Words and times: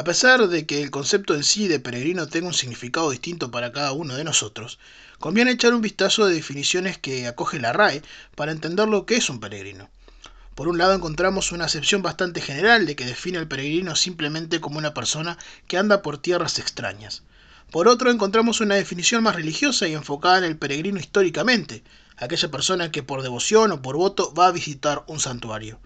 A 0.00 0.04
pesar 0.04 0.48
de 0.48 0.64
que 0.64 0.82
el 0.82 0.90
concepto 0.90 1.34
en 1.34 1.44
sí 1.44 1.68
de 1.68 1.78
peregrino 1.78 2.26
tenga 2.26 2.46
un 2.46 2.54
significado 2.54 3.10
distinto 3.10 3.50
para 3.50 3.70
cada 3.70 3.92
uno 3.92 4.14
de 4.14 4.24
nosotros, 4.24 4.78
conviene 5.18 5.50
echar 5.50 5.74
un 5.74 5.82
vistazo 5.82 6.24
de 6.24 6.32
definiciones 6.32 6.96
que 6.96 7.26
acoge 7.26 7.60
la 7.60 7.74
RAE 7.74 8.00
para 8.34 8.50
entender 8.50 8.88
lo 8.88 9.04
que 9.04 9.16
es 9.16 9.28
un 9.28 9.40
peregrino. 9.40 9.90
Por 10.54 10.68
un 10.68 10.78
lado 10.78 10.94
encontramos 10.94 11.52
una 11.52 11.66
acepción 11.66 12.00
bastante 12.00 12.40
general 12.40 12.86
de 12.86 12.96
que 12.96 13.04
define 13.04 13.36
al 13.36 13.46
peregrino 13.46 13.94
simplemente 13.94 14.58
como 14.58 14.78
una 14.78 14.94
persona 14.94 15.36
que 15.66 15.76
anda 15.76 16.00
por 16.00 16.16
tierras 16.16 16.58
extrañas. 16.58 17.22
Por 17.70 17.86
otro 17.86 18.10
encontramos 18.10 18.62
una 18.62 18.76
definición 18.76 19.22
más 19.22 19.36
religiosa 19.36 19.86
y 19.86 19.92
enfocada 19.92 20.38
en 20.38 20.44
el 20.44 20.56
peregrino 20.56 20.98
históricamente, 20.98 21.84
aquella 22.16 22.50
persona 22.50 22.90
que 22.90 23.02
por 23.02 23.20
devoción 23.20 23.70
o 23.72 23.82
por 23.82 23.98
voto 23.98 24.32
va 24.32 24.46
a 24.46 24.52
visitar 24.52 25.04
un 25.08 25.20
santuario. 25.20 25.78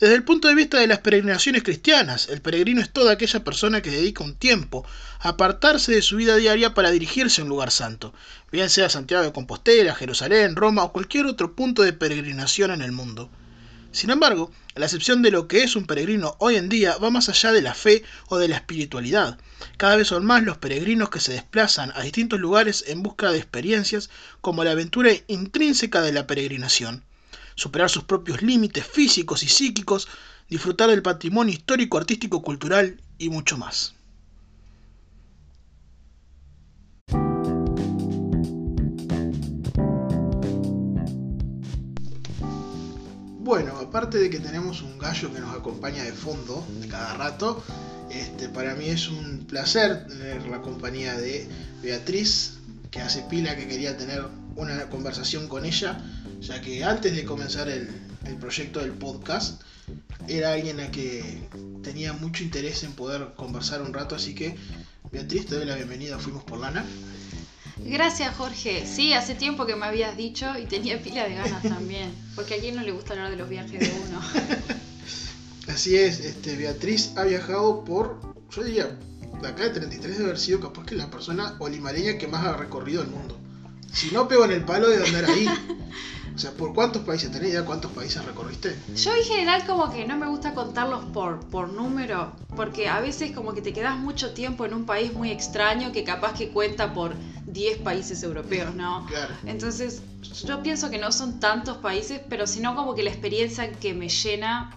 Desde 0.00 0.16
el 0.16 0.24
punto 0.24 0.48
de 0.48 0.56
vista 0.56 0.80
de 0.80 0.88
las 0.88 0.98
peregrinaciones 0.98 1.62
cristianas, 1.62 2.28
el 2.28 2.42
peregrino 2.42 2.80
es 2.80 2.90
toda 2.90 3.12
aquella 3.12 3.44
persona 3.44 3.80
que 3.80 3.90
dedica 3.90 4.24
un 4.24 4.34
tiempo 4.34 4.84
a 5.20 5.30
apartarse 5.30 5.92
de 5.92 6.02
su 6.02 6.16
vida 6.16 6.34
diaria 6.34 6.74
para 6.74 6.90
dirigirse 6.90 7.40
a 7.40 7.44
un 7.44 7.50
lugar 7.50 7.70
santo, 7.70 8.12
bien 8.50 8.70
sea 8.70 8.88
Santiago 8.88 9.22
de 9.22 9.32
Compostela, 9.32 9.94
Jerusalén, 9.94 10.56
Roma 10.56 10.82
o 10.82 10.92
cualquier 10.92 11.26
otro 11.26 11.54
punto 11.54 11.82
de 11.82 11.92
peregrinación 11.92 12.72
en 12.72 12.82
el 12.82 12.90
mundo. 12.90 13.30
Sin 13.92 14.10
embargo, 14.10 14.50
la 14.74 14.86
acepción 14.86 15.22
de 15.22 15.30
lo 15.30 15.46
que 15.46 15.62
es 15.62 15.76
un 15.76 15.86
peregrino 15.86 16.34
hoy 16.40 16.56
en 16.56 16.68
día 16.68 16.96
va 16.96 17.10
más 17.10 17.28
allá 17.28 17.52
de 17.52 17.62
la 17.62 17.74
fe 17.74 18.02
o 18.26 18.38
de 18.38 18.48
la 18.48 18.56
espiritualidad. 18.56 19.38
Cada 19.76 19.94
vez 19.94 20.08
son 20.08 20.26
más 20.26 20.42
los 20.42 20.58
peregrinos 20.58 21.10
que 21.10 21.20
se 21.20 21.32
desplazan 21.32 21.92
a 21.94 22.02
distintos 22.02 22.40
lugares 22.40 22.84
en 22.88 23.04
busca 23.04 23.30
de 23.30 23.38
experiencias 23.38 24.10
como 24.40 24.64
la 24.64 24.72
aventura 24.72 25.12
intrínseca 25.28 26.02
de 26.02 26.12
la 26.12 26.26
peregrinación. 26.26 27.04
Superar 27.54 27.90
sus 27.90 28.04
propios 28.04 28.42
límites 28.42 28.86
físicos 28.86 29.42
y 29.42 29.48
psíquicos, 29.48 30.08
disfrutar 30.48 30.90
del 30.90 31.02
patrimonio 31.02 31.54
histórico, 31.54 31.98
artístico, 31.98 32.42
cultural 32.42 33.00
y 33.18 33.28
mucho 33.28 33.56
más. 33.56 33.94
Bueno, 43.44 43.76
aparte 43.76 44.16
de 44.18 44.30
que 44.30 44.40
tenemos 44.40 44.80
un 44.80 44.98
gallo 44.98 45.30
que 45.32 45.38
nos 45.38 45.54
acompaña 45.54 46.02
de 46.02 46.12
fondo 46.12 46.66
de 46.80 46.88
cada 46.88 47.14
rato, 47.14 47.62
este, 48.10 48.48
para 48.48 48.74
mí 48.74 48.88
es 48.88 49.08
un 49.08 49.44
placer 49.46 50.06
tener 50.06 50.46
la 50.46 50.62
compañía 50.62 51.14
de 51.16 51.46
Beatriz, 51.82 52.54
que 52.90 53.00
hace 53.00 53.22
pila 53.28 53.54
que 53.54 53.68
quería 53.68 53.98
tener 53.98 54.24
una 54.56 54.88
conversación 54.88 55.46
con 55.46 55.64
ella, 55.66 56.00
ya 56.46 56.60
que 56.60 56.84
antes 56.84 57.14
de 57.14 57.24
comenzar 57.24 57.68
el, 57.68 57.88
el 58.26 58.36
proyecto 58.36 58.80
del 58.80 58.92
podcast, 58.92 59.62
era 60.28 60.52
alguien 60.52 60.80
a 60.80 60.90
que 60.90 61.42
tenía 61.82 62.12
mucho 62.12 62.42
interés 62.42 62.82
en 62.84 62.92
poder 62.92 63.32
conversar 63.36 63.82
un 63.82 63.92
rato, 63.92 64.14
así 64.14 64.34
que 64.34 64.56
Beatriz, 65.12 65.46
te 65.46 65.54
doy 65.54 65.64
la 65.64 65.76
bienvenida, 65.76 66.18
fuimos 66.18 66.42
por 66.42 66.58
lana. 66.58 66.84
Gracias, 67.76 68.34
Jorge. 68.36 68.86
Sí, 68.86 69.12
hace 69.12 69.34
tiempo 69.34 69.66
que 69.66 69.76
me 69.76 69.86
habías 69.86 70.16
dicho 70.16 70.46
y 70.58 70.66
tenía 70.66 71.00
pila 71.00 71.28
de 71.28 71.34
ganas 71.34 71.62
también. 71.62 72.12
Porque 72.34 72.54
a 72.54 72.58
quién 72.58 72.74
no 72.74 72.82
le 72.82 72.92
gusta 72.92 73.12
hablar 73.12 73.30
de 73.30 73.36
los 73.36 73.48
viajes 73.48 73.78
de 73.78 73.92
uno. 74.08 74.20
Así 75.68 75.96
es, 75.96 76.20
este, 76.20 76.56
Beatriz 76.56 77.12
ha 77.16 77.24
viajado 77.24 77.84
por, 77.84 78.20
yo 78.50 78.64
diría, 78.64 78.98
de 79.40 79.48
acá 79.48 79.64
de 79.64 79.70
33 79.70 80.18
de 80.18 80.24
haber 80.24 80.38
sido 80.38 80.60
capaz 80.60 80.84
que 80.84 80.94
la 80.94 81.10
persona 81.10 81.56
olimareña 81.58 82.18
que 82.18 82.26
más 82.26 82.44
ha 82.44 82.56
recorrido 82.56 83.02
el 83.02 83.08
mundo. 83.08 83.38
Si 83.92 84.10
no 84.10 84.26
pego 84.26 84.44
en 84.44 84.52
el 84.52 84.64
palo 84.64 84.88
de 84.88 85.06
andar 85.06 85.26
ahí. 85.26 85.48
O 86.34 86.38
sea, 86.38 86.50
¿por 86.50 86.74
cuántos 86.74 87.02
países 87.02 87.30
tenés 87.30 87.50
idea 87.50 87.64
cuántos 87.64 87.92
países 87.92 88.24
recorriste? 88.24 88.76
Yo 88.96 89.14
en 89.14 89.22
general 89.22 89.64
como 89.66 89.92
que 89.92 90.04
no 90.04 90.16
me 90.16 90.26
gusta 90.26 90.52
contarlos 90.52 91.04
por, 91.06 91.40
por 91.46 91.72
número, 91.72 92.32
porque 92.56 92.88
a 92.88 93.00
veces 93.00 93.30
como 93.30 93.54
que 93.54 93.62
te 93.62 93.72
quedas 93.72 93.96
mucho 93.96 94.34
tiempo 94.34 94.64
en 94.64 94.74
un 94.74 94.84
país 94.84 95.12
muy 95.12 95.30
extraño 95.30 95.92
que 95.92 96.02
capaz 96.02 96.34
que 96.34 96.48
cuenta 96.48 96.92
por 96.92 97.14
10 97.46 97.78
países 97.78 98.22
europeos, 98.24 98.74
¿no? 98.74 99.06
Claro. 99.06 99.32
Entonces, 99.46 100.02
yo 100.44 100.60
pienso 100.60 100.90
que 100.90 100.98
no 100.98 101.12
son 101.12 101.38
tantos 101.38 101.76
países, 101.76 102.20
pero 102.28 102.48
sino 102.48 102.74
como 102.74 102.96
que 102.96 103.04
la 103.04 103.10
experiencia 103.10 103.70
que 103.70 103.94
me 103.94 104.08
llena, 104.08 104.76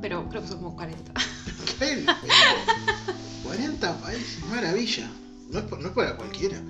pero 0.00 0.26
creo 0.30 0.40
que 0.40 0.48
son 0.48 0.58
como 0.58 0.74
40. 0.74 1.12
¿Qué? 1.78 2.06
40 3.44 4.00
países, 4.00 4.42
maravilla. 4.46 5.10
No 5.50 5.58
es, 5.58 5.70
no 5.70 5.88
es 5.88 5.92
para 5.94 6.16
cualquiera. 6.16 6.62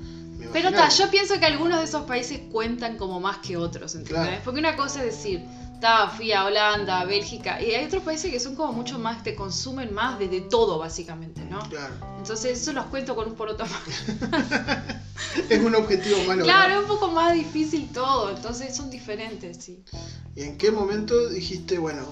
Pero 0.53 0.72
ta, 0.72 0.88
yo 0.88 1.10
pienso 1.10 1.38
que 1.38 1.47
algunos 1.47 1.78
de 1.78 1.84
esos 1.84 2.03
países 2.03 2.41
cuentan 2.50 2.97
como 2.97 3.20
más 3.20 3.38
que 3.38 3.56
otros, 3.56 3.94
¿entendés? 3.94 4.26
Claro. 4.26 4.42
Porque 4.44 4.60
una 4.60 4.76
cosa 4.76 5.04
es 5.04 5.16
decir, 5.16 5.44
ta, 5.81 6.09
fui 6.09 6.32
a 6.32 6.44
Holanda, 6.44 7.00
a 7.00 7.04
Bélgica, 7.04 7.60
y 7.62 7.72
hay 7.72 7.84
otros 7.84 8.03
países 8.03 8.31
que 8.31 8.41
son 8.41 8.54
como 8.54 8.72
mucho 8.72 8.98
más, 8.98 9.22
te 9.22 9.34
consumen 9.34 9.92
más 9.92 10.19
de, 10.19 10.28
de 10.28 10.41
todo, 10.42 10.78
básicamente, 10.78 11.42
¿no? 11.44 11.60
Claro. 11.69 11.94
Entonces, 12.19 12.60
eso 12.60 12.72
los 12.72 12.87
cuento 12.87 13.14
con 13.14 13.28
un 13.28 13.34
poroto 13.34 13.64
más. 13.64 14.98
Es 15.50 15.60
un 15.60 15.75
objetivo 15.75 16.22
malo. 16.28 16.44
Claro, 16.44 16.75
es 16.75 16.81
un 16.81 16.87
poco 16.87 17.08
más 17.08 17.34
difícil 17.34 17.88
todo, 17.92 18.31
entonces 18.31 18.75
son 18.75 18.88
diferentes, 18.88 19.56
sí. 19.58 19.82
¿Y 20.37 20.42
en 20.42 20.56
qué 20.56 20.70
momento 20.70 21.28
dijiste, 21.28 21.78
bueno, 21.78 22.06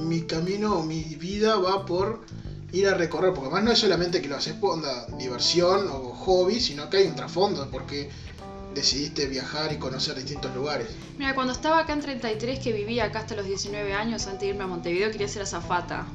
mi 0.00 0.22
camino 0.22 0.78
o 0.78 0.82
mi 0.82 1.02
vida 1.02 1.56
va 1.56 1.86
por 1.86 2.24
ir 2.72 2.88
a 2.88 2.94
recorrer? 2.94 3.32
Porque 3.32 3.46
además 3.46 3.64
no 3.64 3.72
es 3.72 3.78
solamente 3.78 4.20
que 4.20 4.28
lo 4.28 4.36
haces 4.36 4.54
por 4.54 4.72
onda, 4.72 5.06
diversión 5.18 5.88
o 5.88 6.12
hobby, 6.12 6.60
sino 6.60 6.88
que 6.90 6.98
hay 6.98 7.06
un 7.06 7.14
trasfondo, 7.14 7.68
porque 7.70 8.10
decidiste 8.74 9.26
viajar 9.26 9.72
y 9.72 9.76
conocer 9.76 10.14
distintos 10.16 10.54
lugares. 10.54 10.88
Mira, 11.18 11.34
cuando 11.34 11.52
estaba 11.52 11.80
acá 11.80 11.92
en 11.92 12.00
33, 12.00 12.58
que 12.58 12.72
vivía 12.72 13.04
acá 13.04 13.20
hasta 13.20 13.36
los 13.36 13.44
19 13.44 13.92
años, 13.92 14.26
antes 14.26 14.40
de 14.40 14.46
irme 14.48 14.64
a 14.64 14.66
Montevideo, 14.66 15.10
quería 15.10 15.28
ser 15.28 15.42
azafata. 15.42 16.06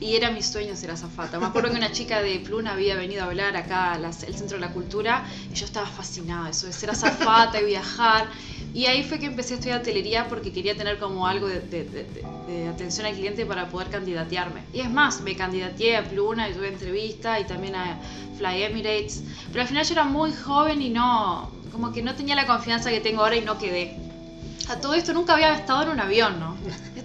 Y 0.00 0.16
era 0.16 0.30
mi 0.30 0.42
sueño 0.42 0.76
ser 0.76 0.90
azafata. 0.90 1.40
Me 1.40 1.46
acuerdo 1.46 1.70
que 1.70 1.76
una 1.76 1.90
chica 1.90 2.20
de 2.20 2.38
Pluna 2.40 2.72
había 2.72 2.94
venido 2.94 3.22
a 3.22 3.26
hablar 3.26 3.56
acá 3.56 3.92
al 3.92 4.14
Centro 4.14 4.56
de 4.56 4.60
la 4.60 4.72
Cultura 4.72 5.24
y 5.50 5.54
yo 5.54 5.64
estaba 5.64 5.86
fascinada, 5.86 6.50
eso 6.50 6.66
de 6.66 6.72
ser 6.72 6.90
azafata 6.90 7.60
y 7.60 7.64
viajar. 7.64 8.28
Y 8.74 8.86
ahí 8.86 9.04
fue 9.04 9.20
que 9.20 9.26
empecé 9.26 9.54
a 9.54 9.56
estudiar 9.58 9.80
hotelería 9.80 10.28
porque 10.28 10.52
quería 10.52 10.76
tener 10.76 10.98
como 10.98 11.28
algo 11.28 11.46
de, 11.46 11.60
de- 11.60 11.84
de- 11.84 12.06
de- 12.48 12.68
atención 12.68 13.06
al 13.06 13.14
cliente 13.14 13.46
para 13.46 13.68
poder 13.68 13.88
candidatearme. 13.88 14.62
Y 14.72 14.80
es 14.80 14.90
más, 14.90 15.20
me 15.20 15.36
candidateé 15.36 15.96
a 15.96 16.02
Pluna 16.04 16.48
y 16.48 16.54
tuve 16.54 16.68
entrevista 16.68 17.38
y 17.38 17.44
también 17.44 17.76
a 17.76 18.00
Fly 18.36 18.64
Emirates. 18.64 19.22
Pero 19.52 19.62
al 19.62 19.68
final 19.68 19.84
yo 19.86 19.92
era 19.92 20.04
muy 20.04 20.32
joven 20.32 20.82
y 20.82 20.90
no, 20.90 21.52
como 21.70 21.92
que 21.92 22.02
no 22.02 22.14
tenía 22.16 22.34
la 22.34 22.46
confianza 22.48 22.90
que 22.90 22.98
tengo 23.00 23.22
ahora 23.22 23.36
y 23.36 23.42
no 23.42 23.58
quedé. 23.58 23.96
A 24.68 24.80
todo 24.80 24.94
esto 24.94 25.12
nunca 25.12 25.34
había 25.34 25.54
estado 25.54 25.82
en 25.84 25.90
un 25.90 26.00
avión, 26.00 26.40
¿no? 26.40 26.56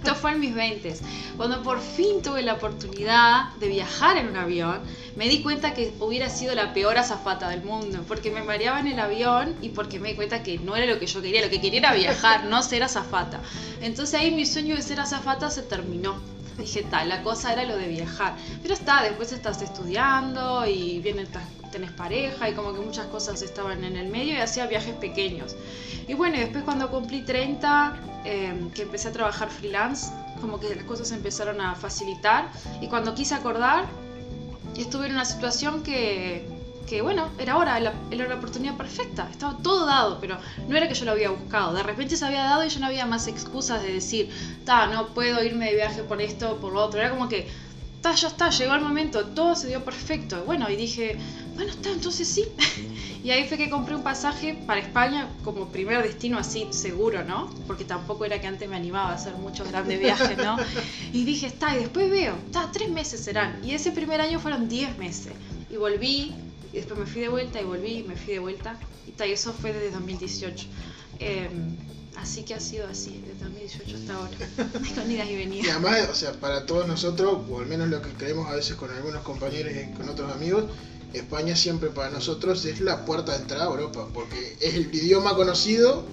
Esto 0.02 0.14
fue 0.14 0.32
en 0.32 0.40
mis 0.40 0.54
20 0.54 0.94
Cuando 1.36 1.62
por 1.62 1.78
fin 1.78 2.22
tuve 2.22 2.40
la 2.40 2.54
oportunidad 2.54 3.52
de 3.56 3.68
viajar 3.68 4.16
en 4.16 4.28
un 4.28 4.36
avión, 4.36 4.80
me 5.14 5.28
di 5.28 5.42
cuenta 5.42 5.74
que 5.74 5.92
hubiera 6.00 6.30
sido 6.30 6.54
la 6.54 6.72
peor 6.72 6.96
azafata 6.96 7.50
del 7.50 7.62
mundo, 7.62 8.02
porque 8.08 8.30
me 8.30 8.42
mareaba 8.42 8.80
en 8.80 8.86
el 8.86 8.98
avión 8.98 9.54
y 9.60 9.68
porque 9.68 10.00
me 10.00 10.08
di 10.08 10.14
cuenta 10.14 10.42
que 10.42 10.58
no 10.58 10.74
era 10.74 10.86
lo 10.86 10.98
que 10.98 11.06
yo 11.06 11.20
quería, 11.20 11.42
lo 11.42 11.50
que 11.50 11.60
quería 11.60 11.80
era 11.80 11.92
viajar, 11.92 12.44
no 12.44 12.62
ser 12.62 12.82
azafata. 12.82 13.42
Entonces 13.82 14.18
ahí 14.18 14.30
mi 14.30 14.46
sueño 14.46 14.74
de 14.74 14.80
ser 14.80 15.00
azafata 15.00 15.50
se 15.50 15.62
terminó. 15.62 16.18
Dije, 16.56 16.82
tal, 16.90 17.10
la 17.10 17.22
cosa 17.22 17.52
era 17.52 17.64
lo 17.64 17.76
de 17.76 17.88
viajar. 17.88 18.36
Pero 18.62 18.72
está, 18.72 19.02
después 19.02 19.32
estás 19.32 19.60
estudiando 19.60 20.66
y 20.66 21.00
viene, 21.00 21.26
tenés 21.70 21.90
pareja 21.92 22.48
y 22.48 22.54
como 22.54 22.72
que 22.72 22.80
muchas 22.80 23.06
cosas 23.08 23.42
estaban 23.42 23.84
en 23.84 23.96
el 23.96 24.08
medio 24.08 24.32
y 24.32 24.38
hacía 24.38 24.66
viajes 24.66 24.94
pequeños. 24.94 25.56
Y 26.08 26.14
bueno, 26.14 26.38
después 26.38 26.64
cuando 26.64 26.90
cumplí 26.90 27.22
30, 27.22 28.00
eh, 28.24 28.68
que 28.74 28.82
empecé 28.82 29.08
a 29.08 29.12
trabajar 29.12 29.50
freelance, 29.50 30.12
como 30.40 30.58
que 30.60 30.74
las 30.74 30.84
cosas 30.84 31.08
se 31.08 31.14
empezaron 31.14 31.60
a 31.60 31.74
facilitar. 31.74 32.50
Y 32.80 32.88
cuando 32.88 33.14
quise 33.14 33.34
acordar, 33.34 33.86
estuve 34.76 35.06
en 35.06 35.12
una 35.12 35.24
situación 35.24 35.82
que, 35.82 36.46
que 36.86 37.02
bueno, 37.02 37.28
era 37.38 37.54
ahora, 37.54 37.78
era 38.10 38.28
la 38.28 38.34
oportunidad 38.34 38.76
perfecta. 38.76 39.28
Estaba 39.30 39.56
todo 39.62 39.86
dado, 39.86 40.18
pero 40.20 40.38
no 40.68 40.76
era 40.76 40.88
que 40.88 40.94
yo 40.94 41.04
lo 41.04 41.12
había 41.12 41.30
buscado. 41.30 41.72
De 41.72 41.82
repente 41.82 42.16
se 42.16 42.24
había 42.24 42.44
dado 42.44 42.64
y 42.64 42.68
ya 42.68 42.80
no 42.80 42.86
había 42.86 43.06
más 43.06 43.26
excusas 43.26 43.82
de 43.82 43.92
decir, 43.92 44.30
ta, 44.64 44.86
no 44.86 45.08
puedo 45.08 45.42
irme 45.42 45.66
de 45.66 45.76
viaje 45.76 46.02
por 46.02 46.20
esto 46.20 46.56
por 46.56 46.72
lo 46.72 46.84
otro. 46.84 47.00
Era 47.00 47.10
como 47.10 47.28
que, 47.28 47.48
ta, 48.00 48.14
ya 48.14 48.28
está, 48.28 48.50
llegó 48.50 48.74
el 48.74 48.80
momento, 48.80 49.26
todo 49.26 49.54
se 49.54 49.68
dio 49.68 49.84
perfecto. 49.84 50.44
Bueno, 50.44 50.68
y 50.70 50.76
dije, 50.76 51.18
bueno, 51.60 51.74
está, 51.74 51.90
entonces 51.90 52.26
sí. 52.26 52.46
y 53.22 53.30
ahí 53.30 53.46
fue 53.46 53.58
que 53.58 53.68
compré 53.68 53.94
un 53.94 54.02
pasaje 54.02 54.54
para 54.66 54.80
España 54.80 55.28
como 55.44 55.68
primer 55.68 56.02
destino 56.02 56.38
así 56.38 56.66
seguro, 56.70 57.22
¿no? 57.22 57.54
Porque 57.66 57.84
tampoco 57.84 58.24
era 58.24 58.40
que 58.40 58.46
antes 58.46 58.66
me 58.66 58.76
animaba 58.76 59.10
a 59.10 59.14
hacer 59.16 59.34
muchos 59.34 59.68
grandes 59.68 60.00
viajes, 60.06 60.38
¿no? 60.38 60.56
Y 61.12 61.24
dije, 61.24 61.46
está, 61.48 61.76
y 61.76 61.80
después 61.80 62.10
veo, 62.10 62.34
está, 62.46 62.70
tres 62.72 62.88
meses 62.88 63.20
serán. 63.20 63.62
Y 63.62 63.72
ese 63.72 63.92
primer 63.92 64.22
año 64.22 64.40
fueron 64.40 64.70
diez 64.70 64.96
meses. 64.96 65.34
Y 65.70 65.76
volví, 65.76 66.32
y 66.72 66.76
después 66.76 66.98
me 66.98 67.04
fui 67.04 67.20
de 67.20 67.28
vuelta, 67.28 67.60
y 67.60 67.64
volví, 67.64 67.98
y 67.98 68.02
me 68.04 68.16
fui 68.16 68.32
de 68.32 68.38
vuelta. 68.38 68.78
Y 69.06 69.10
ta, 69.10 69.26
y 69.26 69.32
eso 69.32 69.52
fue 69.52 69.74
desde 69.74 69.90
2018. 69.90 70.66
Eh, 71.18 71.50
así 72.16 72.42
que 72.42 72.54
ha 72.54 72.60
sido 72.60 72.88
así, 72.88 73.22
desde 73.26 73.44
2018 73.44 73.96
hasta 73.98 74.14
ahora. 74.14 74.30
Con 74.94 75.10
idas 75.10 75.28
y 75.28 75.32
Y 75.32 75.36
venidas. 75.36 75.72
además, 75.72 76.08
o 76.10 76.14
sea, 76.14 76.32
para 76.32 76.64
todos 76.64 76.88
nosotros, 76.88 77.42
o 77.50 77.60
al 77.60 77.66
menos 77.66 77.88
lo 77.90 78.00
que 78.00 78.08
creemos 78.14 78.48
a 78.48 78.54
veces 78.54 78.76
con 78.76 78.90
algunos 78.90 79.22
compañeros 79.24 79.74
y 79.74 79.92
con 79.94 80.08
otros 80.08 80.32
amigos, 80.32 80.64
España 81.14 81.56
siempre 81.56 81.90
para 81.90 82.10
nosotros 82.10 82.64
es 82.64 82.80
la 82.80 83.04
puerta 83.04 83.32
de 83.32 83.38
entrada 83.38 83.64
a 83.64 83.68
Europa, 83.68 84.06
porque 84.14 84.56
es 84.60 84.74
el 84.74 84.94
idioma 84.94 85.34
conocido 85.34 86.04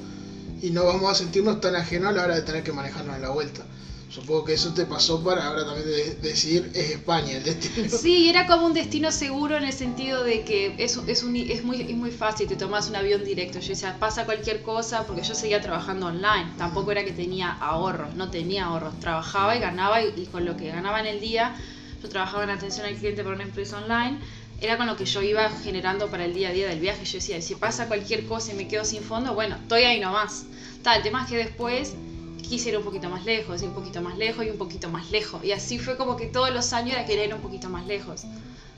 y 0.62 0.72
no 0.72 0.86
vamos 0.86 1.12
a 1.12 1.16
sentirnos 1.16 1.62
tan 1.62 1.76
ajenos 1.76 2.10
a 2.10 2.12
la 2.14 2.24
hora 2.24 2.36
de 2.36 2.42
tener 2.42 2.64
que 2.64 2.72
manejarnos 2.72 3.16
en 3.16 3.22
la 3.22 3.30
vuelta. 3.30 3.66
Supongo 4.10 4.46
que 4.46 4.54
eso 4.54 4.74
te 4.74 4.86
pasó 4.86 5.22
para 5.22 5.46
ahora 5.46 5.66
también 5.66 5.86
de- 5.86 6.16
decir 6.16 6.72
es 6.74 6.92
España 6.92 7.34
el 7.34 7.44
destino. 7.44 7.90
Sí, 8.02 8.30
era 8.30 8.48
como 8.48 8.66
un 8.66 8.74
destino 8.74 9.12
seguro 9.12 9.58
en 9.58 9.66
el 9.66 9.74
sentido 9.74 10.24
de 10.24 10.44
que 10.46 10.74
es 10.78 10.98
muy 11.24 12.12
fácil, 12.12 12.48
te 12.48 12.56
tomas 12.56 12.90
un 12.90 12.96
avión 12.96 13.24
directo. 13.26 13.60
Yo 13.60 13.68
decía, 13.70 13.98
pasa 14.00 14.26
cualquier 14.26 14.62
cosa, 14.64 15.06
porque 15.06 15.22
yo 15.24 15.36
seguía 15.36 15.62
trabajando 15.62 16.08
online. 16.08 16.54
Tampoco 16.58 16.92
era 16.94 17.04
que 17.04 17.12
tenía 17.12 17.52
ahorros, 17.52 18.16
no 18.16 18.32
tenía 18.32 18.66
ahorros. 18.66 18.98
Trabajaba 19.02 19.56
y 19.58 19.60
ganaba, 19.60 20.02
y, 20.02 20.14
y 20.16 20.26
con 20.28 20.46
lo 20.46 20.56
que 20.56 20.70
ganaba 20.70 21.02
en 21.02 21.08
el 21.08 21.20
día, 21.20 21.56
yo 22.02 22.08
trabajaba 22.10 22.46
en 22.46 22.52
atención 22.52 22.86
al 22.86 22.96
cliente 22.96 23.24
para 23.24 23.36
una 23.36 23.44
empresa 23.44 23.78
online. 23.78 24.20
Era 24.60 24.78
con 24.78 24.88
lo 24.88 24.96
que 24.98 25.06
yo 25.06 25.22
iba 25.22 25.50
generando 25.50 26.08
para 26.10 26.26
el 26.26 26.34
día 26.34 26.50
a 26.50 26.52
día 26.52 26.68
del 26.68 26.80
viaje. 26.80 27.06
Yo 27.06 27.14
decía, 27.20 27.42
si 27.42 27.56
pasa 27.56 27.88
cualquier 27.88 28.26
cosa 28.26 28.54
y 28.54 28.56
me 28.56 28.68
quedo 28.68 28.84
sin 28.86 29.04
fondo, 29.04 29.34
bueno, 29.36 29.56
estoy 29.56 29.84
ahí 29.84 30.00
nomás. 30.00 30.46
Tal, 30.84 30.98
el 30.98 31.04
tema 31.04 31.24
es 31.24 31.30
que 31.30 31.38
después 31.38 31.94
quise 32.42 32.70
ir 32.70 32.78
un 32.78 32.84
poquito 32.84 33.10
más 33.10 33.24
lejos, 33.26 33.62
y 33.62 33.66
un 33.66 33.74
poquito 33.74 34.02
más 34.02 34.18
lejos, 34.18 34.46
y 34.46 34.50
un 34.50 34.58
poquito 34.58 34.90
más 34.90 35.12
lejos. 35.12 35.44
Y 35.44 35.52
así 35.52 35.78
fue 35.78 35.96
como 35.98 36.16
que 36.18 36.26
todos 36.28 36.52
los 36.52 36.74
años 36.74 36.94
era 36.96 37.06
querer 37.06 37.28
ir 37.28 37.36
un 37.36 37.42
poquito 37.42 37.70
más 37.70 37.86
lejos. 37.86 38.24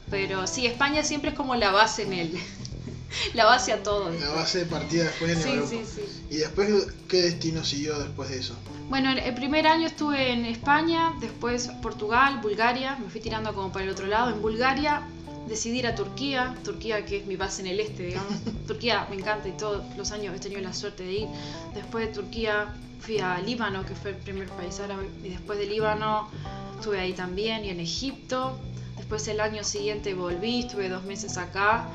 Pero 0.09 0.47
sí, 0.47 0.65
España 0.65 1.03
siempre 1.03 1.29
es 1.29 1.35
como 1.37 1.55
la 1.55 1.71
base 1.71 2.03
en 2.03 2.13
él. 2.13 2.39
la 3.33 3.45
base 3.45 3.71
a 3.71 3.81
todo. 3.83 4.09
La 4.09 4.29
base 4.31 4.59
de 4.59 4.65
partida 4.65 5.03
después 5.05 5.31
en 5.31 5.41
Sí, 5.43 5.49
Europa. 5.49 5.69
sí, 5.69 5.81
sí. 5.95 6.01
¿Y 6.31 6.37
después 6.37 6.87
qué 7.07 7.21
destino 7.21 7.63
siguió 7.63 7.97
después 7.99 8.29
de 8.29 8.39
eso? 8.39 8.55
Bueno, 8.89 9.11
el 9.11 9.33
primer 9.35 9.67
año 9.67 9.85
estuve 9.87 10.31
en 10.33 10.45
España, 10.45 11.13
después 11.21 11.67
Portugal, 11.81 12.39
Bulgaria, 12.41 12.97
me 12.97 13.07
fui 13.09 13.21
tirando 13.21 13.53
como 13.53 13.71
para 13.71 13.85
el 13.85 13.91
otro 13.91 14.07
lado. 14.07 14.31
En 14.31 14.41
Bulgaria 14.41 15.03
decidí 15.49 15.79
ir 15.79 15.87
a 15.87 15.95
Turquía, 15.95 16.55
Turquía 16.63 17.05
que 17.05 17.17
es 17.17 17.25
mi 17.25 17.35
base 17.35 17.61
en 17.61 17.67
el 17.67 17.79
este, 17.79 18.03
digamos. 18.03 18.33
Turquía 18.67 19.07
me 19.09 19.15
encanta 19.17 19.49
y 19.49 19.53
todos 19.53 19.83
los 19.97 20.11
años 20.11 20.35
he 20.35 20.39
tenido 20.39 20.61
la 20.61 20.73
suerte 20.73 21.03
de 21.03 21.13
ir. 21.13 21.27
Después 21.73 22.07
de 22.07 22.13
Turquía 22.13 22.73
fui 22.99 23.19
a 23.19 23.39
Líbano, 23.39 23.85
que 23.85 23.95
fue 23.95 24.11
el 24.11 24.17
primer 24.17 24.47
país 24.49 24.79
árabe, 24.79 25.09
y 25.23 25.29
después 25.29 25.57
de 25.59 25.65
Líbano 25.65 26.29
estuve 26.77 26.99
ahí 26.99 27.13
también, 27.13 27.65
y 27.65 27.69
en 27.69 27.79
Egipto. 27.79 28.57
Después 28.97 29.27
el 29.27 29.39
año 29.39 29.63
siguiente 29.63 30.13
volví, 30.13 30.59
estuve 30.59 30.87
dos 30.87 31.03
meses 31.03 31.37
acá 31.37 31.89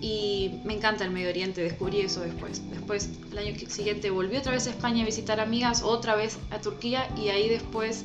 y 0.00 0.60
me 0.64 0.74
encanta 0.74 1.04
el 1.04 1.10
Medio 1.10 1.30
Oriente, 1.30 1.62
descubrí 1.62 2.00
eso 2.00 2.20
después. 2.20 2.62
Después, 2.70 3.10
el 3.32 3.38
año 3.38 3.54
siguiente 3.68 4.10
volví 4.10 4.36
otra 4.36 4.52
vez 4.52 4.66
a 4.66 4.70
España 4.70 5.02
a 5.02 5.06
visitar 5.06 5.40
amigas, 5.40 5.82
otra 5.82 6.14
vez 6.14 6.38
a 6.50 6.60
Turquía 6.60 7.08
y 7.16 7.28
ahí 7.28 7.48
después 7.48 8.04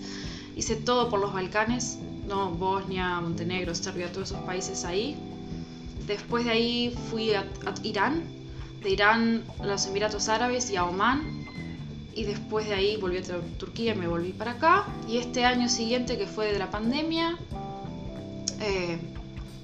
hice 0.55 0.75
todo 0.75 1.09
por 1.09 1.19
los 1.19 1.33
Balcanes, 1.33 1.97
Bosnia, 2.36 3.19
Montenegro, 3.22 3.74
Serbia, 3.75 4.12
todos 4.12 4.31
esos 4.31 4.44
países 4.44 4.86
ahí. 4.86 5.16
Después 6.07 6.45
de 6.45 6.51
ahí 6.51 6.95
fui 7.10 7.33
a, 7.33 7.45
Irán, 7.83 8.24
de 8.81 8.89
Irán 8.89 9.44
a 9.60 9.66
los 9.66 9.86
Emiratos 9.88 10.30
Árabes 10.30 10.69
y 10.72 10.75
a 10.75 10.86
Omán. 10.86 11.45
Y 12.13 12.24
después 12.24 12.68
de 12.68 12.74
ahí 12.74 12.98
volví 12.98 13.18
a 13.18 13.22
Tur- 13.22 13.57
Turquía 13.57 13.94
y 13.94 13.98
me 13.98 14.07
volví 14.07 14.33
para 14.33 14.51
acá. 14.51 14.86
Y 15.07 15.18
este 15.18 15.45
año 15.45 15.69
siguiente, 15.69 16.18
que 16.18 16.28
fue 16.28 16.51
de 16.51 16.60
la 16.60 16.69
pandemia, 16.69 17.38
eh, 18.60 19.00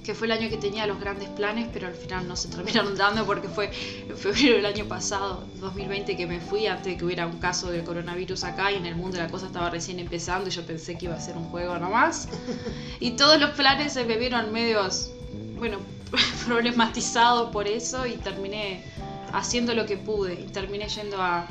que 0.07 0.15
fue 0.15 0.27
el 0.27 0.31
año 0.31 0.49
que 0.49 0.55
tenía 0.55 0.87
los 0.87 1.01
grandes 1.01 1.27
planes, 1.27 1.67
pero 1.73 1.87
al 1.87 1.93
final 1.93 2.29
no 2.29 2.37
se 2.37 2.47
terminaron 2.55 2.95
dando 2.95 3.25
porque 3.25 3.49
fue 3.49 3.71
en 4.07 4.15
febrero 4.15 4.55
del 4.55 4.65
año 4.65 4.85
pasado, 4.85 5.43
2020, 5.59 6.15
que 6.15 6.25
me 6.25 6.39
fui 6.39 6.65
antes 6.65 6.93
de 6.93 6.97
que 6.97 7.03
hubiera 7.03 7.27
un 7.27 7.39
caso 7.39 7.69
del 7.69 7.83
coronavirus 7.83 8.45
acá 8.45 8.71
y 8.71 8.75
en 8.75 8.85
el 8.85 8.95
mundo 8.95 9.17
la 9.17 9.27
cosa 9.27 9.47
estaba 9.47 9.69
recién 9.69 9.99
empezando 9.99 10.47
y 10.47 10.51
yo 10.53 10.65
pensé 10.65 10.97
que 10.97 11.07
iba 11.07 11.15
a 11.15 11.19
ser 11.19 11.35
un 11.35 11.43
juego 11.49 11.77
nomás. 11.77 12.29
Y 13.01 13.11
todos 13.11 13.37
los 13.39 13.51
planes 13.51 13.93
se 13.93 14.05
me 14.05 14.17
vieron 14.17 14.53
medios, 14.53 15.11
bueno, 15.57 15.79
problematizados 16.47 17.49
por 17.51 17.67
eso 17.67 18.07
y 18.07 18.13
terminé 18.13 18.85
haciendo 19.33 19.75
lo 19.75 19.85
que 19.85 19.97
pude. 19.97 20.35
Y 20.35 20.45
terminé 20.45 20.87
yendo 20.87 21.21
a 21.21 21.47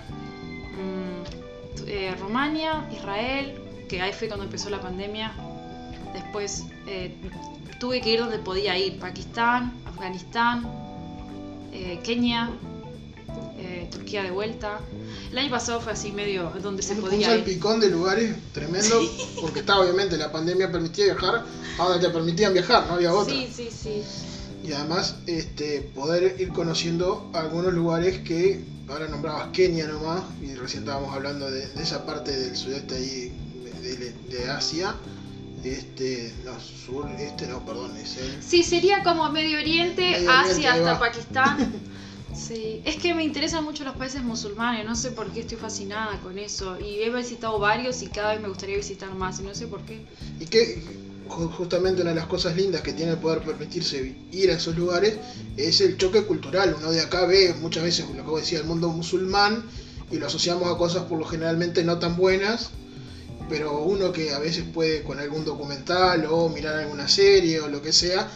mm, 0.73 1.87
eh, 1.87 2.15
Rumania, 2.19 2.89
Israel, 2.91 3.61
que 3.87 4.01
ahí 4.01 4.15
fue 4.15 4.29
cuando 4.29 4.47
empezó 4.47 4.71
la 4.71 4.81
pandemia. 4.81 5.35
Después 6.15 6.65
eh, 6.87 7.15
tuve 7.79 8.01
que 8.01 8.13
ir 8.15 8.21
donde 8.21 8.39
podía 8.39 8.79
ir, 8.79 8.99
Pakistán, 8.99 9.73
Afganistán, 9.87 10.67
eh, 11.73 12.01
Kenia, 12.03 12.51
eh, 13.59 13.89
Turquía 13.91 14.23
de 14.23 14.31
vuelta. 14.31 14.81
El 15.31 15.39
año 15.39 15.51
pasado 15.51 15.81
fue 15.81 15.93
así 15.93 16.13
medio 16.13 16.53
donde 16.63 16.83
se 16.83 16.93
un, 16.93 16.99
un 17.01 17.05
podía 17.05 17.19
ir. 17.21 17.27
salpicón 17.45 17.81
de 17.81 17.91
lugares 17.91 18.35
tremendo, 18.53 19.01
porque 19.41 19.61
estaba 19.61 19.81
obviamente 19.83 20.17
la 20.17 20.31
pandemia 20.33 20.71
permitía 20.71 21.07
viajar 21.07 21.45
a 21.79 21.85
donde 21.85 22.07
te 22.07 22.13
permitían 22.13 22.53
viajar, 22.53 22.87
no 22.87 22.95
había 22.95 23.13
otra. 23.13 23.35
Sí, 23.35 23.49
sí, 23.53 23.69
sí. 23.71 24.03
Y 24.65 24.73
además 24.73 25.17
este, 25.27 25.81
poder 25.95 26.37
ir 26.41 26.49
conociendo 26.49 27.31
algunos 27.35 27.73
lugares 27.73 28.19
que 28.21 28.65
ahora 28.89 29.07
nombrabas 29.09 29.49
Kenia 29.53 29.87
nomás, 29.87 30.23
y 30.43 30.55
recién 30.55 30.83
estábamos 30.85 31.15
hablando 31.15 31.51
de, 31.51 31.67
de 31.69 31.83
esa 31.83 32.05
parte 32.07 32.37
del 32.37 32.57
sudeste 32.57 32.95
ahí 32.97 33.33
de, 33.83 33.97
de- 33.97 34.13
de 34.31 34.51
Asia. 34.51 34.95
Este, 35.65 36.33
sur, 36.87 37.09
este 37.19 37.47
no, 37.47 37.65
perdón, 37.65 37.97
es 37.97 38.17
el... 38.19 38.43
Sí, 38.43 38.63
sería 38.63 39.03
como 39.03 39.31
Medio 39.31 39.59
Oriente, 39.59 40.03
Medio 40.03 40.31
Oriente, 40.31 40.51
Asia 40.53 40.75
hasta. 40.75 40.99
Pakistán. 40.99 41.73
Sí, 42.35 42.83
es 42.85 42.97
que 42.97 43.15
me 43.15 43.25
interesan 43.25 43.65
mucho 43.65 43.83
los 43.83 43.97
países 43.97 44.23
musulmanes, 44.23 44.85
no 44.85 44.95
sé 44.95 45.11
por 45.13 45.33
qué 45.33 45.41
estoy 45.41 45.57
fascinada 45.57 46.21
con 46.21 46.39
eso. 46.39 46.79
Y 46.79 47.01
he 47.03 47.09
visitado 47.09 47.59
varios 47.59 48.03
y 48.03 48.09
cada 48.09 48.33
vez 48.33 48.43
me 48.43 48.49
gustaría 48.49 48.77
visitar 48.77 49.15
más, 49.15 49.41
y 49.41 49.45
no 49.45 49.55
sé 49.55 49.67
por 49.69 49.81
qué. 49.87 50.05
Y 50.39 50.45
que 50.45 50.83
ju- 51.29 51.51
justamente 51.51 52.03
una 52.03 52.11
de 52.11 52.17
las 52.17 52.27
cosas 52.27 52.55
lindas 52.55 52.83
que 52.83 52.93
tiene 52.93 53.13
el 53.13 53.19
poder 53.19 53.41
permitirse 53.41 54.15
ir 54.33 54.51
a 54.51 54.55
esos 54.57 54.77
lugares 54.77 55.19
es 55.57 55.81
el 55.81 55.97
choque 55.97 56.25
cultural. 56.25 56.75
Uno 56.79 56.91
de 56.91 57.01
acá 57.01 57.25
ve 57.25 57.55
muchas 57.59 57.85
veces 57.85 58.05
lo 58.07 58.23
que 58.23 58.31
vos 58.31 58.41
decía, 58.43 58.59
el 58.59 58.67
mundo 58.67 58.91
musulmán 58.91 59.65
y 60.13 60.19
lo 60.19 60.27
asociamos 60.27 60.71
a 60.71 60.77
cosas 60.77 61.05
por 61.05 61.19
lo 61.19 61.25
generalmente 61.25 61.85
no 61.85 61.99
tan 61.99 62.17
buenas, 62.19 62.71
pero 63.49 63.81
uno 63.83 64.13
que 64.13 64.33
a 64.33 64.39
veces 64.39 64.65
puede 64.73 65.03
con 65.03 65.19
algún 65.21 65.45
documental 65.45 66.27
o 66.29 66.49
mirar 66.49 66.77
alguna 66.77 67.09
serie 67.09 67.61
o 67.61 67.69
lo 67.69 67.81
que 67.83 67.93
sea, 67.93 68.29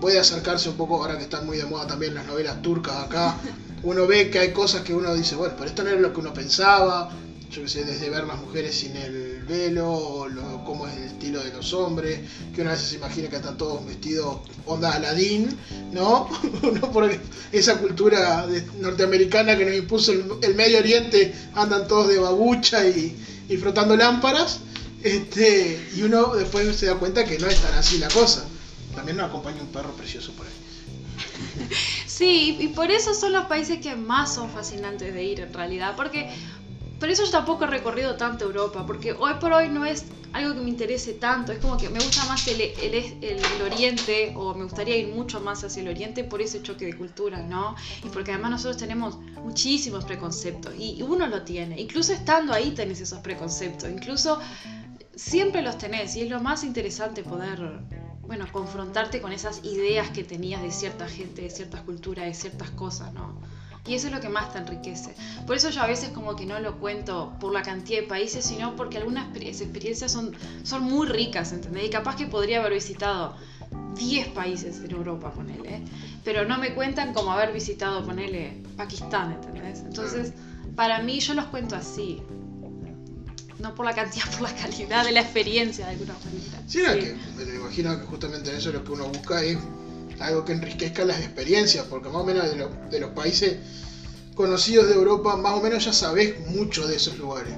puede 0.00 0.18
acercarse 0.18 0.68
un 0.68 0.76
poco, 0.76 0.96
ahora 0.96 1.16
que 1.16 1.24
están 1.24 1.46
muy 1.46 1.56
de 1.56 1.64
moda 1.64 1.86
también 1.86 2.14
las 2.14 2.26
novelas 2.26 2.60
turcas 2.62 2.96
acá, 2.96 3.36
uno 3.82 4.06
ve 4.06 4.30
que 4.30 4.38
hay 4.40 4.52
cosas 4.52 4.82
que 4.82 4.94
uno 4.94 5.14
dice, 5.14 5.36
bueno, 5.36 5.54
pero 5.56 5.68
esto 5.68 5.82
no 5.84 5.90
era 5.90 6.00
lo 6.00 6.12
que 6.12 6.20
uno 6.20 6.32
pensaba, 6.34 7.10
yo 7.50 7.62
que 7.62 7.68
sé, 7.68 7.84
desde 7.84 8.10
ver 8.10 8.24
las 8.24 8.40
mujeres 8.40 8.74
sin 8.74 8.96
el 8.96 9.44
velo, 9.44 9.88
o 9.90 10.28
lo- 10.28 10.64
cómo 10.64 10.86
es 10.88 10.96
el 10.96 11.04
estilo 11.04 11.42
de 11.44 11.52
los 11.52 11.72
hombres, 11.72 12.18
que 12.52 12.62
una 12.62 12.72
vez 12.72 12.80
se 12.80 12.96
imagina 12.96 13.28
que 13.30 13.36
están 13.36 13.56
todos 13.56 13.86
vestidos 13.86 14.38
onda 14.66 14.92
Aladín, 14.92 15.56
¿no? 15.92 16.28
no 16.80 16.90
porque 16.90 17.20
esa 17.52 17.78
cultura 17.78 18.46
norteamericana 18.80 19.56
que 19.56 19.64
nos 19.64 19.74
impuso 19.76 20.12
el, 20.12 20.24
el 20.42 20.54
Medio 20.56 20.78
Oriente, 20.78 21.32
andan 21.54 21.86
todos 21.86 22.08
de 22.08 22.18
babucha 22.18 22.84
y, 22.86 23.16
y 23.48 23.56
frotando 23.56 23.96
lámparas, 23.96 24.60
este, 25.02 25.80
y 25.94 26.02
uno 26.02 26.34
después 26.34 26.74
se 26.76 26.86
da 26.86 26.94
cuenta 26.96 27.24
que 27.24 27.38
no 27.38 27.46
es 27.46 27.60
tan 27.60 27.74
así 27.74 27.98
la 27.98 28.08
cosa. 28.08 28.44
También 28.94 29.16
nos 29.16 29.28
acompaña 29.28 29.60
un 29.60 29.68
perro 29.68 29.92
precioso 29.92 30.32
por 30.32 30.46
ahí. 30.46 30.52
Sí, 32.06 32.56
y 32.60 32.68
por 32.68 32.90
eso 32.90 33.12
son 33.14 33.32
los 33.32 33.44
países 33.44 33.80
que 33.80 33.94
más 33.94 34.34
son 34.34 34.50
fascinantes 34.50 35.12
de 35.12 35.22
ir 35.22 35.40
en 35.40 35.52
realidad, 35.52 35.94
porque 35.96 36.30
por 36.98 37.10
eso 37.10 37.24
yo 37.24 37.30
tampoco 37.30 37.64
he 37.64 37.66
recorrido 37.66 38.16
tanto 38.16 38.46
Europa, 38.46 38.86
porque 38.86 39.12
hoy 39.12 39.34
por 39.38 39.52
hoy 39.52 39.68
no 39.68 39.84
es 39.84 40.04
algo 40.32 40.54
que 40.54 40.60
me 40.60 40.68
interese 40.68 41.14
tanto, 41.14 41.52
es 41.52 41.58
como 41.58 41.76
que 41.78 41.88
me 41.88 41.98
gusta 41.98 42.24
más 42.26 42.46
el, 42.48 42.60
el, 42.60 42.94
el- 42.94 43.14
el 43.22 43.62
oriente, 43.62 44.32
o 44.36 44.54
me 44.54 44.64
gustaría 44.64 44.96
ir 44.96 45.08
mucho 45.08 45.40
más 45.40 45.64
hacia 45.64 45.82
el 45.82 45.88
oriente 45.88 46.24
por 46.24 46.42
ese 46.42 46.62
choque 46.62 46.84
de 46.86 46.96
cultura, 46.96 47.40
¿no? 47.42 47.74
Y 48.04 48.08
porque 48.08 48.32
además 48.32 48.50
nosotros 48.52 48.76
tenemos 48.76 49.18
muchísimos 49.42 50.04
preconceptos, 50.04 50.74
y 50.78 51.00
uno 51.02 51.26
lo 51.26 51.42
tiene, 51.42 51.80
incluso 51.80 52.12
estando 52.12 52.52
ahí 52.52 52.72
tenés 52.72 53.00
esos 53.00 53.20
preconceptos, 53.20 53.88
incluso 53.90 54.38
siempre 55.14 55.62
los 55.62 55.78
tenés, 55.78 56.14
y 56.16 56.22
es 56.22 56.30
lo 56.30 56.40
más 56.40 56.64
interesante 56.64 57.22
poder 57.22 57.80
bueno, 58.26 58.46
confrontarte 58.50 59.20
con 59.20 59.32
esas 59.32 59.62
ideas 59.64 60.10
que 60.10 60.24
tenías 60.24 60.60
de 60.60 60.72
cierta 60.72 61.06
gente, 61.08 61.42
de 61.42 61.50
ciertas 61.50 61.82
culturas, 61.82 62.24
de 62.26 62.34
ciertas 62.34 62.70
cosas, 62.70 63.12
¿no? 63.14 63.40
Y 63.86 63.94
eso 63.94 64.08
es 64.08 64.12
lo 64.12 64.20
que 64.20 64.28
más 64.28 64.52
te 64.52 64.58
enriquece. 64.58 65.14
Por 65.46 65.56
eso 65.56 65.70
yo 65.70 65.80
a 65.82 65.86
veces 65.86 66.08
como 66.10 66.34
que 66.36 66.44
no 66.46 66.58
lo 66.60 66.78
cuento 66.78 67.34
por 67.40 67.52
la 67.52 67.62
cantidad 67.62 68.00
de 68.00 68.06
países, 68.06 68.44
sino 68.44 68.74
porque 68.76 68.98
algunas 68.98 69.28
exper- 69.32 69.46
experiencias 69.62 70.10
son, 70.12 70.32
son 70.64 70.82
muy 70.82 71.06
ricas, 71.06 71.52
¿entendés? 71.52 71.84
Y 71.86 71.90
capaz 71.90 72.16
que 72.16 72.26
podría 72.26 72.58
haber 72.60 72.72
visitado 72.72 73.36
10 73.96 74.28
países 74.28 74.80
en 74.80 74.90
Europa, 74.90 75.30
ponele. 75.32 75.82
Pero 76.24 76.44
no 76.44 76.58
me 76.58 76.74
cuentan 76.74 77.12
como 77.14 77.30
haber 77.32 77.52
visitado, 77.52 78.04
ponele, 78.04 78.62
Pakistán, 78.76 79.32
¿entendés? 79.32 79.80
Entonces, 79.80 80.32
para 80.74 81.00
mí 81.00 81.20
yo 81.20 81.34
los 81.34 81.46
cuento 81.46 81.76
así. 81.76 82.20
No 83.58 83.74
por 83.74 83.86
la 83.86 83.94
cantidad, 83.94 84.24
por 84.38 84.42
la 84.42 84.54
calidad 84.54 85.04
de 85.04 85.12
la 85.12 85.20
experiencia 85.20 85.86
de 85.86 85.92
alguna 85.92 86.14
manera. 86.24 86.62
Sí, 86.66 86.80
Sí. 86.80 86.98
que 86.98 87.44
me 87.46 87.54
imagino 87.54 87.98
que 87.98 88.04
justamente 88.06 88.54
eso 88.54 88.70
lo 88.72 88.84
que 88.84 88.92
uno 88.92 89.06
busca 89.06 89.42
es 89.42 89.56
algo 90.20 90.44
que 90.44 90.52
enriquezca 90.52 91.04
las 91.04 91.18
experiencias, 91.20 91.86
porque 91.88 92.08
más 92.08 92.22
o 92.22 92.24
menos 92.24 92.48
de, 92.48 92.56
lo- 92.56 92.70
de 92.90 93.00
los 93.00 93.10
países 93.10 93.56
conocidos 94.34 94.86
de 94.88 94.94
Europa, 94.94 95.36
más 95.36 95.52
o 95.54 95.60
menos 95.60 95.84
ya 95.84 95.92
sabes 95.92 96.38
mucho 96.40 96.86
de 96.86 96.96
esos 96.96 97.18
lugares, 97.18 97.54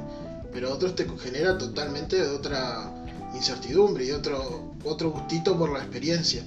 pero 0.53 0.73
otros 0.73 0.95
te 0.95 1.07
genera 1.19 1.59
totalmente 1.59 2.23
otra 2.23 2.93
incertidumbre 3.35 4.05
y 4.07 4.11
otro, 4.13 4.73
otro 4.85 5.11
gustito 5.11 5.57
por 5.59 5.71
la 5.71 5.81
experiencia. 5.81 6.43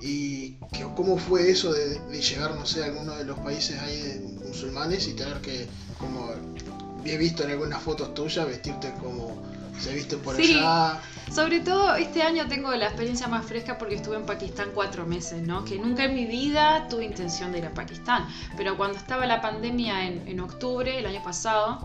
¿Y 0.00 0.54
que- 0.72 0.86
cómo 0.96 1.16
fue 1.16 1.50
eso 1.50 1.72
de, 1.72 1.98
llegar, 2.20 2.54
no 2.54 2.66
sé, 2.66 2.82
a 2.82 2.86
alguno 2.86 3.14
de 3.14 3.24
los 3.24 3.38
países 3.38 3.78
ahí 3.78 4.20
musulmanes 4.44 5.06
y 5.08 5.12
tener 5.14 5.40
que, 5.40 5.66
como 5.98 6.30
he 7.04 7.16
visto 7.16 7.42
en 7.44 7.50
algunas 7.50 7.82
fotos 7.82 8.12
tuyas, 8.14 8.46
vestirte 8.46 8.92
como 9.00 9.42
se 9.78 9.94
visten 9.94 10.20
por 10.20 10.36
Sí. 10.36 10.58
allá. 10.58 11.00
Sobre 11.30 11.60
todo 11.60 11.94
este 11.94 12.22
año 12.22 12.46
tengo 12.46 12.70
la 12.74 12.86
experiencia 12.86 13.26
más 13.26 13.46
fresca 13.46 13.78
porque 13.78 13.94
estuve 13.94 14.16
en 14.16 14.26
Pakistán 14.26 14.70
cuatro 14.74 15.06
meses, 15.06 15.46
¿no? 15.46 15.64
Que 15.64 15.78
nunca 15.78 16.04
en 16.04 16.14
mi 16.14 16.26
vida 16.26 16.86
tuve 16.88 17.04
intención 17.06 17.52
de 17.52 17.58
ir 17.58 17.66
a 17.66 17.72
Pakistán. 17.72 18.26
Pero 18.56 18.76
cuando 18.76 18.98
estaba 18.98 19.24
la 19.26 19.40
pandemia 19.40 20.04
en, 20.06 20.28
en 20.28 20.40
octubre, 20.40 20.98
el 20.98 21.06
año 21.06 21.22
pasado, 21.22 21.78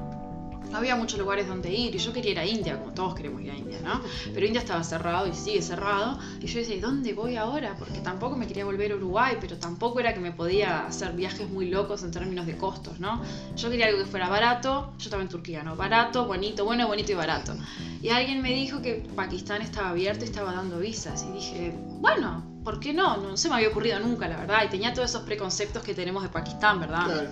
no 0.72 0.78
había 0.78 0.96
muchos 0.96 1.20
lugares 1.20 1.48
donde 1.48 1.74
ir 1.74 1.96
y 1.96 1.98
yo 1.98 2.14
quería 2.14 2.32
ir 2.32 2.40
a 2.40 2.46
India, 2.46 2.80
como 2.80 2.94
todos 2.94 3.16
queremos 3.16 3.42
ir 3.42 3.52
a 3.52 3.56
India, 3.56 3.80
¿no? 3.84 4.02
Pero 4.34 4.46
India 4.46 4.60
estaba 4.60 4.84
cerrado 4.84 5.28
y 5.28 5.34
sigue 5.34 5.62
cerrado. 5.62 6.20
Y 6.42 6.48
yo 6.48 6.60
decía, 6.60 6.76
¿y 6.76 6.80
dónde 6.80 7.14
voy 7.14 7.36
ahora? 7.36 7.76
Porque 7.78 8.00
tampoco 8.00 8.36
me 8.36 8.48
quería 8.48 8.66
volver 8.66 8.92
a 8.92 8.96
Uruguay, 8.96 9.38
pero 9.40 9.58
tampoco 9.58 10.00
era 10.00 10.14
que 10.14 10.20
me 10.20 10.32
podía 10.32 10.86
hacer 10.86 11.14
viajes 11.14 11.50
muy 11.50 11.70
locos 11.70 12.04
en 12.04 12.12
términos 12.12 12.46
de 12.46 12.58
costos, 12.58 13.00
¿no? 13.00 13.22
Yo 13.56 13.70
quería 13.70 13.88
algo 13.88 14.00
que 14.00 14.06
fuera 14.06 14.30
barato, 14.30 14.94
yo 14.98 15.06
estaba 15.06 15.22
en 15.22 15.30
Turquía, 15.30 15.64
¿no? 15.64 15.76
Barato, 15.76 16.26
bonito, 16.26 16.66
bueno, 16.66 16.88
bonito 16.88 17.12
y 17.12 17.16
barato. 17.16 17.56
Y 18.02 18.10
alguien 18.10 18.42
me 18.42 18.54
dijo 18.54 18.82
que 18.82 19.08
Pakistán 19.16 19.62
estaba 19.62 19.90
abierto 19.90 20.26
y 20.26 20.28
estaba 20.28 20.54
dando 20.54 20.80
visas. 20.80 21.26
Y 21.28 21.34
dije, 21.34 21.76
bueno, 22.00 22.44
¿por 22.64 22.80
qué 22.80 22.94
no? 22.94 23.18
No 23.18 23.38
se 23.38 23.50
me 23.50 23.56
había 23.56 23.70
ocurrido 23.70 24.00
nunca, 24.00 24.28
la 24.28 24.38
verdad. 24.38 24.64
Y 24.66 24.70
tenía 24.70 24.94
todos 24.94 25.10
esos 25.10 25.24
preconceptos 25.24 25.84
que 25.84 25.94
tenemos 25.94 26.24
de 26.24 26.30
Pakistán, 26.30 26.80
¿verdad? 26.80 27.06
Claro. 27.06 27.30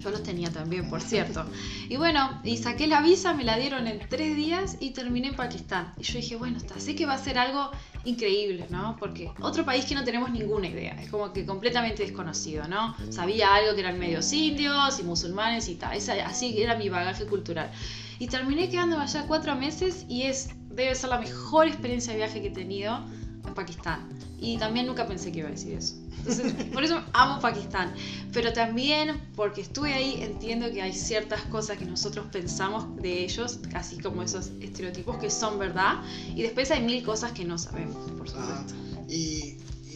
Yo 0.00 0.10
los 0.10 0.22
tenía 0.22 0.50
también, 0.50 0.88
por 0.88 1.00
cierto. 1.00 1.44
Y 1.88 1.96
bueno, 1.96 2.40
y 2.44 2.56
saqué 2.56 2.86
la 2.86 3.00
visa, 3.00 3.34
me 3.34 3.44
la 3.44 3.56
dieron 3.56 3.86
en 3.86 4.00
tres 4.08 4.36
días 4.36 4.76
y 4.80 4.90
terminé 4.90 5.28
en 5.28 5.36
Pakistán. 5.36 5.92
Y 5.98 6.02
yo 6.02 6.18
dije, 6.18 6.36
bueno, 6.36 6.56
está, 6.56 6.78
sé 6.78 6.94
que 6.94 7.06
va 7.06 7.14
a 7.14 7.18
ser 7.18 7.38
algo 7.38 7.70
increíble, 8.04 8.66
¿no? 8.70 8.96
Porque 8.98 9.30
otro 9.40 9.64
país 9.64 9.84
que 9.84 9.94
no 9.94 10.04
tenemos 10.04 10.30
ninguna 10.30 10.68
idea, 10.68 11.00
es 11.00 11.10
como 11.10 11.32
que 11.32 11.44
completamente 11.44 12.02
desconocido, 12.02 12.66
¿no? 12.68 12.94
Sabía 13.10 13.54
algo 13.54 13.74
que 13.74 13.80
eran 13.80 13.98
medios 13.98 14.32
indios 14.32 14.98
y 15.00 15.02
musulmanes 15.02 15.68
y 15.68 15.74
tal, 15.74 15.98
así 16.24 16.60
era 16.60 16.76
mi 16.76 16.88
bagaje 16.88 17.26
cultural. 17.26 17.70
Y 18.18 18.26
terminé 18.26 18.68
quedándome 18.68 19.04
allá 19.04 19.24
cuatro 19.26 19.54
meses 19.54 20.04
y 20.08 20.22
es, 20.22 20.50
debe 20.70 20.94
ser 20.94 21.10
la 21.10 21.18
mejor 21.18 21.66
experiencia 21.66 22.12
de 22.12 22.18
viaje 22.18 22.40
que 22.40 22.48
he 22.48 22.52
tenido 22.52 23.00
en 23.48 23.54
Pakistán. 23.54 24.08
Y 24.40 24.56
también 24.58 24.86
nunca 24.86 25.06
pensé 25.06 25.32
que 25.32 25.40
iba 25.40 25.48
a 25.48 25.50
decir 25.52 25.74
eso. 25.74 25.96
Entonces, 26.18 26.52
por 26.72 26.84
eso 26.84 27.02
amo 27.12 27.40
Pakistán. 27.40 27.92
Pero 28.32 28.52
también 28.52 29.20
porque 29.34 29.60
estuve 29.62 29.94
ahí, 29.94 30.20
entiendo 30.22 30.70
que 30.70 30.80
hay 30.82 30.92
ciertas 30.92 31.40
cosas 31.42 31.78
que 31.78 31.84
nosotros 31.84 32.26
pensamos 32.30 32.96
de 33.02 33.24
ellos, 33.24 33.58
así 33.74 33.98
como 33.98 34.22
esos 34.22 34.50
estereotipos 34.60 35.16
que 35.18 35.30
son 35.30 35.58
verdad. 35.58 36.02
Y 36.34 36.42
después 36.42 36.70
hay 36.70 36.82
mil 36.82 37.02
cosas 37.04 37.32
que 37.32 37.44
no 37.44 37.58
sabemos, 37.58 37.96
por 38.12 38.28
Ah, 38.36 38.62
supuesto. 38.66 38.74
y, 39.08 39.47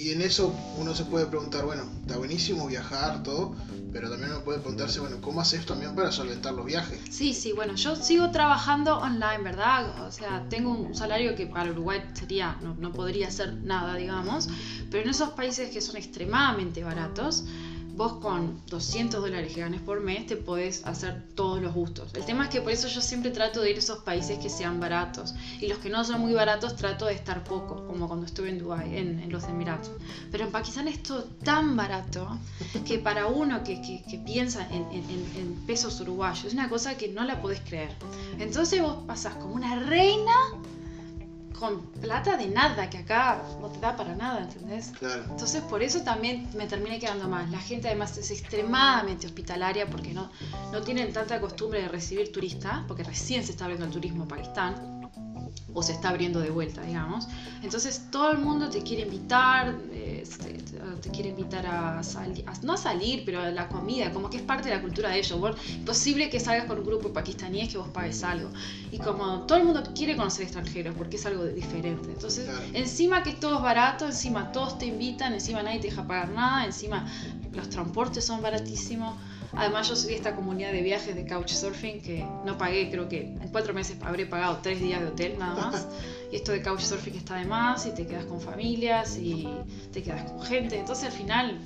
y 0.03 0.11
en 0.11 0.21
eso 0.21 0.53
uno 0.79 0.97
se 0.97 1.05
puede 1.05 1.27
preguntar, 1.27 1.65
bueno, 1.65 1.85
está 2.01 2.17
buenísimo 2.17 2.67
viajar, 2.67 3.23
todo, 3.23 3.55
pero 3.93 4.11
también 4.11 4.33
uno 4.33 4.43
puede 4.43 4.59
preguntarse, 4.59 4.99
bueno, 4.99 5.21
¿cómo 5.21 5.41
haces 5.41 5.65
también 5.65 5.95
para 5.95 6.11
solventar 6.11 6.55
los 6.55 6.67
viajes? 6.67 6.99
Sí, 7.09 7.33
sí, 7.33 7.53
bueno, 7.53 7.77
yo 7.77 7.95
sigo 7.95 8.33
trabajando 8.33 8.99
online, 8.99 9.39
¿verdad? 9.45 10.05
O 10.05 10.11
sea, 10.11 10.45
tengo 10.49 10.73
un 10.73 10.95
salario 10.97 11.37
que 11.37 11.47
para 11.47 11.71
Uruguay 11.71 12.01
sería, 12.15 12.59
no, 12.63 12.75
no 12.75 12.93
podría 12.93 13.31
ser 13.31 13.55
nada, 13.63 13.95
digamos, 13.95 14.49
pero 14.91 15.05
en 15.05 15.11
esos 15.11 15.31
países 15.31 15.71
que 15.71 15.81
son 15.81 15.97
extremadamente 15.97 16.83
baratos, 16.83 17.45
vos 17.95 18.15
con 18.15 18.61
200 18.69 19.21
dólares 19.21 19.53
que 19.55 19.61
ganes 19.61 19.81
por 19.81 20.01
mes 20.01 20.27
te 20.27 20.37
podés 20.37 20.85
hacer 20.87 21.23
todos 21.35 21.61
los 21.61 21.75
gustos. 21.75 22.13
El 22.15 22.25
tema 22.25 22.45
es 22.45 22.51
que 22.51 22.61
por 22.63 22.73
eso 22.73 22.89
yo 22.89 23.01
siempre 23.01 23.31
trato 23.31 23.61
de 23.61 23.71
ir 23.71 23.77
a 23.77 23.79
esos 23.81 23.99
países 23.99 24.39
que 24.39 24.49
sean 24.49 24.81
baratos. 24.81 25.35
Y 25.61 25.69
los 25.69 25.79
que 25.79 25.91
no 25.91 26.03
son 26.05 26.21
muy 26.21 26.33
baratos 26.33 26.75
trato 26.77 27.07
de 27.07 27.15
estar 27.15 27.45
poco, 27.45 27.87
como 27.87 28.09
cuando 28.09 28.27
estuve 28.27 28.49
en 28.49 28.59
Dubái, 28.59 28.97
en, 28.97 29.19
en 29.21 29.31
los 29.31 29.45
Emiratos. 29.45 29.91
Pero 30.31 30.45
en 30.45 30.51
Pakistán 30.53 30.89
es 30.89 31.01
tan 31.45 31.77
barato 31.77 32.39
que 32.87 32.99
para 32.99 33.27
uno 33.27 33.63
que, 33.63 33.81
que- 33.83 34.03
piensa 34.25 34.67
en, 34.71 34.83
en- 34.93 35.11
en- 35.11 35.33
en 35.37 35.55
pesos 35.67 36.01
uruguayos 36.01 36.45
es 36.47 36.53
una 36.55 36.69
cosa 36.69 36.97
que 36.97 37.09
no 37.09 37.25
la 37.25 37.43
podés 37.43 37.61
creer. 37.61 37.91
Entonces 38.39 38.81
vos 38.81 38.97
pasás 39.07 39.35
como 39.35 39.55
una 39.55 39.79
reina 39.81 40.33
con 41.59 41.81
plata 41.93 42.37
de 42.37 42.47
nada, 42.49 42.89
que 42.91 42.99
acá 42.99 43.43
no 43.61 43.69
te 43.69 43.81
da 43.81 43.97
para 43.97 44.15
nada, 44.15 44.43
¿entendés? 44.43 44.93
Claro. 44.99 45.25
Entonces 45.31 45.63
por 45.63 45.83
eso 45.83 46.03
también 46.03 46.49
me 46.57 46.67
terminé 46.67 46.99
quedando 46.99 47.29
más. 47.29 47.51
La 47.51 47.59
gente 47.59 47.89
además 47.89 48.17
es 48.19 48.31
extremadamente 48.31 49.27
hospitalaria 49.27 49.89
porque 49.89 50.13
no, 50.13 50.31
no 50.73 50.83
tienen 50.83 51.13
tanta 51.13 51.41
costumbre 51.41 51.83
de 51.83 51.89
recibir 51.89 52.33
turistas, 52.33 52.81
porque 52.89 53.05
recién 53.05 53.45
se 53.45 53.53
está 53.53 53.65
abriendo 53.65 53.87
el 53.87 53.93
turismo 53.93 54.25
en 54.25 54.29
Pakistán, 54.29 55.03
o 55.75 55.83
se 55.83 55.93
está 55.93 56.11
abriendo 56.11 56.41
de 56.41 56.51
vuelta, 56.51 56.83
digamos. 56.83 57.29
Entonces 57.63 58.09
todo 58.11 58.33
el 58.33 58.39
mundo 58.39 58.69
te 58.69 58.83
quiere 58.83 59.03
invitar, 59.03 59.75
te, 60.25 60.53
te 61.03 61.11
quiere 61.11 61.31
invitar 61.31 61.67
a 61.67 62.03
salir, 62.03 62.45
no 62.63 62.73
a 62.75 62.77
salir, 62.77 63.23
pero 63.25 63.41
a 63.41 63.51
la 63.51 63.69
comida, 63.69 64.13
como 64.13 64.31
que 64.31 64.37
es 64.39 64.43
parte 64.43 64.69
de 64.69 64.75
la 64.77 64.81
cultura 64.83 65.11
de 65.11 65.19
ellos. 65.19 65.39
Vos- 65.39 65.57
imposible 65.75 66.31
que 66.31 66.41
salgas 66.41 66.67
con 66.67 66.79
un 66.79 66.85
grupo 66.87 67.13
pakistaníes 67.13 67.71
que 67.71 67.79
vos 67.79 67.89
pagues 67.89 68.23
algo. 68.25 68.49
Y 68.91 68.99
como 68.99 69.43
todo 69.43 69.59
el 69.59 69.65
mundo 69.65 69.83
quiere 69.95 70.17
conocer 70.17 70.43
extranjeros 70.45 70.95
porque 70.97 71.17
es 71.17 71.27
algo 71.27 71.45
diferente. 71.45 72.09
Entonces, 72.11 72.45
Claro. 72.45 72.65
encima 72.73 73.23
que 73.23 73.33
todo 73.35 73.57
es 73.57 73.63
barato, 73.63 74.07
encima 74.07 74.53
todos 74.53 74.79
te 74.79 74.87
invitan, 74.87 75.33
encima 75.35 75.63
nadie 75.63 75.81
te 75.81 75.89
deja 75.89 76.07
pagar 76.07 76.31
nada, 76.31 76.65
encima 76.65 77.07
los 77.53 77.69
transportes 77.69 78.25
son 78.25 78.41
baratísimos. 78.43 79.15
Además, 79.55 79.87
yo 79.87 79.97
soy 79.97 80.11
de 80.11 80.17
esta 80.17 80.35
comunidad 80.35 80.73
de 80.73 80.81
viajes 80.81 81.15
de 81.15 81.27
Couchsurfing 81.27 82.01
que 82.01 82.25
no 82.47 82.57
pagué, 82.57 82.91
creo 82.91 83.07
que 83.11 83.21
en 83.21 83.49
cuatro 83.51 83.75
meses 83.75 83.99
habré 84.03 84.25
pagado 84.25 84.61
tres 84.63 84.81
días 84.81 85.01
de 85.03 85.09
hotel 85.09 85.37
nada 85.39 85.55
más. 85.71 85.87
Y 86.33 86.37
esto 86.37 86.53
de 86.53 86.63
Couchsurfing 86.63 87.15
está 87.15 87.37
de 87.37 87.45
más, 87.45 87.85
y 87.85 87.91
te 87.91 88.07
quedas 88.07 88.25
con 88.25 88.41
familias, 88.41 89.19
y 89.19 89.47
te 89.93 90.03
quedas 90.03 90.31
con 90.31 90.43
gente. 90.43 90.79
Entonces, 90.79 91.05
al 91.05 91.13
final, 91.13 91.59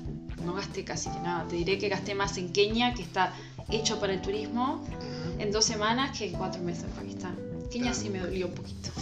no 0.45 0.55
gasté 0.55 0.85
casi 0.85 1.09
que 1.09 1.21
nada. 1.21 1.47
Te 1.47 1.55
diré 1.55 1.79
que 1.79 1.89
gasté 1.89 2.17
más 2.17 2.37
en 2.37 2.53
Kenia, 2.53 2.93
que 2.93 3.03
está 3.03 3.33
hecho 3.71 4.01
para 4.01 4.13
el 4.13 4.21
turismo, 4.21 4.85
en 5.39 5.53
dos 5.53 5.65
semanas 5.65 6.19
que 6.19 6.27
en 6.27 6.33
cuatro 6.33 6.61
meses 6.63 6.83
en 6.85 6.91
Pakistán. 6.91 7.37
Kenia 7.71 7.95
sí 7.95 8.11
me 8.11 8.19
dolió 8.19 8.49
un 8.49 8.55
poquito. 8.55 8.91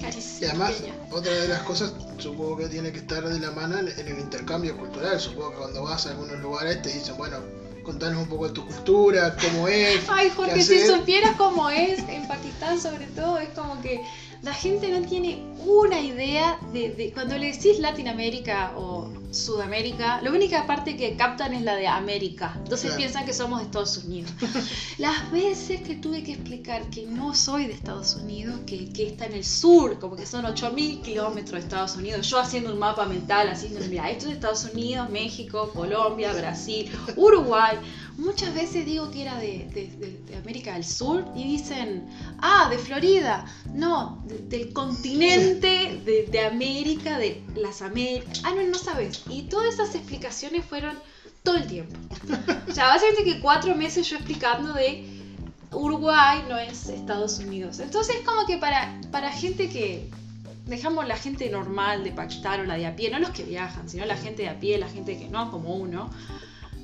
Y 0.00 0.02
Carísimo. 0.02 0.48
además, 0.48 0.72
Kenia. 0.76 0.94
otra 1.10 1.30
de 1.30 1.48
las 1.48 1.60
cosas, 1.60 1.92
supongo 2.16 2.56
que 2.56 2.68
tiene 2.68 2.90
que 2.90 3.00
estar 3.00 3.22
de 3.22 3.38
la 3.38 3.50
mano 3.50 3.78
en, 3.78 3.86
el 3.88 4.18
intercambio 4.18 4.74
cultural. 4.78 5.20
Supongo 5.20 5.50
que 5.50 5.56
cuando 5.58 5.82
vas 5.82 6.06
a 6.06 6.12
algunos 6.12 6.40
lugares 6.40 6.80
te 6.80 6.88
dicen, 6.90 7.18
bueno, 7.18 7.36
contanos 7.84 8.22
un 8.22 8.28
poco 8.30 8.48
de 8.48 8.54
tu 8.54 8.66
cultura, 8.66 9.36
cómo 9.36 9.68
es. 9.68 10.00
Ay, 10.08 10.30
Jorge, 10.30 10.62
si 10.62 10.86
supieras 10.86 11.36
cómo 11.36 11.68
es 11.68 11.98
en 12.08 12.26
Pakistán, 12.26 12.80
sobre 12.80 13.08
todo, 13.08 13.38
es 13.38 13.50
como 13.50 13.80
que 13.82 14.00
la 14.42 14.54
gente 14.54 14.88
no 14.90 15.06
tiene 15.06 15.54
una 15.58 16.00
idea 16.00 16.58
de, 16.72 16.90
de- 16.94 17.12
cuando 17.12 17.36
le 17.38 17.52
decís 17.52 17.78
Latinoamérica 17.78 18.72
o 18.76 19.12
Sudamérica, 19.30 20.20
la 20.22 20.30
única 20.30 20.66
parte 20.66 20.96
que 20.96 21.16
captan 21.16 21.54
es 21.54 21.62
la 21.62 21.76
de 21.76 21.86
América. 21.86 22.52
Entonces 22.58 22.86
Claro. 22.90 22.96
piensan 22.98 23.24
que 23.26 23.32
somos 23.32 23.60
de 23.60 23.66
Estados 23.66 23.96
Unidos. 23.98 24.30
Las 24.98 25.30
veces 25.30 25.80
que 25.82 25.94
tuve 25.96 26.22
que 26.22 26.32
explicar 26.32 26.88
que 26.90 27.06
no 27.06 27.34
soy 27.34 27.66
de 27.66 27.72
Estados 27.74 28.14
Unidos, 28.16 28.60
que, 28.66 28.92
que 28.92 29.06
está 29.06 29.26
en 29.26 29.34
el 29.34 29.44
sur, 29.44 29.98
como 29.98 30.16
que 30.16 30.26
son 30.26 30.44
8000 30.44 31.00
kilómetros 31.02 31.52
de 31.52 31.58
Estados 31.60 31.96
Unidos, 31.96 32.28
yo 32.28 32.38
haciendo 32.38 32.72
un 32.72 32.78
mapa 32.78 33.06
mental, 33.06 33.48
haciendo, 33.48 33.80
mira, 33.88 34.10
esto 34.10 34.26
es 34.26 34.34
Estados 34.34 34.64
Unidos, 34.72 35.08
México, 35.10 35.70
Colombia, 35.74 36.32
Brasil, 36.32 36.90
Uruguay. 37.16 37.76
Muchas 38.18 38.52
veces 38.54 38.84
digo 38.84 39.10
que 39.10 39.22
era 39.22 39.36
de, 39.38 39.66
de- 39.72 39.86
de- 39.96 40.20
de 40.28 40.36
América 40.36 40.74
del 40.74 40.84
Sur 40.84 41.24
y 41.34 41.44
dicen, 41.44 42.06
ah, 42.40 42.68
de 42.70 42.76
Florida. 42.78 43.46
No, 43.72 44.22
de- 44.26 44.38
del 44.38 44.72
continente 44.72 46.00
de, 46.04 46.26
de 46.30 46.40
América, 46.40 47.16
de 47.18 47.42
las 47.56 47.80
Américas. 47.80 48.42
Ah, 48.44 48.52
no, 48.54 48.62
no 48.62 48.78
sabes. 48.78 49.19
Y 49.28 49.42
todas 49.42 49.74
esas 49.74 49.94
explicaciones 49.94 50.64
fueron 50.64 50.98
todo 51.42 51.56
el 51.56 51.66
tiempo. 51.66 51.96
O 52.68 52.72
sea, 52.72 52.88
básicamente 52.88 53.24
que 53.24 53.40
cuatro 53.40 53.74
meses 53.74 54.08
yo 54.08 54.16
explicando 54.16 54.72
de 54.72 55.04
Uruguay 55.72 56.44
no 56.48 56.58
es 56.58 56.88
Estados 56.88 57.38
Unidos. 57.38 57.80
Entonces, 57.80 58.16
como 58.24 58.46
que 58.46 58.58
para, 58.58 59.00
para 59.10 59.30
gente 59.30 59.68
que, 59.68 60.10
dejamos 60.70 61.06
la 61.06 61.16
gente 61.16 61.50
normal 61.50 62.04
de 62.04 62.12
Pakistán 62.12 62.60
o 62.60 62.64
la 62.64 62.76
de 62.76 62.86
a 62.86 62.96
pie, 62.96 63.10
no 63.10 63.18
los 63.18 63.30
que 63.30 63.42
viajan, 63.42 63.88
sino 63.88 64.06
la 64.06 64.16
gente 64.16 64.42
de 64.42 64.48
a 64.48 64.58
pie, 64.58 64.78
la 64.78 64.88
gente 64.88 65.18
que 65.18 65.28
no, 65.28 65.50
como 65.50 65.74
uno, 65.74 66.10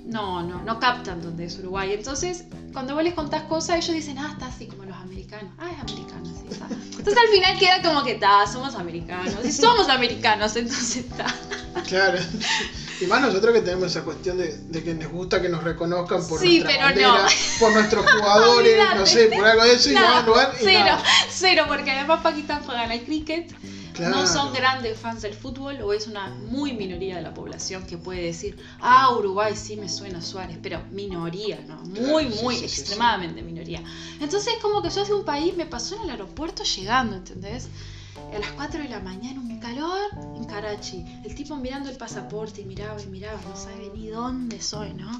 no, 0.06 0.42
no, 0.42 0.62
no 0.62 0.78
captan 0.80 1.20
dónde 1.20 1.44
es 1.46 1.58
Uruguay. 1.58 1.92
Entonces, 1.92 2.44
cuando 2.72 2.94
vos 2.94 3.02
les 3.02 3.14
contás 3.14 3.42
cosas, 3.44 3.76
ellos 3.78 3.94
dicen, 3.94 4.18
ah, 4.18 4.30
está 4.32 4.46
así 4.46 4.66
como 4.66 4.84
los 4.84 4.96
americanos. 4.96 5.50
Ah, 5.58 5.70
es 5.72 5.80
americano, 5.80 6.24
sí, 6.26 6.46
está. 6.50 6.66
Entonces 6.70 7.16
al 7.22 7.28
final 7.28 7.58
queda 7.58 7.82
como 7.82 8.04
que 8.04 8.12
está, 8.12 8.46
somos 8.46 8.74
americanos. 8.74 9.34
Y 9.44 9.52
somos 9.52 9.88
americanos, 9.88 10.54
entonces 10.56 10.96
está. 11.08 11.26
Claro. 11.86 12.18
Y 13.00 13.06
más 13.06 13.20
nosotros 13.20 13.52
que 13.52 13.60
tenemos 13.60 13.90
esa 13.90 14.02
cuestión 14.02 14.38
de, 14.38 14.56
de 14.56 14.82
que 14.82 14.94
nos 14.94 15.12
gusta 15.12 15.42
que 15.42 15.48
nos 15.50 15.62
reconozcan 15.62 16.26
por 16.26 16.40
Sí, 16.40 16.60
nuestra 16.60 16.72
pero 16.72 16.84
bandera, 16.86 17.22
no. 17.22 17.28
por 17.60 17.72
nuestros 17.72 18.10
jugadores, 18.10 18.78
no 18.96 19.06
sé, 19.06 19.26
por 19.26 19.44
algo 19.44 19.62
de 19.64 19.74
eso, 19.74 19.90
y 19.90 19.92
lugar 19.94 20.52
y 20.54 20.64
cero, 20.64 20.84
nada. 20.86 21.02
cero, 21.30 21.64
porque 21.68 21.90
además 21.90 22.20
Pakistán 22.22 22.62
juegan 22.64 22.90
al 22.90 23.00
cricket. 23.02 23.52
Claro. 23.96 24.14
No 24.14 24.26
son 24.26 24.52
grandes 24.52 24.98
fans 24.98 25.22
del 25.22 25.34
fútbol 25.34 25.80
o 25.82 25.92
es 25.92 26.06
una 26.06 26.28
muy 26.28 26.72
minoría 26.74 27.16
de 27.16 27.22
la 27.22 27.32
población 27.32 27.86
que 27.86 27.96
puede 27.96 28.22
decir, 28.22 28.56
ah, 28.80 29.14
Uruguay 29.16 29.56
sí 29.56 29.76
me 29.76 29.88
suena 29.88 30.20
Suárez, 30.20 30.58
pero 30.62 30.82
minoría, 30.90 31.58
¿no? 31.66 31.76
Muy, 31.84 32.26
Claro, 32.26 32.42
muy, 32.42 32.54
sí, 32.56 32.60
sí, 32.62 32.68
sí. 32.68 32.80
extremadamente 32.82 33.42
minoría. 33.42 33.82
Entonces 34.20 34.54
como 34.60 34.82
que 34.82 34.90
yo 34.90 35.02
hace 35.02 35.14
un 35.14 35.24
país 35.24 35.56
me 35.56 35.66
pasó 35.66 35.96
en 35.96 36.02
el 36.02 36.10
aeropuerto 36.10 36.62
llegando, 36.62 37.16
¿entendés? 37.16 37.68
a 38.34 38.38
las 38.38 38.50
4 38.52 38.82
de 38.82 38.88
la 38.88 39.00
mañana, 39.00 39.40
un 39.40 39.58
calor 39.60 40.08
en 40.36 40.44
Karachi. 40.44 41.04
El 41.24 41.34
tipo 41.34 41.56
mirando 41.56 41.90
el 41.90 41.96
pasaporte 41.96 42.62
y 42.62 42.64
miraba 42.64 43.00
y 43.00 43.06
miraba, 43.06 43.38
no 43.48 43.56
sabe 43.56 43.90
ni 43.94 44.08
dónde 44.08 44.60
soy, 44.60 44.94
¿no? 44.94 45.10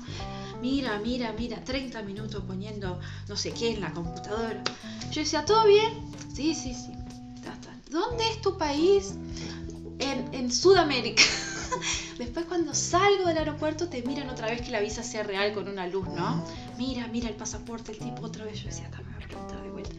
Mira, 0.61 0.99
mira, 0.99 1.33
mira, 1.33 1.63
30 1.63 2.03
minutos 2.03 2.43
poniendo 2.47 2.99
no 3.29 3.37
sé 3.37 3.53
qué 3.53 3.73
en 3.73 3.81
la 3.83 3.93
computadora. 3.93 4.63
Yo 5.11 5.21
decía, 5.21 5.45
¿todo 5.45 5.67
bien? 5.67 5.93
Sí, 6.35 6.55
sí, 6.55 6.75
sí. 6.75 6.93
¿Dónde 7.91 8.29
es 8.31 8.41
tu 8.41 8.59
país? 8.59 9.15
En, 9.99 10.35
en 10.35 10.53
Sudamérica. 10.53 11.23
Después 12.19 12.47
cuando 12.47 12.75
salgo 12.75 13.27
del 13.27 13.39
aeropuerto 13.39 13.89
te 13.89 14.03
miran 14.03 14.29
otra 14.31 14.49
vez 14.49 14.63
que 14.63 14.71
la 14.71 14.81
visa 14.81 15.03
sea 15.03 15.23
real 15.23 15.53
con 15.55 15.69
una 15.69 15.87
luz, 15.87 16.07
¿no? 16.09 16.45
Mira, 16.79 17.07
mira 17.09 17.29
el 17.29 17.35
pasaporte, 17.35 17.93
el 17.93 17.99
tipo 17.99 18.23
otra 18.27 18.45
vez. 18.45 18.61
Yo 18.61 18.67
decía, 18.67 18.89
dame 18.91 19.15
a 19.15 19.27
preguntar 19.27 19.63
de 19.63 19.71
vuelta. 19.71 19.95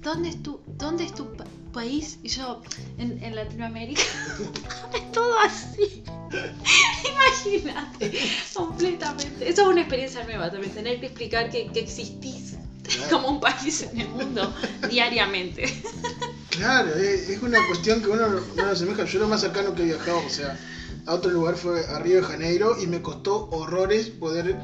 ¿Dónde 0.00 0.30
es 0.30 0.42
tu, 0.42 0.60
dónde 0.66 1.04
es 1.04 1.14
tu 1.14 1.28
país? 1.72 2.18
Y 2.22 2.28
yo, 2.28 2.62
en, 2.98 3.22
en 3.22 3.34
Latinoamérica. 3.34 4.02
es 4.94 5.12
todo 5.12 5.38
así. 5.40 6.04
Imagínate, 7.10 8.18
completamente. 8.54 9.48
Eso 9.48 9.62
es 9.62 9.68
una 9.68 9.80
experiencia 9.80 10.24
nueva 10.24 10.50
también, 10.50 10.72
tener 10.72 11.00
que 11.00 11.06
explicar 11.06 11.50
que, 11.50 11.68
que 11.68 11.80
existís 11.80 12.56
como 13.10 13.28
un 13.28 13.40
país 13.40 13.82
en 13.82 14.00
el 14.00 14.08
mundo 14.08 14.54
diariamente. 14.88 15.64
Claro, 16.56 16.94
es 16.94 17.42
una 17.42 17.58
cuestión 17.66 18.00
que 18.00 18.08
uno 18.08 18.28
no 18.28 18.40
lo 18.56 18.70
asemeja. 18.70 19.04
Yo 19.04 19.18
lo 19.20 19.28
más 19.28 19.40
cercano 19.40 19.74
que 19.74 19.82
he 19.82 19.86
viajado, 19.86 20.18
o 20.24 20.30
sea, 20.30 20.58
a 21.06 21.14
otro 21.14 21.30
lugar 21.30 21.56
fue 21.56 21.86
a 21.86 21.98
Río 21.98 22.16
de 22.16 22.22
Janeiro 22.22 22.76
y 22.80 22.86
me 22.86 23.02
costó 23.02 23.48
horrores 23.50 24.08
poder 24.08 24.56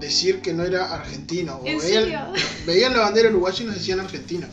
decir 0.00 0.40
que 0.40 0.52
no 0.52 0.64
era 0.64 0.92
argentino. 0.92 1.60
¿En 1.64 1.78
veían, 1.78 2.32
veían, 2.66 2.92
la 2.92 3.00
bandera 3.00 3.30
uruguaya 3.30 3.62
y 3.62 3.66
nos 3.66 3.76
decían 3.76 4.00
argentinos. 4.00 4.50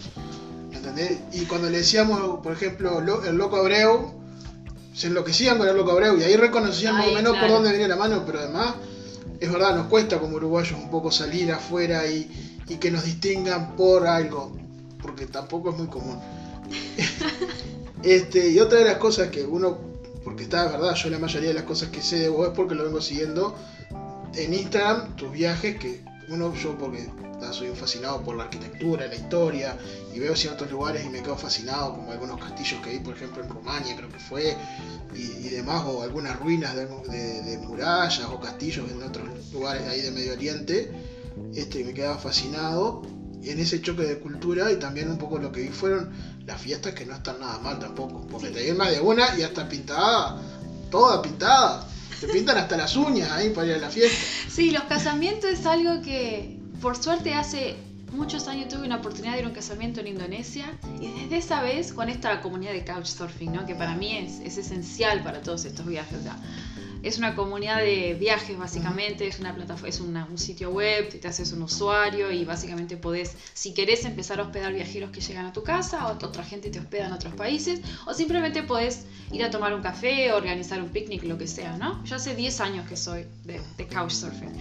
¿Entendés? 0.72 1.20
Y 1.32 1.46
cuando 1.46 1.70
le 1.70 1.78
decíamos, 1.78 2.40
por 2.42 2.54
ejemplo, 2.54 3.02
el 3.26 3.36
loco 3.36 3.58
Abreu, 3.58 4.14
se 4.94 5.08
enloquecían 5.08 5.58
con 5.58 5.68
el 5.68 5.76
loco 5.76 5.92
Abreu 5.92 6.18
y 6.18 6.24
ahí 6.24 6.36
reconocían 6.36 6.96
más 6.96 7.08
o 7.08 7.14
menos 7.14 7.38
por 7.38 7.50
dónde 7.50 7.72
venía 7.72 7.88
la 7.88 7.96
mano, 7.96 8.24
pero 8.26 8.40
además, 8.40 8.76
es 9.40 9.52
verdad, 9.52 9.76
nos 9.76 9.88
cuesta 9.88 10.20
como 10.20 10.36
uruguayos 10.36 10.80
un 10.80 10.92
poco 10.92 11.12
salir 11.12 11.52
afuera 11.52 12.06
y, 12.08 12.62
y 12.68 12.76
que 12.76 12.92
nos 12.92 13.04
distingan 13.04 13.76
por 13.76 14.08
algo, 14.08 14.56
porque 15.02 15.26
tampoco 15.26 15.72
es 15.72 15.78
muy 15.78 15.88
común. 15.88 16.20
Este, 18.04 18.50
y 18.50 18.60
otra 18.60 18.80
de 18.80 18.86
las 18.86 18.98
cosas 18.98 19.30
que 19.30 19.44
uno 19.44 19.94
porque 20.24 20.44
está, 20.44 20.66
verdad, 20.68 20.96
yo 20.96 21.10
la 21.10 21.20
mayoría 21.20 21.50
de 21.50 21.54
las 21.54 21.64
cosas 21.64 21.90
que 21.90 22.02
sé 22.02 22.20
de 22.20 22.30
vos 22.30 22.48
es 22.48 22.54
porque 22.54 22.76
lo 22.76 22.86
vengo 22.86 23.02
siguiendo 23.02 23.56
en 24.36 24.54
Instagram, 24.54 25.16
tus 25.16 25.32
viajes, 25.32 25.78
que 25.78 26.02
uno, 26.30 26.54
yo 26.56 26.78
porque 26.78 27.10
soy 27.52 27.70
un 27.70 27.76
fascinado 27.76 28.22
por 28.22 28.36
la 28.38 28.46
arquitectura, 28.46 29.06
la 29.08 29.16
historia, 29.16 29.78
y 30.14 30.20
veo 30.20 30.36
ciertos 30.36 30.72
lugares 30.72 31.06
y 31.06 31.10
me 31.10 31.22
quedo 31.22 31.36
fascinado, 31.36 31.96
como 31.96 32.12
algunos 32.12 32.40
castillos 32.40 32.82
que 32.82 32.92
vi, 32.92 33.00
por 33.00 33.16
ejemplo, 33.16 33.44
en 33.44 33.50
Rumania, 33.50 33.96
creo 33.96 34.10
que 34.10 34.20
fue, 34.20 34.56
y, 35.14 35.50
demás, 35.50 35.84
o 35.86 36.02
algunas 36.02 36.40
ruinas 36.40 36.74
de, 36.76 37.58
murallas 37.68 38.26
o 38.32 38.40
castillos 38.40 38.90
en 38.90 39.04
otros 39.04 39.28
lugares 39.52 39.88
ahí 39.88 40.02
de 40.02 40.12
Medio 40.12 40.34
Oriente, 40.34 40.90
este, 41.54 41.84
me 41.84 41.94
quedaba 41.94 42.18
fascinado 42.18 43.04
en 43.44 43.60
ese 43.60 43.82
choque 43.82 44.04
de 44.04 44.20
cultura 44.20 44.72
y 44.72 44.78
también 44.78 45.12
un 45.12 45.18
poco 45.18 45.38
lo 45.38 45.52
que 45.52 45.62
vi 45.62 45.68
fueron 45.68 46.12
las 46.46 46.62
fiestas 46.62 46.94
que 46.94 47.06
no 47.06 47.16
están 47.16 47.40
nada 47.40 47.60
mal 47.60 47.80
tampoco, 47.80 48.26
porque 48.30 48.50
te 48.50 48.74
más 48.74 48.92
de 48.92 49.00
una 49.00 49.38
y 49.38 49.44
hasta 49.44 49.68
pintada, 49.68 50.42
toda 50.92 51.22
pintada. 51.22 51.88
Te 52.20 52.28
pintan 52.28 52.58
hasta 52.58 52.78
las 52.78 52.96
uñas 52.96 53.32
ahí 53.32 53.50
para 53.50 53.68
ir 53.68 53.74
a 53.74 53.80
la 53.80 53.90
fiesta. 53.90 54.18
Sí, 54.50 54.72
los 54.72 54.84
casamientos 54.84 55.50
es 55.50 55.66
algo 55.66 56.02
que 56.02 56.60
por 56.82 57.02
suerte 57.02 57.34
hace 57.34 57.76
muchos 58.14 58.48
años 58.48 58.70
tuve 58.70 58.86
una 58.86 58.98
oportunidad 58.98 59.34
de 59.34 59.40
ir 59.40 59.46
a 59.46 59.48
un 59.50 59.54
casamiento 59.54 60.00
en 60.00 60.08
Indonesia 60.08 60.66
y 61.02 61.12
desde 61.12 61.38
esa 61.38 61.62
vez 61.62 61.92
con 61.94 62.10
esta 62.10 62.42
comunidad 62.42 62.72
de 62.72 62.86
couchsurfing, 62.86 63.52
¿no? 63.52 63.66
que 63.66 63.76
para 63.76 63.96
mí 63.96 64.16
es, 64.18 64.40
es 64.40 64.58
esencial 64.58 65.24
para 65.24 65.42
todos 65.42 65.66
estos 65.66 65.86
viajes. 65.86 66.20
Es 67.04 67.18
una 67.18 67.36
comunidad 67.36 67.80
de 67.80 68.16
viajes 68.18 68.58
básicamente, 68.58 69.28
es 69.28 69.40
una 69.40 69.54
plataforma, 69.54 69.90
es 69.90 70.00
un 70.00 70.38
sitio 70.38 70.72
web, 70.72 71.10
te 71.10 71.28
haces 71.28 71.52
un 71.52 71.62
usuario 71.62 72.32
y 72.32 72.46
básicamente 72.46 72.96
podés, 72.96 73.36
si 73.54 73.74
querés 73.74 74.06
empezar 74.06 74.40
a 74.40 74.44
hospedar 74.44 74.74
viajeros 74.74 75.12
que 75.12 75.20
llegan 75.20 75.46
a 75.46 75.52
tu 75.52 75.64
casa 75.64 76.08
o 76.08 76.12
otra 76.14 76.44
gente 76.44 76.70
te 76.70 76.80
hospeda 76.80 77.08
en 77.08 77.14
otros 77.14 77.36
países 77.36 77.82
o 78.08 78.14
simplemente 78.14 78.64
podés 78.64 79.06
ir 79.34 79.44
a 79.44 79.52
tomar 79.52 79.74
un 79.74 79.82
café, 79.82 80.32
organizar 80.32 80.82
un 80.82 80.90
picnic, 80.90 81.24
lo 81.24 81.38
que 81.38 81.48
sea, 81.48 81.76
¿no? 81.78 82.02
Yo 82.06 82.16
hace 82.16 82.36
10 82.36 82.62
años 82.62 82.88
que 82.88 82.96
soy 82.96 83.26
de, 83.44 83.60
de 83.78 83.88
Couchsurfing. 83.88 84.52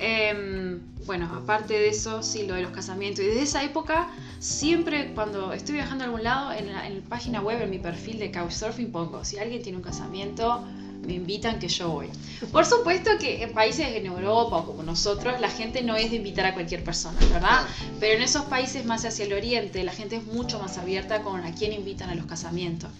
Em, 0.00 0.80
bueno, 1.06 1.30
aparte 1.34 1.74
de 1.74 1.88
eso, 1.88 2.22
sí, 2.22 2.46
lo 2.46 2.54
de 2.54 2.62
los 2.62 2.72
casamientos. 2.72 3.24
Y 3.24 3.28
desde 3.28 3.42
esa 3.42 3.62
época, 3.62 4.08
siempre 4.38 5.12
cuando 5.14 5.52
estoy 5.52 5.74
viajando 5.74 6.04
a 6.04 6.06
algún 6.06 6.24
lado, 6.24 6.52
en 6.52 6.72
la, 6.72 6.86
en 6.86 7.00
la 7.00 7.04
página 7.06 7.40
web, 7.40 7.62
en 7.62 7.70
mi 7.70 7.78
perfil 7.78 8.18
de 8.18 8.30
Couchsurfing, 8.32 8.92
pongo, 8.92 9.24
si 9.24 9.38
alguien 9.38 9.62
tiene 9.62 9.78
un 9.78 9.84
casamiento, 9.84 10.66
me 11.06 11.14
invitan 11.14 11.58
que 11.58 11.68
yo 11.68 11.88
voy. 11.88 12.08
Por 12.52 12.64
supuesto 12.64 13.10
que 13.18 13.42
en 13.42 13.52
países 13.52 13.88
en 13.88 14.06
Europa 14.06 14.56
o 14.56 14.66
como 14.66 14.82
nosotros, 14.82 15.40
la 15.40 15.50
gente 15.50 15.82
no 15.82 15.96
es 15.96 16.10
de 16.10 16.16
invitar 16.16 16.46
a 16.46 16.54
cualquier 16.54 16.84
persona, 16.84 17.18
¿verdad? 17.32 17.66
Pero 17.98 18.16
en 18.16 18.22
esos 18.22 18.44
países 18.44 18.84
más 18.84 19.04
hacia 19.04 19.24
el 19.24 19.32
oriente, 19.32 19.82
la 19.84 19.92
gente 19.92 20.16
es 20.16 20.24
mucho 20.24 20.58
más 20.58 20.78
abierta 20.78 21.22
con 21.22 21.42
a 21.42 21.54
quién 21.54 21.72
invitan 21.72 22.10
a 22.10 22.14
los 22.14 22.26
casamientos. 22.26 22.90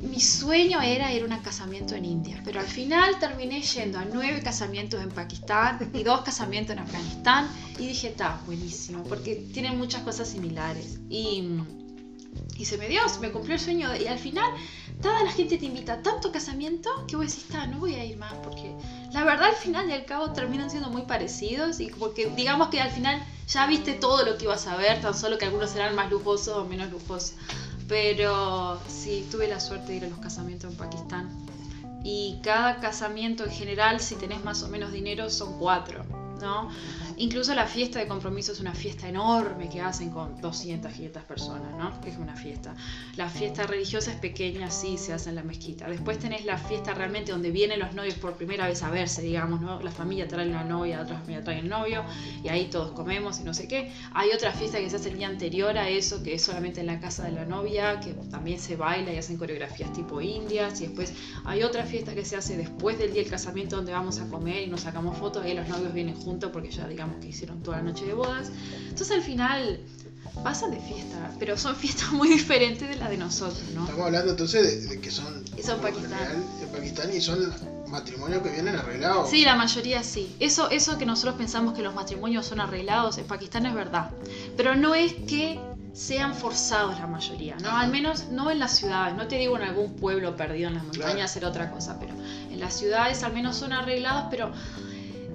Mi 0.00 0.20
sueño 0.20 0.80
era 0.80 1.12
ir 1.12 1.22
a 1.22 1.24
un 1.26 1.42
casamiento 1.42 1.94
en 1.96 2.04
India, 2.04 2.40
pero 2.44 2.60
al 2.60 2.66
final 2.66 3.18
terminé 3.18 3.60
yendo 3.62 3.98
a 3.98 4.04
nueve 4.04 4.40
casamientos 4.42 5.02
en 5.02 5.10
Pakistán 5.10 5.90
y 5.92 6.04
dos 6.04 6.20
casamientos 6.20 6.76
en 6.76 6.82
Afganistán 6.82 7.48
y 7.78 7.86
dije, 7.88 8.08
está, 8.08 8.40
buenísimo, 8.46 9.02
porque 9.04 9.34
tienen 9.52 9.76
muchas 9.76 10.02
cosas 10.02 10.28
similares. 10.28 11.00
Y, 11.10 11.48
y 12.56 12.64
se 12.64 12.76
me 12.78 12.88
dio, 12.88 13.08
se 13.08 13.20
me 13.20 13.30
cumplió 13.30 13.54
el 13.54 13.60
sueño 13.60 13.94
y 13.96 14.06
al 14.06 14.18
final 14.18 14.50
toda 15.00 15.22
la 15.22 15.30
gente 15.30 15.58
te 15.58 15.66
invita 15.66 15.94
a 15.94 16.02
tanto 16.02 16.32
casamiento 16.32 16.90
que 17.06 17.16
vos 17.16 17.26
decís, 17.26 17.46
no 17.68 17.78
voy 17.78 17.94
a 17.94 18.04
ir 18.04 18.16
más, 18.16 18.34
porque 18.42 18.74
la 19.12 19.24
verdad 19.24 19.48
al 19.48 19.54
final 19.54 19.88
y 19.88 19.92
al 19.92 20.04
cabo 20.04 20.32
terminan 20.32 20.70
siendo 20.70 20.90
muy 20.90 21.02
parecidos 21.02 21.80
y 21.80 21.86
porque 21.86 22.30
digamos 22.34 22.68
que 22.68 22.80
al 22.80 22.90
final 22.90 23.22
ya 23.46 23.66
viste 23.66 23.94
todo 23.94 24.24
lo 24.24 24.36
que 24.36 24.44
ibas 24.44 24.66
a 24.66 24.76
ver, 24.76 25.00
tan 25.00 25.14
solo 25.14 25.38
que 25.38 25.46
algunos 25.46 25.70
serán 25.70 25.94
más 25.94 26.10
lujosos 26.10 26.56
o 26.56 26.64
menos 26.64 26.90
lujosos. 26.90 27.34
Pero 27.88 28.78
sí, 28.86 29.26
tuve 29.30 29.48
la 29.48 29.60
suerte 29.60 29.92
de 29.92 29.96
ir 29.96 30.04
a 30.04 30.08
los 30.08 30.18
casamientos 30.18 30.70
en 30.70 30.76
Pakistán. 30.76 31.30
Y 32.04 32.38
cada 32.42 32.78
casamiento 32.80 33.44
en 33.44 33.50
general, 33.50 34.00
si 34.00 34.14
tenés 34.16 34.44
más 34.44 34.62
o 34.62 34.68
menos 34.68 34.92
dinero, 34.92 35.30
son 35.30 35.58
cuatro, 35.58 36.04
¿no? 36.40 36.68
Incluso 37.20 37.52
la 37.52 37.66
fiesta 37.66 37.98
de 37.98 38.06
compromiso 38.06 38.52
es 38.52 38.60
una 38.60 38.74
fiesta 38.74 39.08
enorme 39.08 39.68
que 39.68 39.80
hacen 39.80 40.10
con 40.10 40.40
200, 40.40 40.92
500 40.92 41.22
personas, 41.24 41.72
¿no? 41.76 41.92
Es 42.06 42.16
una 42.16 42.36
fiesta. 42.36 42.76
La 43.16 43.28
fiesta 43.28 43.66
religiosa 43.66 44.12
es 44.12 44.18
pequeña, 44.18 44.70
sí, 44.70 44.96
se 44.98 45.12
hace 45.12 45.30
en 45.30 45.34
la 45.34 45.42
mezquita. 45.42 45.88
Después 45.88 46.20
tenés 46.20 46.44
la 46.44 46.56
fiesta 46.56 46.94
realmente 46.94 47.32
donde 47.32 47.50
vienen 47.50 47.80
los 47.80 47.92
novios 47.92 48.14
por 48.14 48.34
primera 48.34 48.68
vez 48.68 48.84
a 48.84 48.90
verse, 48.90 49.20
digamos, 49.22 49.60
¿no? 49.60 49.80
La 49.80 49.90
familia 49.90 50.28
trae 50.28 50.46
la 50.46 50.62
novia, 50.62 51.02
otra 51.02 51.18
familia 51.18 51.42
trae 51.42 51.58
el 51.58 51.68
novio, 51.68 52.04
y 52.44 52.48
ahí 52.48 52.66
todos 52.66 52.92
comemos 52.92 53.40
y 53.40 53.42
no 53.42 53.52
sé 53.52 53.66
qué. 53.66 53.92
Hay 54.12 54.30
otra 54.30 54.52
fiesta 54.52 54.78
que 54.78 54.88
se 54.88 54.94
hace 54.94 55.10
el 55.10 55.18
día 55.18 55.26
anterior 55.26 55.76
a 55.76 55.88
eso, 55.88 56.22
que 56.22 56.34
es 56.34 56.42
solamente 56.42 56.80
en 56.80 56.86
la 56.86 57.00
casa 57.00 57.24
de 57.24 57.32
la 57.32 57.44
novia, 57.44 57.98
que 57.98 58.12
también 58.30 58.60
se 58.60 58.76
baila 58.76 59.12
y 59.12 59.16
hacen 59.16 59.36
coreografías 59.38 59.92
tipo 59.92 60.20
indias, 60.20 60.80
y 60.80 60.86
después 60.86 61.12
hay 61.44 61.64
otra 61.64 61.84
fiesta 61.84 62.14
que 62.14 62.24
se 62.24 62.36
hace 62.36 62.56
después 62.56 62.96
del 62.96 63.12
día 63.12 63.22
del 63.22 63.30
casamiento 63.30 63.74
donde 63.74 63.90
vamos 63.90 64.20
a 64.20 64.28
comer 64.28 64.62
y 64.62 64.68
nos 64.68 64.82
sacamos 64.82 65.18
fotos, 65.18 65.44
y 65.46 65.54
los 65.54 65.66
novios 65.68 65.92
vienen 65.92 66.14
juntos 66.14 66.50
porque 66.52 66.70
ya 66.70 66.86
digamos 66.86 67.07
que 67.20 67.28
hicieron 67.28 67.62
toda 67.62 67.78
la 67.78 67.84
noche 67.84 68.06
de 68.06 68.14
bodas. 68.14 68.50
Entonces 68.88 69.10
al 69.10 69.22
final 69.22 69.80
pasan 70.42 70.70
de 70.70 70.80
fiesta, 70.80 71.30
pero 71.38 71.56
son 71.56 71.76
fiestas 71.84 72.10
muy 72.12 72.28
diferentes 72.28 72.88
de 72.88 72.96
las 72.96 73.10
de 73.10 73.16
nosotros, 73.16 73.62
¿no? 73.74 73.82
Estamos 73.82 74.06
hablando 74.06 74.30
entonces 74.30 74.88
de, 74.88 75.00
que 75.00 75.10
son, 75.10 75.44
son 75.62 75.80
Pakistán. 75.80 76.44
Pakistán 76.72 77.14
y 77.14 77.20
son 77.20 77.52
matrimonios 77.88 78.42
que 78.42 78.50
vienen 78.50 78.76
arreglados. 78.76 79.30
Sí, 79.30 79.44
la 79.44 79.56
mayoría 79.56 80.02
sí. 80.02 80.34
Eso, 80.40 80.70
eso 80.70 80.98
que 80.98 81.06
nosotros 81.06 81.36
pensamos 81.36 81.74
que 81.74 81.82
los 81.82 81.94
matrimonios 81.94 82.46
son 82.46 82.60
arreglados 82.60 83.18
en 83.18 83.26
Pakistán 83.26 83.66
es 83.66 83.74
verdad. 83.74 84.10
Pero 84.56 84.76
no 84.76 84.94
es 84.94 85.14
que 85.14 85.58
sean 85.92 86.34
forzados 86.34 87.00
la 87.00 87.06
mayoría, 87.06 87.56
¿no? 87.60 87.70
Al 87.70 87.90
menos 87.90 88.28
no 88.28 88.50
en 88.52 88.60
las 88.60 88.76
ciudades, 88.76 89.16
no 89.16 89.26
te 89.26 89.36
digo 89.36 89.56
en 89.56 89.62
algún 89.62 89.96
pueblo 89.96 90.36
perdido 90.36 90.68
en 90.68 90.74
las 90.74 90.84
montañas 90.84 91.30
hacer 91.30 91.44
otra 91.44 91.72
cosa, 91.72 91.98
pero 91.98 92.14
en 92.52 92.60
las 92.60 92.74
ciudades 92.74 93.24
al 93.24 93.32
menos 93.32 93.56
son 93.56 93.72
arreglados, 93.72 94.26
pero 94.30 94.52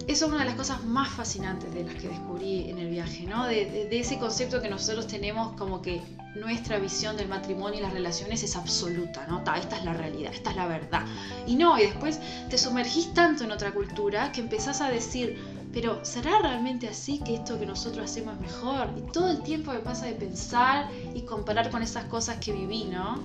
eso 0.07 0.25
es 0.25 0.31
una 0.31 0.39
de 0.39 0.45
las 0.45 0.55
cosas 0.55 0.83
más 0.83 1.09
fascinantes 1.09 1.73
de 1.73 1.83
las 1.83 1.95
que 1.95 2.07
descubrí 2.07 2.69
en 2.69 2.79
el 2.79 2.89
viaje, 2.89 3.25
¿no? 3.25 3.45
De, 3.47 3.87
ese 3.91 4.17
concepto 4.19 4.61
que 4.61 4.69
nosotros 4.69 5.07
tenemos 5.07 5.53
como 5.53 5.81
que 5.81 6.01
nuestra 6.35 6.79
visión 6.79 7.15
del 7.15 7.27
matrimonio 7.27 7.79
y 7.79 7.83
las 7.83 7.93
relaciones 7.93 8.43
es 8.43 8.55
absoluta, 8.55 9.25
¿no? 9.27 9.43
esta 9.55 9.77
es 9.77 9.85
la 9.85 9.93
realidad, 9.93 10.33
esta 10.33 10.49
es 10.49 10.55
la 10.55 10.67
verdad. 10.67 11.05
Y 11.45 11.55
no, 11.55 11.77
y 11.77 11.83
después 11.83 12.19
te 12.49 12.57
sumergís 12.57 13.13
tanto 13.13 13.43
en 13.43 13.51
otra 13.51 13.71
cultura 13.71 14.31
que 14.31 14.41
empezás 14.41 14.81
a 14.81 14.89
decir, 14.89 15.37
pero 15.71 16.03
¿será 16.03 16.39
realmente 16.39 16.87
así 16.87 17.19
que 17.19 17.35
esto 17.35 17.59
que 17.59 17.65
nosotros 17.65 18.09
hacemos 18.09 18.35
es 18.35 18.41
mejor? 18.41 18.89
Y 18.97 19.11
todo 19.11 19.29
el 19.31 19.41
tiempo 19.41 19.71
me 19.71 19.79
pasa 19.79 20.05
de 20.05 20.13
pensar 20.13 20.89
y 21.15 21.21
comparar 21.21 21.69
con 21.69 21.81
esas 21.81 22.05
cosas 22.05 22.37
que 22.37 22.51
viví, 22.51 22.85
¿no? 22.85 23.21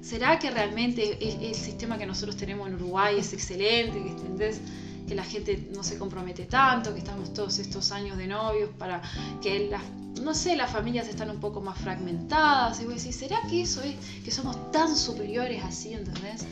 ¿Será 0.00 0.38
que 0.38 0.50
realmente 0.50 1.16
el, 1.20 1.54
sistema 1.54 1.96
que 1.96 2.04
nosotros 2.04 2.36
tenemos 2.36 2.68
en 2.68 2.74
Uruguay 2.74 3.16
es 3.18 3.32
excelente? 3.32 3.98
¿Entendés? 3.98 4.60
Que 5.06 5.14
la 5.14 5.24
gente 5.24 5.68
no 5.74 5.82
se 5.82 5.98
compromete 5.98 6.44
tanto, 6.44 6.92
que 6.92 7.00
estamos 7.00 7.32
todos 7.32 7.58
estos 7.58 7.92
años 7.92 8.16
de 8.16 8.26
novios 8.26 8.70
para 8.78 9.02
que 9.42 9.68
las, 9.68 9.82
no 10.22 10.34
sé, 10.34 10.56
las 10.56 10.70
familias 10.70 11.08
están 11.08 11.30
un 11.30 11.40
poco 11.40 11.60
más 11.60 11.78
fragmentadas. 11.78 12.80
Y 12.80 12.84
voy 12.84 12.94
a 12.94 12.96
decir, 12.96 13.12
¿será 13.12 13.38
que 13.48 13.62
eso 13.62 13.82
es, 13.82 13.96
que 14.24 14.30
somos 14.30 14.70
tan 14.72 14.96
superiores 14.96 15.62
así, 15.64 15.92
¿entendés? 15.92 16.46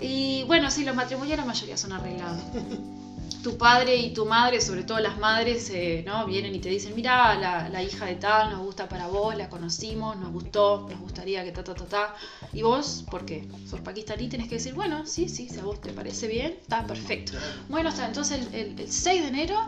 Y 0.00 0.44
bueno, 0.44 0.70
sí, 0.70 0.84
los 0.84 0.96
matrimonios 0.96 1.38
la 1.38 1.44
mayoría 1.44 1.76
son 1.76 1.92
arreglados. 1.92 2.42
tu 3.42 3.58
padre 3.58 3.96
y 3.96 4.12
tu 4.14 4.24
madre, 4.24 4.60
sobre 4.60 4.84
todo 4.84 5.00
las 5.00 5.18
madres, 5.18 5.70
eh, 5.70 6.02
¿no? 6.06 6.24
Vienen 6.26 6.54
y 6.54 6.60
te 6.60 6.68
dicen, 6.68 6.94
mira, 6.94 7.34
la, 7.34 7.82
hija 7.82 8.06
de 8.06 8.14
tal 8.14 8.50
nos 8.50 8.60
gusta 8.60 8.88
para 8.88 9.08
vos, 9.08 9.36
la 9.36 9.48
conocimos, 9.48 10.16
nos 10.16 10.32
gustó, 10.32 10.86
nos 10.88 11.00
gustaría 11.00 11.44
que 11.44 11.50
ta, 11.50 11.64
ta, 11.64 11.74
ta, 11.74 11.84
ta. 11.86 12.14
Y 12.52 12.62
vos, 12.62 13.04
¿por 13.10 13.24
qué? 13.24 13.48
Sos 13.68 13.80
pakistaní, 13.80 14.28
tenés 14.28 14.48
que 14.48 14.56
decir, 14.56 14.74
bueno, 14.74 15.04
sí, 15.06 15.28
sí, 15.28 15.48
si 15.48 15.58
a 15.58 15.64
vos 15.64 15.80
te 15.80 15.92
parece 15.92 16.28
bien, 16.28 16.58
está 16.60 16.86
perfecto. 16.86 17.32
Bueno, 17.68 17.88
está, 17.88 18.06
entonces 18.06 18.46
el, 18.52 18.78
el, 18.78 18.90
6 18.90 19.22
de 19.22 19.28
enero, 19.28 19.58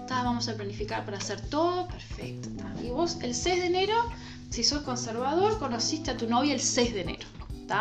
está, 0.00 0.24
vamos 0.24 0.48
a 0.48 0.54
planificar 0.54 1.04
para 1.04 1.18
hacer 1.18 1.40
todo, 1.42 1.86
perfecto. 1.86 2.48
Y 2.82 2.90
vos, 2.90 3.18
el 3.22 3.34
6 3.34 3.60
de 3.60 3.66
enero, 3.66 3.94
si 4.50 4.64
sos 4.64 4.82
conservador, 4.82 5.58
conociste 5.58 6.10
a 6.10 6.16
tu 6.16 6.26
novia 6.26 6.54
el 6.54 6.60
6 6.60 6.94
de 6.94 7.00
enero. 7.02 7.26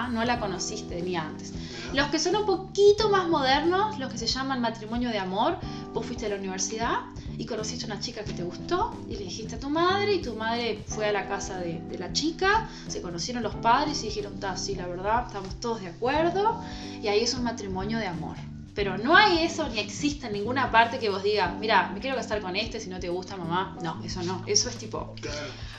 No 0.09 0.23
la 0.23 0.39
conociste 0.39 1.01
ni 1.01 1.15
antes. 1.15 1.53
Los 1.93 2.07
que 2.07 2.19
son 2.19 2.37
un 2.37 2.45
poquito 2.45 3.09
más 3.09 3.27
modernos, 3.27 3.99
los 3.99 4.09
que 4.09 4.17
se 4.17 4.25
llaman 4.25 4.61
matrimonio 4.61 5.09
de 5.09 5.19
amor, 5.19 5.57
vos 5.93 6.05
fuiste 6.05 6.27
a 6.27 6.29
la 6.29 6.35
universidad 6.35 6.99
y 7.37 7.45
conociste 7.45 7.83
a 7.85 7.87
una 7.87 7.99
chica 7.99 8.23
que 8.23 8.31
te 8.31 8.43
gustó 8.43 8.95
y 9.09 9.17
le 9.17 9.25
dijiste 9.25 9.55
a 9.55 9.59
tu 9.59 9.69
madre 9.69 10.15
y 10.15 10.21
tu 10.21 10.33
madre 10.33 10.83
fue 10.87 11.07
a 11.07 11.11
la 11.11 11.27
casa 11.27 11.57
de, 11.57 11.81
la 11.99 12.13
chica, 12.13 12.69
se 12.87 13.01
conocieron 13.01 13.43
los 13.43 13.55
padres 13.55 14.01
y 14.03 14.05
dijeron, 14.05 14.39
sí, 14.55 14.75
la 14.75 14.87
verdad, 14.87 15.25
estamos 15.27 15.59
todos 15.59 15.81
de 15.81 15.87
acuerdo 15.87 16.61
y 17.01 17.09
ahí 17.09 17.21
es 17.21 17.33
un 17.33 17.43
matrimonio 17.43 17.97
de 17.97 18.07
amor. 18.07 18.37
Pero 18.73 18.97
no 18.97 19.17
hay 19.17 19.39
eso 19.39 19.67
ni 19.67 19.79
existe 19.79 20.27
en 20.27 20.33
ninguna 20.33 20.71
parte 20.71 20.97
que 20.97 21.09
vos 21.09 21.23
digas, 21.23 21.51
mira, 21.59 21.89
me 21.93 21.99
quiero 21.99 22.15
casar 22.15 22.39
con 22.39 22.55
este 22.55 22.79
si 22.79 22.89
no 22.89 23.01
te 23.01 23.09
gusta 23.09 23.35
mamá. 23.35 23.77
No, 23.83 24.01
eso 24.01 24.23
no. 24.23 24.43
Eso 24.47 24.69
es 24.69 24.77
tipo. 24.77 25.13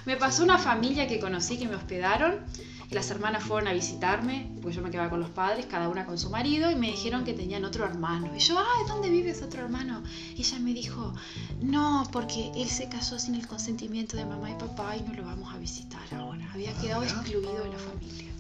Me 0.05 0.17
pasó 0.17 0.43
una 0.43 0.59
familia 0.59 1.07
que 1.07 1.19
conocí 1.19 1.57
que 1.57 1.67
me 1.67 1.75
hospedaron 1.75 2.41
las 2.93 3.11
hermanas 3.11 3.45
fueron 3.45 3.69
a 3.69 3.73
visitarme, 3.73 4.51
porque 4.61 4.77
yo 4.77 4.83
me 4.83 4.91
quedaba 4.91 5.11
con 5.11 5.21
los 5.21 5.31
padres, 5.31 5.67
cada 5.67 5.89
una 5.89 6.05
con 6.07 6.19
su 6.19 6.31
marido, 6.31 6.71
y 6.71 6.75
me 6.75 6.89
dijeron 6.89 7.25
que 7.25 7.33
tenían 7.33 7.65
otro 7.65 7.85
hermano. 7.85 8.31
Y 8.37 8.39
yo, 8.39 8.59
ay, 8.59 8.87
¿dónde 8.87 9.09
vives 9.09 9.43
otro 9.43 9.63
hermano? 9.63 10.03
Y 10.37 10.41
ella 10.41 10.59
me 10.59 10.75
dijo, 10.75 11.15
no, 11.61 12.09
porque 12.13 12.51
él 12.55 12.69
se 12.69 12.89
casó 12.89 13.19
sin 13.19 13.35
el 13.35 13.47
consentimiento 13.47 14.17
de 14.17 14.25
mamá 14.25 14.51
y 14.51 14.55
papá 14.55 14.97
y 14.97 15.03
no 15.03 15.15
lo 15.15 15.25
vamos 15.25 15.53
a 15.55 15.59
visitar 15.59 16.03
ahora. 16.15 16.49
Había 16.53 16.73
quedado 16.75 17.03
excluido 17.03 17.65
de 17.65 17.71
la 17.71 17.79
familia. 17.79 18.31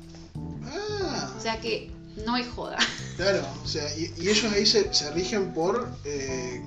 Ah. 0.67 1.35
O 1.37 1.41
sea 1.41 1.61
que 1.61 1.91
no 2.25 2.35
hay 2.35 2.45
joda. 2.45 2.79
Claro, 3.17 3.47
o 3.62 3.67
sea, 3.67 3.85
y, 3.97 4.12
ellos 4.19 4.45
ahí 4.53 4.67
se, 4.67 4.93
se 4.93 5.11
rigen 5.12 5.53
por 5.55 5.97
eh, 6.05 6.62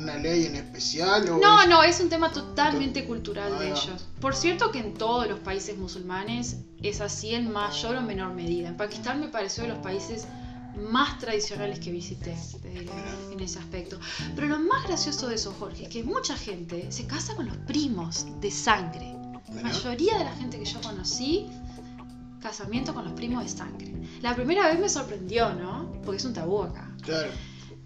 una 0.00 0.16
ley 0.16 0.46
en 0.46 0.56
especial? 0.56 1.28
O 1.30 1.38
no, 1.38 1.66
no, 1.66 1.82
es 1.82 2.00
un 2.00 2.08
tema 2.08 2.30
totalmente 2.30 3.04
cultural 3.04 3.58
de 3.58 3.68
ellos. 3.68 4.06
Por 4.20 4.34
cierto 4.34 4.70
que 4.70 4.78
en 4.78 4.94
todos 4.94 5.28
los 5.28 5.40
países 5.40 5.76
musulmanes 5.76 6.58
es 6.82 7.00
así 7.00 7.34
en 7.34 7.50
mayor 7.50 7.96
o 7.96 8.02
menor 8.02 8.34
medida. 8.34 8.68
En 8.68 8.76
Pakistán 8.76 9.20
me 9.20 9.28
pareció 9.28 9.64
de 9.64 9.70
los 9.70 9.78
países 9.78 10.26
más 10.76 11.18
tradicionales 11.18 11.80
que 11.80 11.90
visité, 11.90 12.36
en 13.32 13.40
ese 13.40 13.58
aspecto. 13.58 13.98
Pero 14.34 14.46
lo 14.46 14.58
más 14.58 14.84
gracioso 14.84 15.28
de 15.28 15.36
eso, 15.36 15.54
Jorge, 15.58 15.84
es 15.84 15.88
que 15.88 16.04
mucha 16.04 16.36
gente 16.36 16.90
se 16.92 17.06
casa 17.06 17.34
con 17.34 17.46
los 17.46 17.56
primos 17.58 18.26
de 18.40 18.50
sangre. 18.50 19.14
La 19.54 19.62
mayoría 19.62 20.18
de 20.18 20.24
la 20.24 20.34
gente 20.34 20.58
que 20.58 20.64
yo 20.64 20.80
conocí, 20.82 21.46
casamiento 22.40 22.94
con 22.94 23.04
los 23.04 23.14
primos 23.14 23.42
de 23.44 23.48
sangre. 23.48 23.94
La 24.20 24.34
primera 24.34 24.66
vez 24.68 24.78
me 24.78 24.88
sorprendió, 24.88 25.54
¿no? 25.54 25.92
Porque 26.04 26.18
es 26.18 26.24
un 26.24 26.34
tabú 26.34 26.62
acá. 26.62 26.94
Claro. 27.02 27.30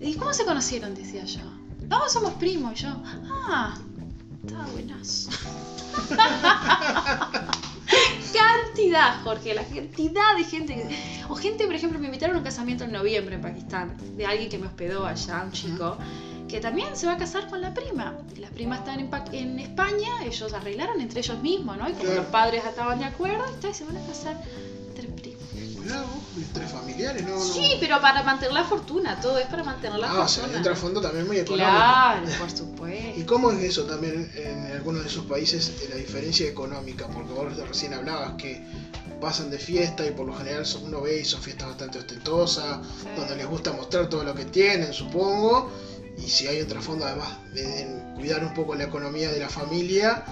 ¿Y 0.00 0.14
cómo 0.14 0.32
se 0.32 0.44
conocieron? 0.44 0.94
Decía 0.94 1.24
yo. 1.24 1.59
No, 1.90 2.08
somos 2.08 2.32
primos. 2.34 2.72
Y 2.72 2.84
yo, 2.84 2.88
ah, 3.28 3.76
está 4.44 4.64
buenas. 4.72 5.28
cantidad, 8.32 9.22
Jorge, 9.24 9.54
la 9.54 9.64
cantidad 9.64 10.36
de 10.36 10.44
gente. 10.44 10.88
O 11.28 11.34
gente, 11.34 11.66
por 11.66 11.74
ejemplo, 11.74 11.98
me 11.98 12.06
invitaron 12.06 12.36
a 12.36 12.38
un 12.38 12.44
casamiento 12.44 12.84
en 12.84 12.92
noviembre 12.92 13.34
en 13.34 13.42
Pakistán, 13.42 13.96
de 14.16 14.24
alguien 14.24 14.48
que 14.48 14.58
me 14.58 14.66
hospedó 14.66 15.04
allá, 15.04 15.42
un 15.44 15.52
chico, 15.52 15.96
que 16.48 16.60
también 16.60 16.96
se 16.96 17.06
va 17.06 17.14
a 17.14 17.18
casar 17.18 17.48
con 17.48 17.60
la 17.60 17.74
prima. 17.74 18.16
Las 18.38 18.52
primas 18.52 18.78
están 18.78 19.00
en, 19.00 19.10
en 19.32 19.58
España, 19.58 20.24
ellos 20.24 20.52
arreglaron 20.52 21.00
entre 21.00 21.20
ellos 21.20 21.40
mismos, 21.42 21.76
¿no? 21.76 21.88
Y 21.88 21.92
como 21.94 22.12
los 22.12 22.26
padres 22.26 22.64
estaban 22.64 23.00
de 23.00 23.06
acuerdo, 23.06 23.44
y 23.48 23.74
se 23.74 23.84
van 23.84 23.96
a 23.96 24.06
casar 24.06 24.40
entre 26.36 26.66
familiares, 26.66 27.26
¿no? 27.26 27.40
Sí, 27.40 27.76
pero 27.80 28.00
para 28.00 28.22
mantener 28.22 28.52
la 28.52 28.64
fortuna, 28.64 29.20
todo 29.20 29.38
es 29.38 29.46
para 29.46 29.64
mantener 29.64 29.98
la 29.98 30.06
fortuna. 30.06 30.22
Ah, 30.22 30.26
o 30.26 30.28
sea, 30.28 30.44
un 30.44 30.62
trasfondo 30.62 31.00
también 31.00 31.26
muy 31.26 31.38
económico. 31.38 31.70
Claro, 31.70 32.26
por 32.38 32.50
supuesto. 32.56 33.20
¿Y 33.20 33.22
cómo 33.24 33.50
es 33.52 33.62
eso 33.62 33.84
también 33.84 34.30
en 34.34 34.72
algunos 34.72 35.02
de 35.02 35.08
esos 35.08 35.24
países, 35.26 35.72
la 35.88 35.96
diferencia 35.96 36.48
económica? 36.48 37.06
Porque 37.08 37.32
vos 37.32 37.56
recién 37.68 37.94
hablabas 37.94 38.34
que 38.34 38.64
pasan 39.20 39.50
de 39.50 39.58
fiesta 39.58 40.06
y 40.06 40.12
por 40.12 40.26
lo 40.26 40.34
general 40.34 40.64
uno 40.82 41.02
ve 41.02 41.20
y 41.20 41.24
son 41.24 41.42
fiestas 41.42 41.68
bastante 41.68 41.98
ostentosas, 41.98 42.78
donde 43.16 43.36
les 43.36 43.46
gusta 43.46 43.72
mostrar 43.72 44.08
todo 44.08 44.24
lo 44.24 44.34
que 44.34 44.46
tienen, 44.46 44.92
supongo. 44.92 45.70
Y 46.18 46.28
si 46.28 46.46
hay 46.46 46.60
un 46.60 46.68
trasfondo 46.68 47.06
además 47.06 47.28
de 47.54 48.12
cuidar 48.14 48.44
un 48.44 48.54
poco 48.54 48.74
la 48.74 48.84
economía 48.84 49.30
de 49.30 49.40
la 49.40 49.48
familia, 49.48 50.24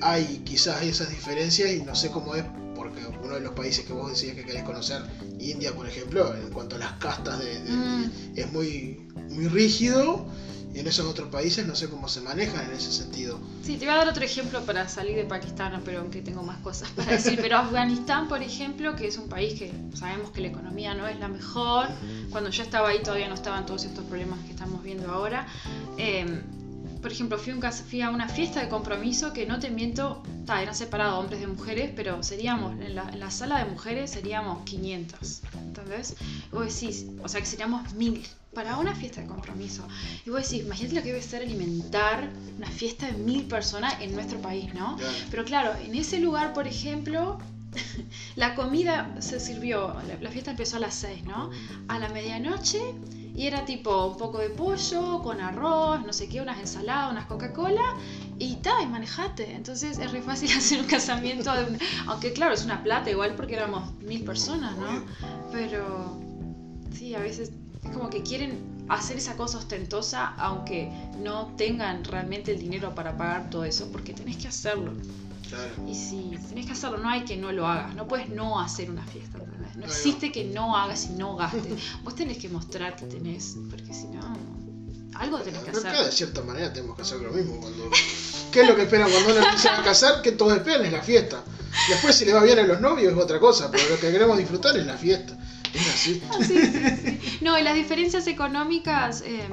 hay 0.00 0.42
quizás 0.44 0.82
esas 0.82 1.10
diferencias 1.10 1.70
y 1.70 1.82
no 1.82 1.94
sé 1.94 2.10
cómo 2.10 2.34
es 2.34 2.44
porque 3.30 3.30
uno 3.30 3.34
de 3.36 3.40
los 3.40 3.52
países 3.52 3.84
que 3.84 3.92
vos 3.92 4.10
decías 4.10 4.34
que 4.34 4.44
querés 4.44 4.64
conocer, 4.64 5.02
India, 5.38 5.72
por 5.74 5.86
ejemplo, 5.86 6.34
en 6.34 6.50
cuanto 6.50 6.76
a 6.76 6.78
las 6.78 6.92
castas, 6.94 7.38
de, 7.38 7.60
mm. 7.60 8.10
es 8.36 8.52
muy, 8.52 9.08
muy 9.30 9.48
rígido. 9.48 10.26
Y 10.72 10.78
en 10.78 10.86
esos 10.86 11.04
otros 11.04 11.28
países 11.30 11.66
no 11.66 11.74
sé 11.74 11.88
cómo 11.88 12.08
se 12.08 12.20
manejan 12.20 12.66
en 12.66 12.76
ese 12.76 12.92
sentido. 12.92 13.40
Sí, 13.64 13.76
te 13.76 13.86
voy 13.86 13.94
a 13.94 13.96
dar 13.98 14.08
otro 14.08 14.24
ejemplo 14.24 14.64
para 14.64 14.88
salir 14.88 15.16
de 15.16 15.24
Pakistán, 15.24 15.82
pero 15.84 15.98
aunque 15.98 16.22
tengo 16.22 16.44
más 16.44 16.58
cosas 16.58 16.88
para 16.90 17.10
decir. 17.10 17.40
Pero 17.42 17.56
Afganistán, 17.58 18.28
por 18.28 18.40
ejemplo, 18.40 18.94
que 18.94 19.08
es 19.08 19.18
un 19.18 19.28
país 19.28 19.58
que 19.58 19.72
sabemos 19.94 20.30
que 20.30 20.40
la 20.40 20.46
economía 20.46 20.94
no 20.94 21.08
es 21.08 21.18
la 21.18 21.26
mejor. 21.26 21.88
Cuando 22.30 22.50
yo 22.50 22.62
estaba 22.62 22.90
ahí 22.90 23.02
todavía 23.02 23.26
no 23.26 23.34
estaban 23.34 23.66
todos 23.66 23.84
estos 23.84 24.04
problemas 24.04 24.38
que 24.44 24.52
estamos 24.52 24.80
viendo 24.84 25.10
ahora. 25.10 25.48
Eh, 25.98 26.40
por 27.00 27.12
ejemplo, 27.12 27.38
fui, 27.38 28.02
a 28.02 28.10
una 28.10 28.28
fiesta 28.28 28.60
de 28.60 28.68
compromiso 28.68 29.32
que 29.32 29.46
no 29.46 29.58
te 29.58 29.70
miento, 29.70 30.22
eran 30.46 30.74
separados 30.74 31.18
hombres 31.18 31.40
de 31.40 31.46
mujeres, 31.46 31.90
pero 31.94 32.22
seríamos, 32.22 32.78
en 32.80 32.94
la, 32.94 33.30
sala 33.30 33.64
de 33.64 33.70
mujeres 33.70 34.10
seríamos 34.10 34.64
500, 34.64 35.42
¿entendés? 35.66 36.16
Y 36.52 36.54
vos 36.54 36.66
decís, 36.66 37.06
o 37.22 37.28
sea 37.28 37.40
que 37.40 37.46
seríamos 37.46 37.94
mil 37.94 38.26
para 38.52 38.76
una 38.78 38.94
fiesta 38.94 39.20
de 39.20 39.28
compromiso. 39.28 39.86
Y 40.26 40.30
vos 40.30 40.42
decís, 40.42 40.64
imagínate 40.64 40.96
lo 40.96 41.02
que 41.02 41.08
debe 41.08 41.22
ser 41.22 41.42
alimentar 41.42 42.28
una 42.56 42.68
fiesta 42.68 43.06
de 43.06 43.12
mil 43.12 43.44
personas 43.44 43.94
en 44.00 44.12
nuestro 44.12 44.40
país, 44.40 44.74
¿no? 44.74 44.96
Pero 45.30 45.44
claro, 45.44 45.72
en 45.80 45.94
ese 45.94 46.18
lugar, 46.18 46.52
por 46.52 46.66
ejemplo, 46.66 47.38
la 48.36 48.54
comida 48.54 49.14
se 49.20 49.38
sirvió, 49.40 49.94
la, 50.20 50.30
fiesta 50.30 50.50
empezó 50.50 50.76
a 50.76 50.80
las 50.80 50.94
6, 50.94 51.24
¿no? 51.24 51.50
A 51.88 51.98
la 51.98 52.08
medianoche 52.08 52.80
y 53.34 53.46
era 53.46 53.64
tipo 53.64 54.06
un 54.06 54.16
poco 54.16 54.38
de 54.38 54.50
pollo 54.50 55.22
con 55.22 55.40
arroz, 55.40 56.04
no 56.04 56.12
sé 56.12 56.28
qué, 56.28 56.40
unas 56.40 56.58
ensaladas, 56.58 57.12
unas 57.12 57.26
Coca-Cola 57.26 57.94
y 58.38 58.56
tal, 58.56 58.82
y 58.82 58.86
manejate. 58.86 59.54
Entonces 59.54 59.98
es 59.98 60.10
re 60.10 60.22
fácil 60.22 60.50
hacer 60.56 60.80
un 60.80 60.86
casamiento, 60.86 61.50
aunque 62.06 62.32
claro, 62.32 62.54
es 62.54 62.64
una 62.64 62.82
plata 62.82 63.10
igual 63.10 63.34
porque 63.36 63.54
éramos 63.54 63.92
mil 64.00 64.24
personas, 64.24 64.76
¿no? 64.76 65.04
Pero 65.52 66.18
sí, 66.92 67.14
a 67.14 67.20
veces 67.20 67.52
es 67.84 67.90
como 67.90 68.10
que 68.10 68.22
quieren 68.22 68.84
hacer 68.88 69.18
esa 69.18 69.36
cosa 69.36 69.58
ostentosa 69.58 70.34
aunque 70.36 70.90
no 71.22 71.54
tengan 71.56 72.04
realmente 72.04 72.52
el 72.52 72.58
dinero 72.58 72.94
para 72.94 73.16
pagar 73.16 73.48
todo 73.50 73.64
eso, 73.64 73.90
porque 73.92 74.12
tenés 74.12 74.36
que 74.36 74.48
hacerlo. 74.48 74.92
Y 75.86 75.94
si 75.94 76.30
tenés 76.48 76.66
que 76.66 76.72
hacerlo, 76.72 76.98
no 76.98 77.08
hay 77.08 77.24
que 77.24 77.36
no 77.36 77.52
lo 77.52 77.66
hagas. 77.66 77.94
No 77.94 78.06
puedes 78.06 78.28
no 78.28 78.60
hacer 78.60 78.90
una 78.90 79.04
fiesta. 79.04 79.38
No 79.76 79.86
existe 79.86 80.30
que 80.30 80.44
no 80.44 80.76
hagas 80.76 81.06
y 81.06 81.10
no 81.10 81.36
gastes. 81.36 81.82
Vos 82.02 82.14
tenés 82.14 82.38
que 82.38 82.48
mostrar 82.48 82.96
que 82.96 83.06
tenés, 83.06 83.56
porque 83.70 83.92
si 83.94 84.06
no, 84.08 84.20
algo 85.14 85.38
tenés 85.40 85.62
que 85.62 85.70
hacer. 85.70 85.92
de 85.92 86.12
cierta 86.12 86.42
manera 86.42 86.72
tenemos 86.72 86.96
que 86.96 87.02
hacer 87.02 87.20
lo 87.20 87.32
mismo. 87.32 87.58
Cuando... 87.60 87.90
¿Qué 88.52 88.62
es 88.62 88.68
lo 88.68 88.76
que 88.76 88.82
esperan 88.82 89.10
cuando 89.10 89.32
uno 89.32 89.40
va 89.40 89.78
a 89.78 89.82
casar? 89.84 90.22
Que 90.22 90.32
todos 90.32 90.56
esperan 90.56 90.84
es 90.84 90.92
la 90.92 91.02
fiesta. 91.02 91.42
Después, 91.88 92.16
si 92.16 92.24
le 92.24 92.32
va 92.32 92.42
bien 92.42 92.58
a 92.58 92.62
los 92.62 92.80
novios, 92.80 93.12
es 93.12 93.18
otra 93.18 93.38
cosa, 93.38 93.70
pero 93.70 93.88
lo 93.88 93.98
que 93.98 94.10
queremos 94.10 94.36
disfrutar 94.36 94.76
es 94.76 94.86
la 94.86 94.96
fiesta. 94.96 95.38
Es 95.72 95.88
así. 95.88 96.22
Ah, 96.30 96.38
sí, 96.40 96.58
sí, 96.58 96.96
sí. 97.20 97.38
No, 97.42 97.58
y 97.58 97.62
las 97.62 97.74
diferencias 97.74 98.26
económicas. 98.26 99.22
Eh, 99.24 99.48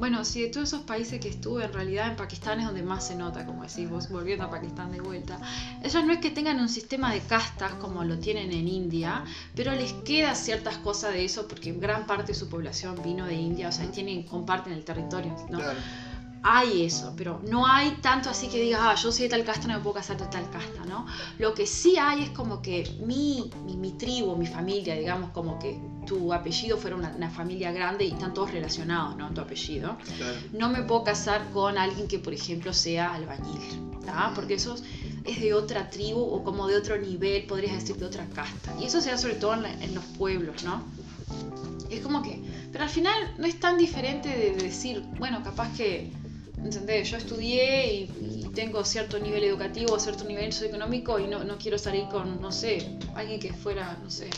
bueno, 0.00 0.24
sí, 0.24 0.40
de 0.40 0.48
todos 0.48 0.68
esos 0.68 0.82
países 0.82 1.20
que 1.20 1.28
estuve, 1.28 1.62
en 1.62 1.72
realidad 1.74 2.08
en 2.08 2.16
Pakistán 2.16 2.58
es 2.58 2.64
donde 2.64 2.82
más 2.82 3.06
se 3.06 3.14
nota, 3.14 3.44
como 3.44 3.64
decís 3.64 3.88
vos, 3.88 4.08
volviendo 4.08 4.46
a 4.46 4.50
Pakistán 4.50 4.90
de 4.90 5.00
vuelta. 5.02 5.38
Ellos 5.82 6.04
no 6.04 6.12
es 6.14 6.20
que 6.20 6.30
tengan 6.30 6.58
un 6.58 6.70
sistema 6.70 7.12
de 7.12 7.20
castas 7.20 7.74
como 7.74 8.02
lo 8.02 8.18
tienen 8.18 8.50
en 8.50 8.66
India, 8.66 9.24
pero 9.54 9.72
les 9.72 9.92
queda 9.92 10.34
ciertas 10.34 10.78
cosas 10.78 11.12
de 11.12 11.26
eso 11.26 11.46
porque 11.46 11.72
gran 11.72 12.06
parte 12.06 12.32
de 12.32 12.34
su 12.38 12.48
población 12.48 12.98
vino 13.04 13.26
de 13.26 13.34
India, 13.34 13.68
o 13.68 13.72
sea, 13.72 13.90
tienen, 13.90 14.22
comparten 14.22 14.72
el 14.72 14.84
territorio, 14.84 15.36
¿no? 15.50 15.58
Hay 16.42 16.84
eso, 16.86 17.12
pero 17.16 17.40
no 17.48 17.66
hay 17.66 17.90
tanto 18.00 18.30
así 18.30 18.48
que 18.48 18.60
digas, 18.60 18.80
ah, 18.82 18.94
yo 18.94 19.12
soy 19.12 19.24
de 19.24 19.28
tal 19.30 19.44
casta, 19.44 19.68
no 19.68 19.74
me 19.74 19.80
puedo 19.80 19.94
casar 19.96 20.16
de 20.18 20.26
tal 20.26 20.48
casta, 20.50 20.84
¿no? 20.86 21.06
Lo 21.38 21.52
que 21.54 21.66
sí 21.66 21.96
hay 21.98 22.22
es 22.22 22.30
como 22.30 22.62
que 22.62 22.90
mi, 23.04 23.50
mi, 23.66 23.76
mi 23.76 23.92
tribu, 23.92 24.36
mi 24.36 24.46
familia, 24.46 24.94
digamos, 24.94 25.30
como 25.32 25.58
que 25.58 25.78
tu 26.06 26.32
apellido 26.32 26.78
fuera 26.78 26.96
una, 26.96 27.10
una 27.14 27.28
familia 27.30 27.72
grande 27.72 28.04
y 28.06 28.12
están 28.12 28.32
todos 28.32 28.50
relacionados, 28.52 29.16
¿no? 29.16 29.30
Tu 29.34 29.40
apellido. 29.42 29.96
Claro. 30.16 30.36
No 30.52 30.68
me 30.70 30.82
puedo 30.82 31.04
casar 31.04 31.50
con 31.52 31.76
alguien 31.76 32.08
que, 32.08 32.18
por 32.18 32.32
ejemplo, 32.32 32.72
sea 32.72 33.12
albañil, 33.14 34.00
¿tá? 34.06 34.32
Porque 34.34 34.54
eso 34.54 34.76
es 35.26 35.40
de 35.40 35.52
otra 35.52 35.90
tribu 35.90 36.20
o 36.20 36.42
como 36.42 36.66
de 36.68 36.76
otro 36.76 36.96
nivel, 36.98 37.44
podrías 37.44 37.74
decir, 37.74 37.96
de 37.96 38.06
otra 38.06 38.26
casta. 38.34 38.74
Y 38.80 38.84
eso 38.86 39.00
se 39.02 39.10
da 39.10 39.18
sobre 39.18 39.34
todo 39.34 39.52
en, 39.54 39.62
la- 39.62 39.72
en 39.84 39.94
los 39.94 40.04
pueblos, 40.16 40.64
¿no? 40.64 40.82
Es 41.90 42.00
como 42.00 42.22
que, 42.22 42.40
pero 42.72 42.84
al 42.84 42.90
final 42.90 43.34
no 43.38 43.46
es 43.46 43.58
tan 43.60 43.76
diferente 43.76 44.28
de 44.28 44.52
decir, 44.56 45.02
bueno, 45.18 45.42
capaz 45.42 45.68
que, 45.76 46.10
¿entendés? 46.64 47.10
Yo 47.10 47.16
estudié 47.16 47.94
y, 47.94 48.10
y 48.44 48.48
tengo 48.54 48.84
cierto 48.84 49.18
nivel 49.18 49.44
educativo, 49.44 49.98
cierto 49.98 50.24
nivel 50.24 50.52
socioeconómico 50.52 51.18
y 51.18 51.26
no, 51.26 51.44
no 51.44 51.58
quiero 51.58 51.78
salir 51.78 52.06
con, 52.08 52.40
no 52.40 52.52
sé, 52.52 52.98
alguien 53.14 53.40
que 53.40 53.52
fuera, 53.52 53.98
no 54.02 54.10
sé, 54.10 54.30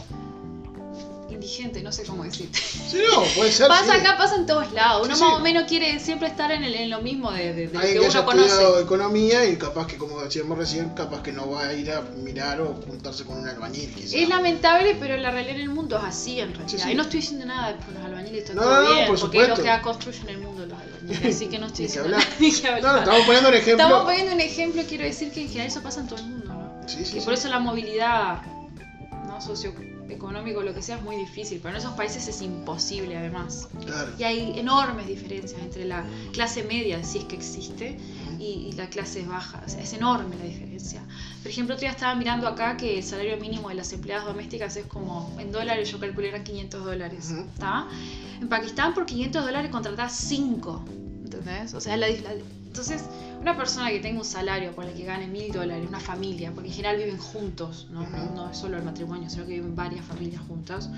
indigente, 1.32 1.82
no 1.82 1.90
sé 1.92 2.04
cómo 2.04 2.24
decirte. 2.24 2.58
Sí, 2.58 2.98
no, 3.10 3.22
puede 3.36 3.50
ser. 3.52 3.68
Pasa 3.68 3.94
sí. 3.94 4.00
acá, 4.00 4.16
pasa 4.18 4.36
en 4.36 4.46
todos 4.46 4.72
lados. 4.72 5.06
Uno 5.06 5.14
Sí, 5.16 5.20
más 5.22 5.30
sí. 5.30 5.36
o 5.36 5.40
menos 5.40 5.64
quiere 5.64 5.98
siempre 6.00 6.28
estar 6.28 6.50
en, 6.52 6.64
el- 6.64 6.74
en 6.74 6.90
lo 6.90 7.00
mismo 7.00 7.30
de, 7.32 7.52
de- 7.54 7.68
de 7.68 7.68
que 7.68 7.98
que 7.98 8.06
haya 8.06 8.20
uno 8.20 8.26
conoce. 8.26 8.80
economía 8.80 9.44
y 9.46 9.56
capaz 9.56 9.86
que, 9.86 9.96
como 9.96 10.20
decíamos 10.22 10.56
recién, 10.58 10.90
capaz 10.90 11.22
que 11.22 11.32
no 11.32 11.50
va 11.50 11.66
a 11.68 11.72
ir 11.74 11.90
a 11.92 12.00
mirar 12.02 12.60
o 12.60 12.74
juntarse 12.86 13.24
con 13.24 13.38
un 13.38 13.48
albañil. 13.48 13.92
quizá. 13.94 14.16
Es 14.16 14.28
lamentable, 14.28 14.96
pero 15.00 15.16
la 15.16 15.30
realidad 15.30 15.56
en 15.56 15.62
el 15.62 15.68
mundo 15.70 15.96
es 15.98 16.04
así 16.04 16.40
en 16.40 16.54
realidad. 16.54 16.88
Y 16.88 16.94
no 16.94 17.02
estoy 17.02 17.20
diciendo 17.20 17.46
nada 17.46 17.72
de 17.72 17.92
los 17.94 18.04
albañiles, 18.04 18.42
está 18.42 18.54
No, 18.54 18.62
todo 18.62 18.74
no, 18.74 18.82
no, 18.88 18.94
bien, 18.94 19.06
por 19.06 19.20
porque 19.20 19.42
es 19.42 19.48
lo 19.48 19.56
supuesto. 19.56 19.76
que 19.78 19.82
construyen 19.82 20.28
el 20.28 20.38
mundo 20.38 20.66
los 20.66 20.78
albañiles. 20.78 21.36
Así 21.36 21.46
que 21.48 21.58
no 21.58 21.66
estoy 21.66 21.84
diciendo 21.86 22.10
nada. 22.10 22.22
No, 22.82 22.92
no, 22.92 22.98
estamos 22.98 23.20
poniendo 23.26 23.48
un 23.48 23.54
ejemplo. 23.54 23.84
Estamos 23.84 24.04
poniendo 24.04 24.32
un 24.34 24.40
ejemplo, 24.40 24.82
quiero 24.88 25.04
decir 25.04 25.30
que 25.32 25.40
en 25.42 25.48
general 25.48 25.66
eso 25.68 25.82
pasa 25.82 26.00
en 26.00 26.06
todo 26.08 26.18
el 26.18 26.26
mundo, 26.26 26.46
¿no? 26.54 26.88
Sí, 26.88 27.04
sí, 27.04 27.18
y 27.18 27.20
por 27.20 27.32
eso 27.34 27.48
la 27.48 27.58
movilidad 27.60 28.42
¿no? 29.26 29.40
Socioeconómico, 30.12 30.62
lo 30.62 30.74
que 30.74 30.82
sea, 30.82 30.96
es 30.96 31.02
muy 31.02 31.16
difícil. 31.16 31.58
Pero 31.62 31.74
en 31.74 31.80
esos 31.80 31.92
países 31.94 32.26
es 32.28 32.42
imposible, 32.42 33.16
además. 33.16 33.68
Claro. 33.84 34.12
Y 34.18 34.24
hay 34.24 34.58
enormes 34.58 35.06
diferencias 35.06 35.60
entre 35.60 35.84
la 35.84 36.04
clase 36.32 36.62
media, 36.64 37.02
si 37.04 37.18
es 37.18 37.24
que 37.24 37.36
existe, 37.36 37.98
y, 38.38 38.68
y 38.68 38.72
la 38.72 38.88
clase 38.88 39.24
baja. 39.24 39.62
O 39.64 39.68
sea, 39.68 39.80
es 39.82 39.92
enorme 39.92 40.36
la 40.36 40.44
diferencia. 40.44 41.02
Por 41.42 41.50
ejemplo, 41.50 41.74
otro 41.74 41.82
día 41.82 41.90
estaba 41.90 42.14
mirando 42.14 42.46
acá 42.48 42.76
que 42.76 42.98
el 42.98 43.04
salario 43.04 43.36
mínimo 43.38 43.68
de 43.68 43.74
las 43.74 43.92
empleadas 43.92 44.26
domésticas 44.26 44.76
es 44.76 44.86
como, 44.86 45.34
en 45.38 45.50
dólares 45.52 45.90
yo 45.90 45.98
calculé 45.98 46.28
eran 46.28 46.44
500 46.44 46.84
dólares. 46.84 47.30
Ujú. 47.32 47.46
¿tá? 47.58 47.88
En 48.40 48.48
Pakistán 48.48 48.94
por 48.94 49.06
500 49.06 49.44
dólares 49.44 49.70
contratás 49.70 50.12
5. 50.16 50.84
¿Entendés? 51.24 51.74
O 51.74 51.80
sea, 51.80 51.96
la, 51.96 52.08
la- 52.08 52.34
entonces, 52.72 53.02
una 53.38 53.54
persona 53.54 53.90
que 53.90 54.00
tenga 54.00 54.18
un 54.18 54.24
salario 54.24 54.72
por 54.74 54.86
el 54.86 54.94
que 54.94 55.04
gane 55.04 55.26
1000 55.26 55.52
dólares, 55.52 55.84
una 55.86 56.00
familia, 56.00 56.52
porque 56.54 56.70
en 56.70 56.74
general 56.74 56.96
viven 56.96 57.18
juntos, 57.18 57.86
¿no? 57.90 58.00
No- 58.00 58.24
Ujú. 58.24 58.34
no 58.34 58.50
es 58.50 58.56
solo 58.56 58.78
el 58.78 58.82
matrimonio, 58.82 59.28
sino 59.28 59.44
que 59.44 59.52
viven 59.52 59.76
varias 59.76 60.02
familias 60.06 60.40
juntas. 60.48 60.88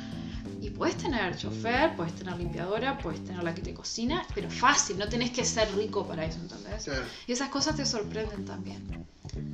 Y 0.60 0.70
puedes 0.70 0.96
tener 0.96 1.36
chofer, 1.36 1.96
puedes 1.96 2.14
tener 2.14 2.36
limpiadora, 2.36 2.96
puedes 2.98 3.24
tener 3.24 3.42
la 3.42 3.52
que 3.56 3.60
te 3.62 3.74
cocina, 3.74 4.24
pero 4.36 4.48
fácil, 4.50 4.98
no 4.98 5.08
tenés 5.08 5.30
que 5.32 5.44
ser 5.44 5.68
rico 5.74 6.06
para 6.06 6.24
eso, 6.24 6.38
¿entendés? 6.38 6.84
Claro. 6.84 7.02
Y 7.26 7.32
esas 7.32 7.48
cosas 7.48 7.74
te 7.74 7.84
sorprenden 7.84 8.44
también. 8.44 9.04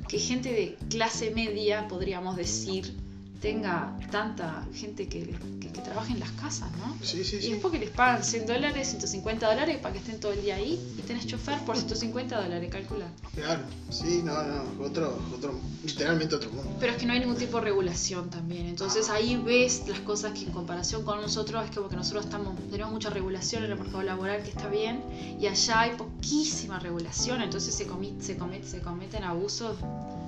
Que 0.07 0.19
gente 0.19 0.51
de 0.53 0.77
clase 0.89 1.31
media, 1.31 1.87
podríamos 1.87 2.35
decir, 2.35 2.93
tenga 3.41 3.91
tanta 4.11 4.63
gente 4.73 5.07
que, 5.09 5.25
que, 5.59 5.71
que 5.71 5.81
trabaje 5.81 6.13
en 6.13 6.19
las 6.19 6.29
casas, 6.31 6.69
¿no? 6.77 6.95
Sí, 7.01 7.23
sí, 7.23 7.37
Y 7.37 7.41
sí. 7.41 7.51
es 7.53 7.59
porque 7.59 7.79
les 7.79 7.89
pagan 7.89 8.23
100 8.23 8.45
dólares, 8.45 8.87
150 8.89 9.49
dólares 9.49 9.77
para 9.81 9.93
que 9.93 9.99
estén 9.99 10.19
todo 10.19 10.31
el 10.31 10.41
día 10.43 10.55
ahí 10.55 10.79
y 10.97 11.01
tenés 11.01 11.25
chofer 11.25 11.57
por 11.65 11.75
150 11.75 12.39
dólares, 12.39 12.69
calcula. 12.71 13.07
Claro. 13.33 13.61
Sí, 13.89 14.21
no, 14.23 14.33
no. 14.43 14.83
Otro, 14.85 15.17
otro, 15.35 15.59
literalmente 15.83 16.35
otro 16.35 16.51
mundo. 16.51 16.69
Pero 16.79 16.91
es 16.93 16.97
que 16.99 17.05
no 17.07 17.13
hay 17.13 17.19
ningún 17.19 17.35
tipo 17.37 17.57
de 17.57 17.63
regulación 17.65 18.29
también. 18.29 18.67
Entonces 18.67 19.09
ahí 19.09 19.35
ves 19.37 19.83
las 19.87 19.99
cosas 20.01 20.33
que 20.33 20.41
en 20.45 20.51
comparación 20.51 21.03
con 21.03 21.19
nosotros 21.19 21.65
es 21.65 21.75
como 21.75 21.89
que 21.89 21.95
nosotros 21.95 22.25
estamos, 22.25 22.55
tenemos 22.69 22.93
mucha 22.93 23.09
regulación 23.09 23.63
en 23.63 23.71
el 23.71 23.77
mercado 23.77 24.03
laboral 24.03 24.43
que 24.43 24.49
está 24.49 24.67
bien 24.67 25.01
y 25.39 25.47
allá 25.47 25.79
hay 25.81 25.91
poquísima 25.97 26.77
regulación. 26.79 27.41
Entonces 27.41 27.73
se, 27.73 27.87
comi- 27.89 28.19
se, 28.21 28.37
se 28.69 28.81
cometen 28.81 29.23
abusos 29.23 29.77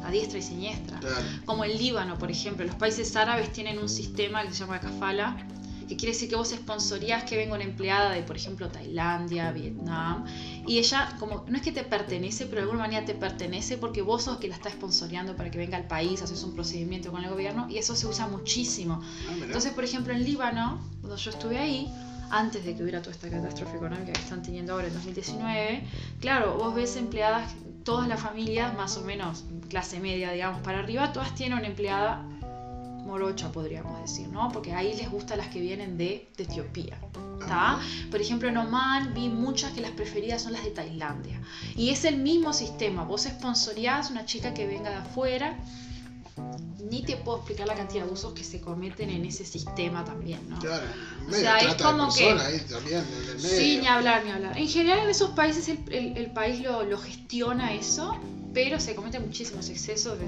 a 0.03 0.11
diestra 0.11 0.39
y 0.39 0.41
siniestra. 0.41 0.99
Claro. 0.99 1.25
Como 1.45 1.63
el 1.63 1.77
Líbano, 1.77 2.17
por 2.17 2.31
ejemplo. 2.31 2.65
Los 2.65 2.75
países 2.75 3.15
árabes 3.15 3.51
tienen 3.51 3.79
un 3.79 3.89
sistema 3.89 4.43
que 4.43 4.49
se 4.49 4.59
llama 4.59 4.79
kafala, 4.79 5.37
que 5.87 5.97
quiere 5.97 6.13
decir 6.13 6.29
que 6.29 6.35
vos 6.35 6.49
sponsorías 6.49 7.23
que 7.23 7.35
venga 7.37 7.55
una 7.55 7.63
empleada 7.63 8.11
de, 8.11 8.23
por 8.23 8.35
ejemplo, 8.35 8.69
Tailandia, 8.69 9.51
Vietnam, 9.51 10.25
y 10.65 10.79
ella, 10.79 11.15
como, 11.19 11.45
no 11.47 11.57
es 11.57 11.61
que 11.61 11.71
te 11.71 11.83
pertenece, 11.83 12.45
pero 12.45 12.57
de 12.57 12.61
alguna 12.63 12.83
manera 12.83 13.05
te 13.05 13.15
pertenece 13.15 13.77
porque 13.77 14.01
vos 14.01 14.23
sos 14.23 14.37
que 14.37 14.47
la 14.47 14.55
está 14.55 14.69
sponsoreando 14.69 15.35
para 15.35 15.51
que 15.51 15.57
venga 15.57 15.77
al 15.77 15.87
país, 15.87 16.21
haces 16.21 16.43
un 16.43 16.53
procedimiento 16.53 17.11
con 17.11 17.23
el 17.23 17.29
gobierno, 17.29 17.67
y 17.69 17.77
eso 17.77 17.95
se 17.95 18.07
usa 18.07 18.27
muchísimo. 18.27 19.01
Ah. 19.01 19.35
Entonces, 19.41 19.73
por 19.73 19.83
ejemplo, 19.83 20.13
en 20.13 20.23
Líbano, 20.23 20.79
cuando 21.01 21.17
yo 21.17 21.31
estuve 21.31 21.57
ahí, 21.57 21.91
antes 22.29 22.65
de 22.65 22.75
que 22.75 22.81
hubiera 22.81 23.01
toda 23.01 23.11
esta 23.11 23.29
catástrofe 23.29 23.75
económica 23.75 24.11
que 24.11 24.21
están 24.21 24.41
teniendo 24.41 24.73
ahora 24.73 24.87
en 24.87 24.93
2019, 24.93 25.83
claro, 26.19 26.57
vos 26.57 26.73
ves 26.73 26.95
empleadas, 26.95 27.53
todas 27.84 28.08
las 28.08 28.19
familias, 28.19 28.76
más 28.76 28.98
o 28.98 29.02
menos 29.02 29.46
clase 29.69 30.00
media, 30.00 30.32
digamos, 30.32 30.62
para 30.62 30.80
arriba, 30.80 31.13
todas 31.13 31.34
tienen 31.36 31.58
una 31.58 31.67
empleada 31.67 32.24
morocha, 33.06 33.52
podríamos 33.52 34.02
decir, 34.02 34.30
¿no? 34.30 34.50
Porque 34.52 34.74
ahí 34.74 34.93
les 34.96 35.10
gustan 35.10 35.38
las 35.38 35.48
que 35.48 35.60
vienen 35.60 35.98
de, 35.98 36.30
de 36.38 36.43
Etiopía. 36.43 36.98
¿tá? 37.48 37.80
Por 38.10 38.22
ejemplo, 38.22 38.48
en 38.48 38.58
Oman 38.58 39.13
vi 39.13 39.30
muchas 39.30 39.72
que 39.74 39.82
las 39.82 39.91
preferidas 39.91 40.41
son 40.41 40.54
las 40.54 40.63
de 40.63 40.72
Tailandia. 40.72 41.41
Y 41.76 41.89
es 41.89 42.06
el 42.06 42.17
mismo 42.17 42.54
sistema. 42.54 43.04
Vos 43.04 43.24
sponsorías 43.24 44.10
una 44.10 44.26
chica 44.26 44.54
que 44.54 44.65
venga 44.65 44.89
de 44.89 44.98
afuera. 44.98 45.58
Ni 46.93 47.01
te 47.01 47.17
puedo 47.17 47.39
explicar 47.39 47.65
la 47.67 47.73
cantidad 47.73 48.03
de 48.03 48.08
abusos 48.10 48.34
que 48.34 48.43
se 48.43 48.62
cometen 48.62 49.10
en 49.10 49.25
ese 49.25 49.43
sistema 49.45 50.06
también, 50.06 50.47
¿no? 50.47 50.60
Claro. 50.60 50.86
O 51.27 51.32
sea, 51.34 51.58
es 51.58 51.75
de 51.75 51.84
como 51.84 52.13
que- 52.13 52.23
personas 52.25 52.45
ahí 52.45 52.60
también, 52.69 52.99
en 52.99 53.29
el 53.29 53.36
medio. 53.41 53.58
Sí, 53.58 53.77
ni 53.82 53.88
hablar, 53.88 54.23
ni 54.23 54.29
hablar. 54.32 54.56
En 54.58 54.67
general 54.67 54.99
en 54.99 55.10
esos 55.10 55.32
países 55.32 55.67
el, 55.69 55.79
el- 55.91 56.15
el 56.17 56.32
país 56.32 56.62
lo, 56.62 56.84
lo 56.84 56.99
gestiona 56.99 57.73
eso, 57.73 58.15
pero 58.53 58.79
se 58.79 58.93
cometen 58.93 59.25
muchísimos 59.25 59.69
excesos 59.69 60.19
de, 60.19 60.27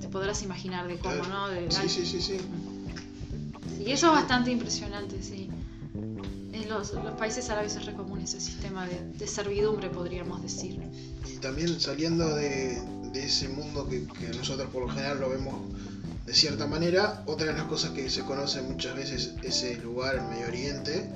te 0.00 0.08
podrás 0.08 0.42
imaginar 0.42 0.88
de 0.88 0.96
cómo, 0.96 1.14
Claro. 1.16 1.28
¿no? 1.28 1.48
De- 1.48 1.70
Sí, 1.70 1.88
sí, 1.90 2.06
sí, 2.06 2.22
sí. 2.22 2.38
Y 3.84 3.92
eso 3.92 4.06
es 4.06 4.12
bastante 4.14 4.50
impresionante, 4.50 5.22
sí. 5.22 5.50
En 6.52 6.68
los, 6.70 6.94
los 6.94 7.12
países 7.18 7.50
árabes 7.50 7.76
es 7.76 7.84
re 7.84 7.92
común 7.92 8.20
ese 8.22 8.40
sistema 8.40 8.86
de, 8.86 8.98
de 9.18 9.26
servidumbre, 9.26 9.90
podríamos 9.90 10.40
decir. 10.40 10.80
Y 11.30 11.36
también 11.36 11.78
saliendo 11.78 12.34
de, 12.34 12.80
de 13.16 13.24
ese 13.24 13.48
mundo 13.48 13.88
que, 13.88 14.06
que 14.06 14.28
nosotros 14.36 14.68
por 14.70 14.82
lo 14.82 14.88
general 14.88 15.20
lo 15.20 15.30
vemos 15.30 15.54
de 16.26 16.34
cierta 16.34 16.66
manera, 16.66 17.22
otra 17.26 17.46
de 17.46 17.52
las 17.54 17.64
cosas 17.64 17.92
que 17.92 18.10
se 18.10 18.22
conoce 18.22 18.60
muchas 18.62 18.96
veces 18.96 19.34
ese 19.42 19.76
lugar, 19.76 20.16
el 20.16 20.22
Medio 20.22 20.48
Oriente, 20.48 21.08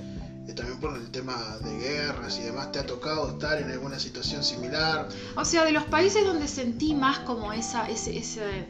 es 0.47 0.55
también 0.55 0.79
por 0.79 0.97
el 0.97 1.11
tema 1.11 1.35
de 1.63 1.79
guerras 1.79 2.39
y 2.39 2.45
demás. 2.45 2.71
¿Te 2.73 2.79
ha 2.79 2.87
tocado 2.87 3.29
estar 3.29 3.61
en 3.61 3.71
alguna 3.71 3.99
situación 3.99 4.45
similar? 4.45 5.09
O 5.37 5.45
sea, 5.45 5.65
de 5.65 5.73
los 5.73 5.85
países 5.85 6.25
donde 6.25 6.47
sentí 6.47 6.95
más 6.95 7.19
como 7.21 7.53
esa, 7.53 7.89
ese, 7.89 8.17
ese... 8.17 8.69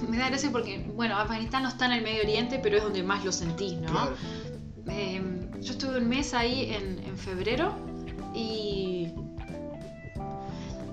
Me 0.08 0.16
da 0.16 0.28
gracia 0.28 0.50
porque, 0.52 0.88
bueno, 0.94 1.16
Afganistán 1.16 1.64
no 1.64 1.68
está 1.68 1.86
en 1.86 1.92
el 1.92 2.02
Medio 2.02 2.22
Oriente, 2.22 2.60
pero 2.62 2.76
es 2.76 2.84
donde 2.84 3.02
más 3.02 3.24
lo 3.24 3.32
sentí, 3.32 3.74
¿no? 3.76 3.90
Claro. 3.90 4.14
Eh, 4.88 5.50
yo 5.60 5.72
estuve 5.72 5.98
un 5.98 6.08
mes 6.08 6.32
ahí 6.32 6.72
en, 6.72 7.00
en 7.00 7.18
febrero 7.18 7.74
y, 8.34 9.08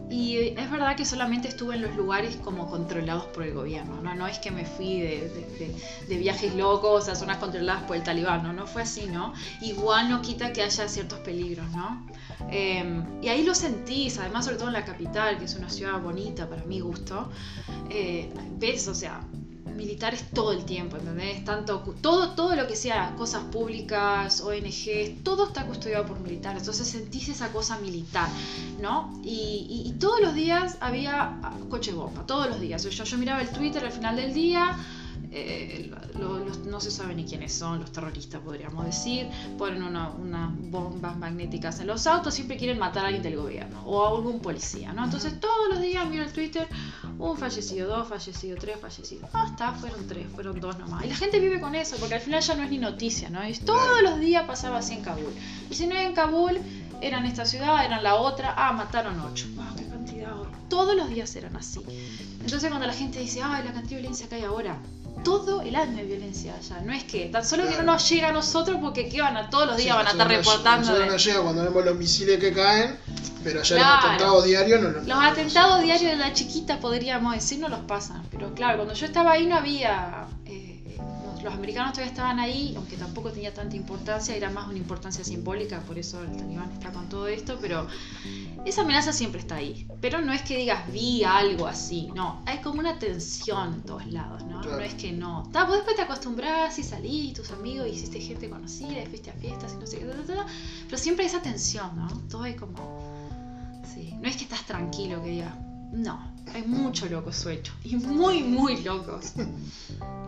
y 0.10 0.54
es 0.58 0.72
verdad 0.72 0.96
que 0.96 1.06
solamente 1.06 1.48
estuve 1.48 1.76
en 1.76 1.82
los 1.82 1.96
lugares 1.96 2.36
como 2.38 2.70
controlados 2.70 3.26
por 3.26 3.44
el 3.44 3.54
gobierno, 3.54 4.02
no, 4.02 4.14
no 4.16 4.28
es 4.28 4.40
que 4.40 4.52
me 4.52 4.66
fui 4.66 5.02
de, 5.02 6.18
viajes 6.18 6.56
locos 6.56 7.10
a 7.10 7.16
zonas 7.16 7.38
controladas 7.38 7.84
por 7.84 7.96
el 7.96 8.04
talibán, 8.04 8.44
no, 8.44 8.54
no 8.54 8.68
fue 8.68 8.84
así, 8.84 9.08
¿no? 9.08 9.34
Igual 9.62 10.10
no 10.10 10.22
quita 10.22 10.54
que 10.54 10.62
haya 10.62 10.88
ciertos 10.88 11.20
peligros, 11.20 11.70
¿no? 11.72 12.06
Eh, 12.52 13.04
y 13.22 13.28
ahí 13.30 13.44
lo 13.44 13.56
sentís, 13.56 14.18
además 14.20 14.46
sobre 14.46 14.58
todo 14.58 14.68
en 14.68 14.74
la 14.74 14.86
capital, 14.86 15.38
que 15.38 15.46
es 15.46 15.56
una 15.56 15.70
ciudad 15.70 16.00
bonita 16.00 16.48
para 16.48 16.64
mi 16.66 16.80
gusto, 16.80 17.30
eh, 17.90 18.32
ves, 18.58 18.88
o 18.88 18.94
sea, 18.94 19.22
militares 19.76 20.26
todo 20.34 20.52
el 20.54 20.66
tiempo, 20.66 20.98
¿entendés? 20.98 21.44
Tanto, 21.46 21.80
todo, 22.02 22.32
todo 22.32 22.56
lo 22.56 22.68
que 22.68 22.76
sea 22.76 23.14
cosas 23.16 23.44
públicas, 23.46 24.42
ONG, 24.42 25.22
todo 25.24 25.48
está 25.48 25.66
custodiado 25.66 26.06
por 26.06 26.20
militares, 26.20 26.60
entonces 26.62 26.88
sentís 26.88 27.30
esa 27.30 27.52
cosa 27.52 27.78
militar, 27.80 28.30
¿no? 28.82 29.20
Y, 29.24 29.68
y- 29.70 29.90
y 29.90 29.92
todos 29.94 30.22
los 30.22 30.34
días 30.34 30.78
había 30.82 31.40
ah, 31.44 31.54
coche 31.70 31.92
bomba, 31.94 32.26
todos 32.26 32.48
los 32.50 32.60
días. 32.60 32.84
Yo, 32.84 33.04
yo 33.04 33.18
miraba 33.18 33.42
el 33.42 33.50
Twitter 33.50 33.84
al 33.84 33.92
final 33.92 34.16
del 34.16 34.34
día, 34.34 34.78
eh, 35.32 35.92
lo- 36.18 36.40
los- 36.40 36.60
no 36.60 36.80
se 36.80 36.92
sabe 36.92 37.14
ni 37.16 37.26
quiénes 37.26 37.54
son, 37.54 37.80
los 37.82 37.92
terroristas 37.92 38.40
podríamos 38.42 38.86
decir, 38.86 39.28
ponen 39.58 39.84
una- 39.84 40.10
unas 40.12 40.52
bombas 40.72 41.18
magnéticas 41.18 41.80
en 41.82 41.88
los 41.88 42.08
autos, 42.08 42.34
siempre 42.34 42.56
quieren 42.58 42.80
matar 42.80 43.04
a 43.04 43.08
alguien 43.08 43.24
del 43.24 43.36
gobierno 43.36 43.82
o 43.86 44.06
a 44.06 44.10
algún 44.10 44.40
policía, 44.40 44.94
¿no? 44.94 45.04
Entonces 45.04 45.40
todos 45.40 45.70
los 45.72 45.82
días 45.82 46.08
miro 46.10 46.24
el 46.24 46.32
Twitter, 46.32 46.68
un 47.18 47.38
fallecido, 47.38 47.88
dos 47.88 48.08
fallecidos, 48.08 48.60
tres 48.60 48.78
fallecidos. 48.80 49.30
Ah, 49.34 49.48
está, 49.50 49.72
fueron 49.74 50.08
tres, 50.08 50.28
fueron 50.34 50.60
dos 50.60 50.78
nomás. 50.78 51.06
Y 51.06 51.10
la 51.10 51.16
gente 51.16 51.40
vive 51.40 51.60
con 51.60 51.76
eso, 51.76 51.96
porque 51.98 52.16
al 52.16 52.22
final 52.22 52.42
ya 52.42 52.56
no 52.56 52.64
es 52.64 52.70
ni 52.70 52.78
noticia, 52.78 53.30
¿no? 53.30 53.48
Y 53.48 53.54
todos 53.54 54.02
los 54.02 54.20
días 54.20 54.46
pasaba 54.46 54.80
así 54.80 54.94
en 54.94 55.02
Kabul. 55.02 55.34
Y 55.70 55.76
si 55.76 55.88
no 55.88 55.96
es 55.96 56.06
en 56.06 56.14
Kabul, 56.14 56.60
eran 57.02 57.26
esta 57.26 57.46
ciudad, 57.46 57.86
eran 57.86 58.04
la 58.04 58.16
otra, 58.16 58.54
ah, 58.58 58.74
mataron 58.74 59.20
ocho. 59.22 59.48
Ah, 59.60 59.74
qué 59.78 59.86
cantidad. 59.86 60.34
Todos 60.70 60.96
los 60.96 61.10
días 61.10 61.36
eran 61.36 61.56
así. 61.56 61.82
Entonces 62.42 62.70
cuando 62.70 62.88
la 62.88 62.94
gente 62.94 63.20
dice, 63.20 63.42
ay, 63.42 63.64
la 63.64 63.74
cantidad 63.74 63.98
de 63.98 64.02
violencia 64.02 64.28
que 64.28 64.36
hay 64.36 64.44
ahora, 64.44 64.78
todo 65.26 65.62
el 65.62 65.76
año 65.76 65.98
hay 65.98 66.06
violencia 66.06 66.56
allá. 66.56 66.80
No 66.86 66.94
es 66.94 67.04
que, 67.04 67.26
tan 67.26 67.44
solo 67.46 67.68
que 67.68 67.76
no 67.76 67.84
nos 67.84 68.08
llega 68.10 68.30
a 68.30 68.32
nosotros 68.32 68.78
porque 68.82 69.10
¿qué 69.10 69.20
van 69.22 69.36
a 69.36 69.50
todos 69.50 69.68
los 69.68 69.76
días 69.76 69.90
Sí, 69.92 69.98
van 69.98 70.08
a 70.08 70.12
estar 70.12 70.28
reportando. 70.30 70.80
nosotros 70.88 71.06
de- 71.06 71.12
no 71.12 71.18
llega 71.18 71.42
cuando 71.42 71.64
vemos 71.64 71.84
los 71.86 71.96
misiles 71.98 72.40
que 72.40 72.54
caen, 72.54 72.98
pero 73.44 73.62
ya 73.62 73.76
Claro. 73.76 73.96
los 73.96 74.06
atentados 74.06 74.46
diarios 74.46 74.82
no 74.82 74.90
los 74.92 75.06
Los 75.08 75.18
atentados 75.24 75.82
diarios 75.84 76.12
de 76.12 76.18
la 76.18 76.32
chiquita, 76.32 76.80
podríamos 76.80 77.34
decir, 77.34 77.60
no 77.60 77.68
los 77.68 77.80
pasan. 77.82 78.24
Pero 78.32 78.54
claro, 78.54 78.78
cuando 78.78 78.94
yo 78.94 79.06
estaba 79.06 79.32
ahí 79.34 79.46
no 79.46 79.56
había... 79.58 80.28
los- 81.46 81.54
americanos 81.54 81.94
todavía 81.94 82.12
estaban 82.12 82.40
ahí, 82.40 82.74
aunque 82.76 82.98
tampoco 82.98 83.32
tenía 83.32 83.54
tanta 83.54 83.76
importancia, 83.76 84.36
era 84.36 84.50
más 84.50 84.68
una 84.68 84.78
importancia 84.78 85.24
simbólica, 85.24 85.80
por 85.82 85.98
eso 85.98 86.22
el 86.24 86.36
talibán 86.36 86.72
está 86.74 86.92
con 86.92 87.08
todo 87.08 87.28
esto, 87.28 87.58
pero 87.62 87.88
esa 88.66 88.82
amenaza 88.82 89.14
siempre 89.14 89.40
está 89.40 89.56
ahí. 89.56 89.88
Pero 90.02 90.22
no 90.22 90.34
es 90.34 90.42
que 90.42 90.58
digas, 90.58 90.92
vi 90.92 91.24
algo 91.24 91.68
así, 91.68 92.10
no, 92.14 92.42
hay 92.46 92.58
como 92.60 92.80
una 92.80 93.00
tensión 93.00 93.76
en 93.76 93.82
todos 93.84 94.06
lados, 94.08 94.44
¿no? 94.44 94.60
Claro. 94.62 94.78
No 94.78 94.84
es 94.84 94.96
que 94.96 95.12
no. 95.14 95.50
Ta, 95.54 95.64
vos 95.66 95.76
después 95.76 95.96
te 95.96 96.02
acostumbras 96.02 96.78
y 96.80 96.84
salís, 96.84 97.34
tus 97.34 97.52
amigos, 97.52 97.88
hiciste 97.88 98.20
gente 98.20 98.50
conocida, 98.50 99.02
y 99.02 99.06
fuiste 99.06 99.30
a 99.30 99.34
fiestas 99.34 99.74
y 99.74 99.78
no 99.78 99.88
sé 99.88 100.00
qué, 100.00 100.06
ta, 100.06 100.14
ta, 100.24 100.36
ta, 100.36 100.46
pero 100.86 100.98
siempre 100.98 101.24
hay 101.26 101.30
esa 101.30 101.42
tensión, 101.42 101.96
¿no? 101.96 102.08
Todo 102.30 102.44
hay 102.44 102.56
como... 102.56 103.06
Sí, 103.94 104.14
no 104.20 104.28
es 104.28 104.36
que 104.36 104.44
estás 104.44 104.66
tranquilo 104.66 105.24
que 105.24 105.30
digas, 105.30 105.54
no, 105.92 106.36
hay 106.54 106.64
mucho 106.64 107.08
loco 107.08 107.32
suelto 107.32 107.72
y 107.84 107.96
muy, 107.96 108.44
muy 108.44 108.82
locos. 108.84 109.34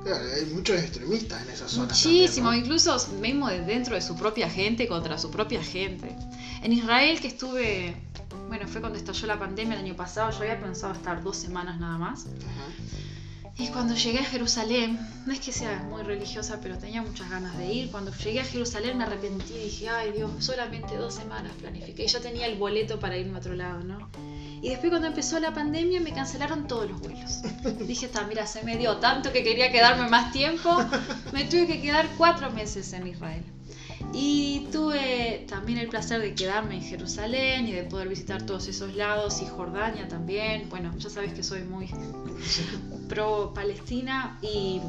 Claro, 0.03 0.25
hay 0.35 0.45
muchos 0.53 0.79
extremistas 0.79 1.43
en 1.43 1.49
esa 1.49 1.67
zona. 1.67 1.87
Muchísimo, 1.87 2.47
también, 2.47 2.65
incluso 2.65 2.97
mismo 3.21 3.49
de 3.49 3.61
dentro 3.61 3.95
de 3.95 4.01
su 4.01 4.15
propia 4.15 4.49
gente 4.49 4.87
contra 4.87 5.17
su 5.17 5.31
propia 5.31 5.63
gente. 5.63 6.15
En 6.63 6.71
Israel 6.71 7.19
que 7.19 7.27
estuve, 7.27 7.95
bueno, 8.47 8.67
fue 8.67 8.81
cuando 8.81 8.97
estalló 8.97 9.27
la 9.27 9.39
pandemia 9.39 9.77
el 9.77 9.83
año 9.83 9.95
pasado, 9.95 10.31
yo 10.31 10.39
había 10.39 10.59
pensado 10.59 10.93
estar 10.93 11.21
dos 11.23 11.37
semanas 11.37 11.79
nada 11.79 11.97
más. 11.97 12.25
Y 13.59 13.67
cuando 13.69 13.95
llegué 13.95 14.19
a 14.19 14.23
Jerusalén, 14.23 14.99
no 15.25 15.33
es 15.33 15.39
que 15.39 15.51
sea 15.51 15.83
muy 15.89 16.03
religiosa, 16.03 16.59
pero 16.61 16.77
tenía 16.77 17.01
muchas 17.01 17.29
ganas 17.29 17.57
de 17.57 17.73
ir. 17.73 17.91
Cuando 17.91 18.13
llegué 18.13 18.39
a 18.41 18.45
Jerusalén 18.45 18.97
me 18.97 19.03
arrepentí 19.03 19.55
y 19.55 19.63
dije, 19.63 19.89
ay 19.89 20.11
Dios, 20.11 20.31
solamente 20.39 20.95
dos 20.95 21.15
semanas 21.15 21.51
planifiqué. 21.59 22.03
Y 22.03 22.07
ya 22.07 22.19
tenía 22.19 22.45
el 22.45 22.57
boleto 22.59 22.99
para 22.99 23.17
irme 23.17 23.35
a 23.35 23.39
otro 23.39 23.55
lado, 23.55 23.83
¿no? 23.83 24.09
Y 24.61 24.69
después 24.69 24.89
cuando 24.89 25.07
empezó 25.07 25.39
la 25.39 25.53
pandemia 25.53 25.99
me 25.99 26.11
cancelaron 26.11 26.67
todos 26.67 26.89
los 26.89 26.99
vuelos. 26.99 27.41
Dije, 27.87 28.07
está, 28.07 28.25
mira, 28.25 28.47
se 28.47 28.63
me 28.63 28.77
dio 28.77 28.97
tanto 28.97 29.31
que 29.31 29.43
quería 29.43 29.71
quedarme 29.71 30.09
más 30.09 30.31
tiempo. 30.31 30.77
Me 31.33 31.45
tuve 31.45 31.67
que 31.67 31.81
quedar 31.81 32.07
cuatro 32.17 32.51
meses 32.51 32.91
en 32.93 33.07
Israel. 33.07 33.43
Y 34.13 34.67
tuve 34.71 35.45
también 35.49 35.79
el 35.79 35.89
placer 35.89 36.21
de 36.21 36.33
quedarme 36.33 36.75
en 36.75 36.81
Jerusalén 36.81 37.67
y 37.67 37.71
de 37.71 37.83
poder 37.83 38.07
visitar 38.07 38.41
todos 38.43 38.67
esos 38.67 38.95
lados 38.95 39.41
y 39.41 39.45
Jordania 39.45 40.07
también. 40.07 40.69
Bueno, 40.69 40.93
ya 40.97 41.09
sabes 41.09 41.33
que 41.33 41.43
soy 41.43 41.63
muy 41.63 41.89
pro 43.09 43.53
Palestina 43.53 44.39
y, 44.41 44.81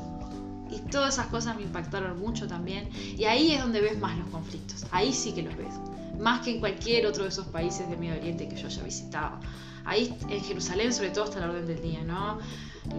y 0.70 0.78
todas 0.90 1.14
esas 1.14 1.26
cosas 1.26 1.56
me 1.56 1.62
impactaron 1.62 2.18
mucho 2.18 2.46
también. 2.46 2.88
Y 2.94 3.24
ahí 3.24 3.52
es 3.52 3.60
donde 3.60 3.80
ves 3.80 3.98
más 3.98 4.16
los 4.16 4.28
conflictos. 4.28 4.86
Ahí 4.92 5.12
sí 5.12 5.32
que 5.32 5.42
los 5.42 5.56
ves. 5.56 5.74
Más 6.18 6.40
que 6.40 6.50
en 6.52 6.60
cualquier 6.60 7.06
otro 7.06 7.22
de 7.24 7.30
esos 7.30 7.46
países 7.46 7.88
de 7.88 7.96
Medio 7.96 8.14
Oriente 8.14 8.48
que 8.48 8.56
yo 8.56 8.66
haya 8.66 8.82
visitado. 8.82 9.38
Ahí 9.84 10.14
en 10.28 10.40
Jerusalén 10.42 10.92
sobre 10.92 11.10
todo 11.10 11.24
está 11.24 11.40
la 11.40 11.48
orden 11.48 11.66
del 11.66 11.80
día, 11.80 12.02
¿no? 12.04 12.38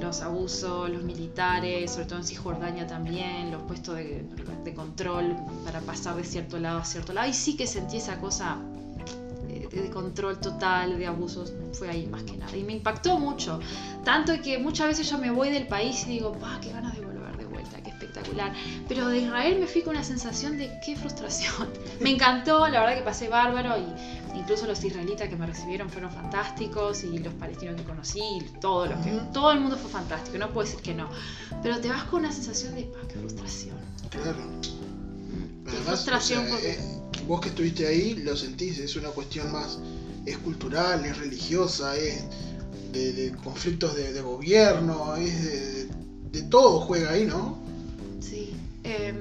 Los 0.01 0.21
abusos, 0.21 0.89
los 0.89 1.03
militares, 1.03 1.91
sobre 1.91 2.05
todo 2.05 2.19
en 2.19 2.25
Cisjordania 2.25 2.87
también, 2.87 3.51
los 3.51 3.61
puestos 3.63 3.95
de, 3.95 4.25
control 4.75 5.35
para 5.65 5.81
pasar 5.81 6.15
de 6.15 6.23
cierto 6.23 6.57
lado 6.59 6.79
a 6.79 6.85
cierto 6.85 7.13
lado. 7.13 7.27
Y 7.27 7.33
sí 7.33 7.55
que 7.55 7.67
sentí 7.67 7.97
esa 7.97 8.19
cosa 8.19 8.57
eh, 9.49 9.67
de, 9.71 9.89
control 9.89 10.39
total, 10.39 10.97
de 10.97 11.05
abusos, 11.05 11.53
fue 11.73 11.89
ahí 11.89 12.07
más 12.07 12.23
que 12.23 12.37
nada. 12.37 12.55
Y 12.55 12.63
me 12.63 12.73
impactó 12.73 13.19
mucho. 13.19 13.59
Tanto 14.03 14.33
que 14.41 14.57
muchas 14.57 14.87
veces 14.87 15.09
yo 15.09 15.17
me 15.17 15.29
voy 15.31 15.49
del 15.49 15.67
país 15.67 16.05
y 16.07 16.11
digo, 16.11 16.33
¡pah, 16.33 16.59
qué 16.61 16.71
ganas 16.71 16.95
de 16.95 17.08
espectacular! 18.19 18.53
Pero 18.87 19.07
de 19.07 19.19
Israel 19.19 19.57
me 19.59 19.67
fui 19.67 19.81
con 19.81 19.95
una 19.95 20.03
sensación 20.03 20.57
de 20.57 20.71
qué 20.85 20.95
frustración. 20.95 21.69
Me 21.99 22.11
encantó, 22.11 22.67
la 22.67 22.81
verdad 22.81 22.97
que 22.97 23.03
pasé 23.03 23.27
bárbaro 23.29 23.75
y 23.77 24.37
incluso 24.39 24.67
los 24.67 24.83
israelitas 24.83 25.27
que 25.27 25.35
me 25.35 25.45
recibieron 25.45 25.89
fueron 25.89 26.11
fantásticos 26.11 27.03
y 27.03 27.17
los 27.17 27.33
palestinos 27.33 27.75
que 27.75 27.83
conocí, 27.83 28.19
y 28.19 28.59
todo, 28.61 28.85
lo 28.85 29.01
que, 29.01 29.11
todo 29.33 29.51
el 29.51 29.59
mundo 29.59 29.77
fue 29.77 29.89
fantástico, 29.89 30.37
no 30.37 30.51
puedo 30.53 30.65
decir 30.67 30.81
que 30.81 30.93
no. 30.93 31.09
Pero 31.61 31.79
te 31.79 31.89
vas 31.89 32.03
con 32.05 32.21
una 32.21 32.31
sensación 32.31 32.75
de, 32.75 32.83
¡pah, 32.83 33.07
qué 33.07 33.15
frustración! 33.19 33.75
Claro. 34.09 34.37
Qué 35.65 35.71
Además, 35.71 35.85
frustración 35.85 36.43
o 36.43 36.47
sea, 36.47 36.53
porque... 36.55 36.71
eh, 36.71 37.23
vos 37.27 37.41
que 37.41 37.49
estuviste 37.49 37.87
ahí 37.87 38.15
lo 38.15 38.35
sentís, 38.35 38.79
es 38.79 38.95
una 38.95 39.09
cuestión 39.09 39.51
más, 39.51 39.79
es 40.25 40.37
cultural, 40.37 41.05
es 41.05 41.17
religiosa, 41.17 41.95
es 41.97 42.23
de, 42.93 43.13
de 43.13 43.31
conflictos 43.31 43.95
de, 43.95 44.13
de 44.13 44.21
gobierno, 44.21 45.15
es 45.15 45.43
de, 45.43 45.89
de 46.31 46.41
todo 46.43 46.81
juega 46.81 47.11
ahí, 47.11 47.25
¿no? 47.25 47.57
Eh, 48.89 49.13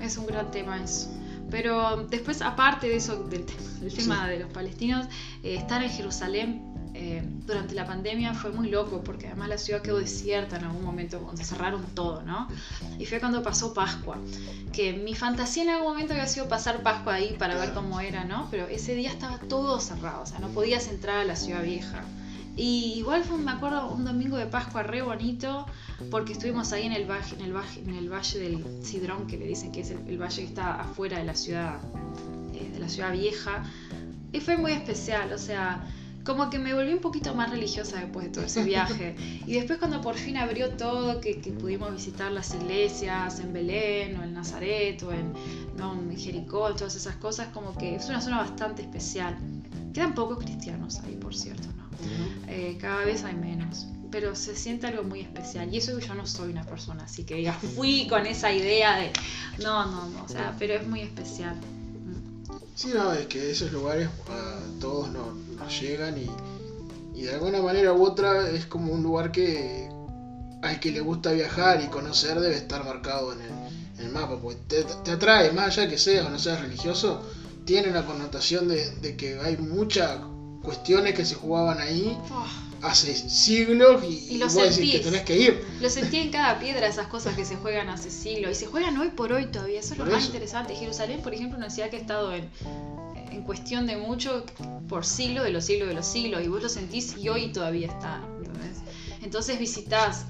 es 0.00 0.16
un 0.16 0.26
gran 0.26 0.50
tema 0.50 0.82
eso. 0.82 1.10
Pero 1.50 2.06
después, 2.08 2.42
aparte 2.42 2.88
de 2.88 2.96
eso, 2.96 3.24
del, 3.24 3.44
te- 3.44 3.54
del 3.80 3.92
tema 3.92 4.28
de 4.28 4.38
los 4.38 4.50
palestinos, 4.52 5.06
eh, 5.42 5.56
estar 5.56 5.82
en 5.82 5.90
Jerusalén 5.90 6.62
eh, 6.94 7.22
durante 7.46 7.74
la 7.74 7.86
pandemia 7.86 8.34
fue 8.34 8.50
muy 8.52 8.68
loco, 8.68 9.02
porque 9.02 9.26
además 9.26 9.48
la 9.48 9.58
ciudad 9.58 9.82
quedó 9.82 9.98
desierta 9.98 10.56
en 10.58 10.64
algún 10.64 10.84
momento, 10.84 11.18
cuando 11.18 11.42
cerraron 11.42 11.82
todo, 11.94 12.22
¿no? 12.22 12.46
Y 13.00 13.06
fue 13.06 13.18
cuando 13.20 13.42
pasó 13.42 13.74
Pascua, 13.74 14.16
que 14.72 14.92
mi 14.92 15.14
fantasía 15.14 15.64
en 15.64 15.70
algún 15.70 15.88
momento 15.92 16.12
había 16.14 16.26
sido 16.26 16.48
pasar 16.48 16.82
Pascua 16.82 17.14
ahí 17.14 17.34
para 17.38 17.56
ver 17.56 17.72
cómo 17.74 18.00
era, 18.00 18.24
¿no? 18.24 18.46
Pero 18.50 18.66
ese 18.68 18.94
día 18.94 19.10
estaba 19.10 19.38
todo 19.38 19.80
cerrado, 19.80 20.22
o 20.22 20.26
sea, 20.26 20.38
no 20.38 20.48
podías 20.48 20.86
entrar 20.88 21.18
a 21.18 21.24
la 21.24 21.34
ciudad 21.36 21.62
vieja. 21.64 22.02
Y 22.56 22.94
igual 22.96 23.24
fue, 23.24 23.38
me 23.38 23.52
acuerdo, 23.52 23.90
un 23.90 24.04
domingo 24.04 24.36
de 24.36 24.46
Pascua 24.46 24.82
re 24.82 25.02
bonito, 25.02 25.66
porque 26.10 26.32
estuvimos 26.32 26.72
ahí 26.72 26.86
en 26.86 26.92
el 26.92 27.10
valle, 27.10 27.36
en 27.36 27.44
el 27.44 27.52
valle, 27.54 27.80
en 27.80 27.94
el 27.94 28.08
valle 28.12 28.38
del 28.38 28.64
Sidrón, 28.84 29.26
que 29.26 29.36
le 29.38 29.46
dicen 29.46 29.72
que 29.72 29.80
es 29.80 29.90
el, 29.90 29.98
el 30.08 30.18
valle 30.18 30.42
que 30.42 30.48
está 30.48 30.80
afuera 30.80 31.18
de 31.18 31.24
la 31.24 31.34
ciudad, 31.34 31.78
eh, 32.54 32.70
de 32.72 32.78
la 32.78 32.88
ciudad 32.88 33.12
vieja. 33.12 33.64
Y 34.32 34.40
fue 34.40 34.56
muy 34.56 34.72
especial, 34.72 35.32
o 35.32 35.38
sea, 35.38 35.84
como 36.24 36.50
que 36.50 36.58
me 36.58 36.74
volví 36.74 36.92
un 36.92 37.00
poquito 37.00 37.34
más 37.34 37.50
religiosa 37.50 37.98
después 37.98 38.26
de 38.26 38.32
todo 38.32 38.44
ese 38.44 38.64
viaje. 38.64 39.16
Y 39.46 39.54
después 39.54 39.78
cuando 39.78 40.00
por 40.00 40.14
fin 40.14 40.36
abrió 40.36 40.70
todo, 40.70 41.20
que, 41.20 41.40
que 41.40 41.50
pudimos 41.50 41.92
visitar 41.92 42.30
las 42.30 42.54
iglesias 42.54 43.40
en 43.40 43.52
Belén 43.52 44.16
o 44.18 44.22
en 44.22 44.34
Nazaret 44.34 45.02
o 45.02 45.12
en, 45.12 45.32
no, 45.76 45.94
en 45.94 46.16
Jericó, 46.16 46.72
todas 46.74 46.94
esas 46.94 47.16
cosas, 47.16 47.48
como 47.48 47.76
que 47.76 47.96
es 47.96 48.08
una 48.08 48.20
zona 48.20 48.38
bastante 48.38 48.82
especial. 48.82 49.36
Quedan 49.92 50.14
pocos 50.14 50.38
cristianos 50.38 51.00
ahí, 51.00 51.16
por 51.16 51.34
cierto, 51.34 51.68
¿no? 51.76 51.79
Eh, 52.48 52.76
cada 52.80 53.04
vez 53.04 53.24
hay 53.24 53.34
menos. 53.34 53.86
Pero 54.10 54.34
se 54.34 54.56
siente 54.56 54.86
algo 54.88 55.04
muy 55.04 55.20
especial. 55.20 55.72
Y 55.72 55.78
eso 55.78 55.96
que 55.96 56.06
yo 56.06 56.14
no 56.14 56.26
soy 56.26 56.50
una 56.50 56.64
persona 56.64 57.04
así 57.04 57.24
que 57.24 57.36
diga, 57.36 57.52
fui 57.52 58.08
con 58.08 58.26
esa 58.26 58.52
idea 58.52 58.96
de. 58.98 59.12
No, 59.62 59.86
no, 59.86 60.08
no. 60.08 60.24
O 60.24 60.28
sea, 60.28 60.54
pero 60.58 60.74
es 60.74 60.86
muy 60.86 61.00
especial. 61.00 61.54
Mm. 61.56 62.52
Sí, 62.74 62.90
no, 62.92 63.12
es 63.12 63.26
que 63.26 63.50
esos 63.50 63.72
lugares 63.72 64.08
a 64.28 64.80
todos 64.80 65.10
nos, 65.10 65.36
nos 65.36 65.80
llegan 65.80 66.18
y, 66.18 66.28
y 67.18 67.22
de 67.22 67.34
alguna 67.34 67.62
manera 67.62 67.92
u 67.92 68.04
otra 68.04 68.50
es 68.50 68.66
como 68.66 68.92
un 68.92 69.02
lugar 69.02 69.30
que 69.30 69.88
al 70.62 70.80
que 70.80 70.90
le 70.90 71.00
gusta 71.00 71.32
viajar 71.32 71.82
y 71.82 71.86
conocer 71.86 72.38
debe 72.40 72.56
estar 72.56 72.84
marcado 72.84 73.32
en 73.32 73.40
el, 73.40 73.50
en 73.98 74.06
el 74.06 74.12
mapa, 74.12 74.38
porque 74.40 74.58
te, 74.68 74.84
te 75.04 75.12
atrae, 75.12 75.52
más 75.52 75.78
allá 75.78 75.88
que 75.88 75.98
seas 75.98 76.26
o 76.26 76.30
no 76.30 76.38
seas 76.38 76.60
religioso, 76.60 77.22
tiene 77.64 77.88
una 77.88 78.04
connotación 78.04 78.68
de, 78.68 78.90
de 78.96 79.16
que 79.16 79.38
hay 79.40 79.56
muchas 79.56 80.18
cuestiones 80.62 81.14
que 81.14 81.24
se 81.24 81.34
jugaban 81.34 81.80
ahí 81.80 82.16
Oh, 82.30 82.46
hace 82.82 83.14
siglos 83.14 84.02
y, 84.04 84.34
Y 84.34 84.38
lo 84.38 84.46
vos 84.46 84.54
decís 84.54 84.92
que 84.92 84.98
tenés 85.00 85.22
que 85.22 85.36
ir. 85.36 85.66
lo 85.80 85.90
sentí 85.90 86.18
en 86.18 86.30
cada 86.30 86.58
piedra, 86.58 86.86
esas 86.86 87.06
cosas 87.08 87.34
que 87.36 87.44
se 87.44 87.56
juegan 87.56 87.88
hace 87.88 88.10
siglos. 88.10 88.52
Y 88.52 88.54
se 88.54 88.66
juegan 88.66 88.96
hoy 88.98 89.10
por 89.10 89.32
hoy 89.32 89.46
todavía. 89.46 89.80
Eso 89.80 89.94
es 89.94 89.98
lo 89.98 90.06
más 90.06 90.24
interesante. 90.26 90.74
Jerusalén, 90.74 91.20
por 91.22 91.34
ejemplo, 91.34 91.58
una 91.58 91.70
ciudad 91.70 91.90
que 91.90 91.96
ha 91.96 92.00
estado 92.00 92.34
en, 92.34 92.48
en 93.30 93.42
cuestión 93.42 93.86
de 93.86 93.96
mucho 93.96 94.44
por 94.88 95.04
siglos 95.04 95.44
de 95.44 95.50
los 95.50 95.64
siglos 95.64 95.88
de 95.88 95.94
los 95.94 96.06
siglos. 96.06 96.42
Y 96.42 96.48
vos 96.48 96.62
lo 96.62 96.68
sentís 96.68 97.16
y 97.18 97.28
hoy 97.28 97.52
todavía 97.52 97.88
está. 97.88 98.22
¿entendés? 98.38 98.78
Entonces 99.22 99.58
visitas 99.58 100.24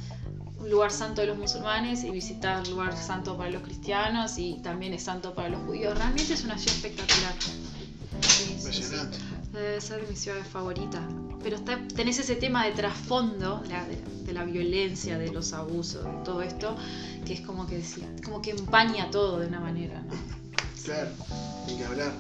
un 0.59 0.69
lugar 0.71 0.91
santo 0.93 1.21
de 1.23 1.29
los 1.29 1.39
musulmanes 1.39 2.05
y 2.05 2.11
visitas 2.11 2.67
un 2.69 2.75
lugar 2.75 2.97
santo 2.97 3.37
para 3.39 3.51
los 3.51 3.63
cristianos 3.63 4.39
y 4.39 4.61
también 4.63 4.93
es 4.93 5.05
santo 5.05 5.35
para 5.35 5.49
los 5.49 5.63
judíos. 5.63 5.97
Realmente 5.97 6.35
es 6.35 6.45
una 6.45 6.59
ciudad 6.59 6.77
espectacular. 6.77 7.35
Sí, 8.21 8.57
sí, 8.59 8.83
sí. 8.83 8.95
Debe 9.53 9.81
ser 9.81 10.07
mi 10.09 10.15
ciudad 10.17 10.45
favorita. 10.47 11.01
Pero 11.43 11.57
está, 11.57 11.79
tenés 11.97 12.19
ese 12.19 12.37
tema 12.37 12.67
de 12.67 12.73
trasfondo 12.73 13.61
de 13.63 13.69
la, 13.69 13.85
de, 13.87 13.97
de 14.27 14.33
la 14.33 14.45
violencia, 14.45 15.19
de 15.19 15.31
los 15.33 15.53
abusos, 15.53 16.05
de 16.05 16.25
todo 16.25 16.43
esto, 16.43 16.77
que 17.25 17.33
es 17.35 17.41
como 17.41 17.67
que, 17.67 17.79
decir- 17.79 18.05
como 18.25 18.41
que 18.43 18.51
empaña 18.51 19.11
todo 19.11 19.41
de 19.41 19.47
una 19.47 19.61
manera, 19.61 20.03
¿no? 20.03 20.13
Claro, 20.85 21.11
hay 21.67 21.77
que 21.77 21.85
hablar. 21.85 22.13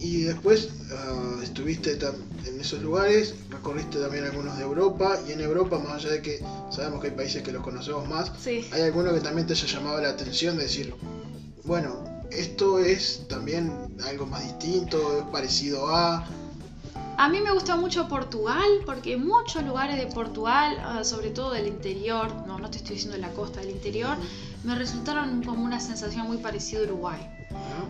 Y 0.00 0.22
después 0.22 0.68
ah, 0.92 1.40
estuviste 1.42 1.98
en 2.46 2.60
esos 2.60 2.82
lugares, 2.82 3.34
recorriste 3.50 3.98
también 3.98 4.24
algunos 4.24 4.56
de 4.56 4.62
Europa, 4.64 5.18
y 5.26 5.32
en 5.32 5.40
Europa, 5.40 5.78
más 5.78 6.04
allá 6.04 6.10
de 6.12 6.22
que 6.22 6.44
sabemos 6.70 7.00
que 7.00 7.08
hay 7.08 7.14
países 7.16 7.42
que 7.42 7.50
los 7.52 7.62
conocemos 7.62 8.08
más, 8.08 8.30
Sí. 8.42 8.64
¿hay 8.72 8.82
alguno 8.82 9.12
que 9.14 9.20
también 9.20 9.46
te 9.46 9.54
haya 9.54 9.66
llamado 9.66 10.00
la 10.00 10.10
atención 10.10 10.56
de 10.56 10.64
decir, 10.64 10.94
bueno, 11.64 12.04
esto 12.30 12.78
es 12.78 13.26
también 13.28 13.72
algo 14.04 14.26
más 14.26 14.42
distinto, 14.44 15.18
es 15.18 15.24
parecido 15.32 15.88
a... 15.88 16.26
A 17.20 17.28
mí 17.28 17.40
me 17.40 17.50
gusta 17.50 17.74
mucho 17.74 18.06
Portugal, 18.06 18.68
porque 18.86 19.16
muchos 19.16 19.64
lugares 19.64 19.96
de 19.96 20.06
Portugal, 20.06 20.78
ah, 20.84 21.02
sobre 21.02 21.30
todo 21.30 21.50
del 21.50 21.66
interior, 21.66 22.32
no, 22.46 22.60
no 22.60 22.70
te 22.70 22.76
estoy 22.76 22.94
diciendo 22.94 23.16
de 23.16 23.22
la 23.22 23.32
costa, 23.32 23.58
del 23.58 23.70
interior, 23.70 24.16
me 24.62 24.76
resultaron 24.76 25.42
como 25.42 25.64
una 25.64 25.80
sensación 25.80 26.28
muy 26.28 26.36
parecida 26.36 26.78
a 26.78 26.84
Uruguay. 26.84 27.18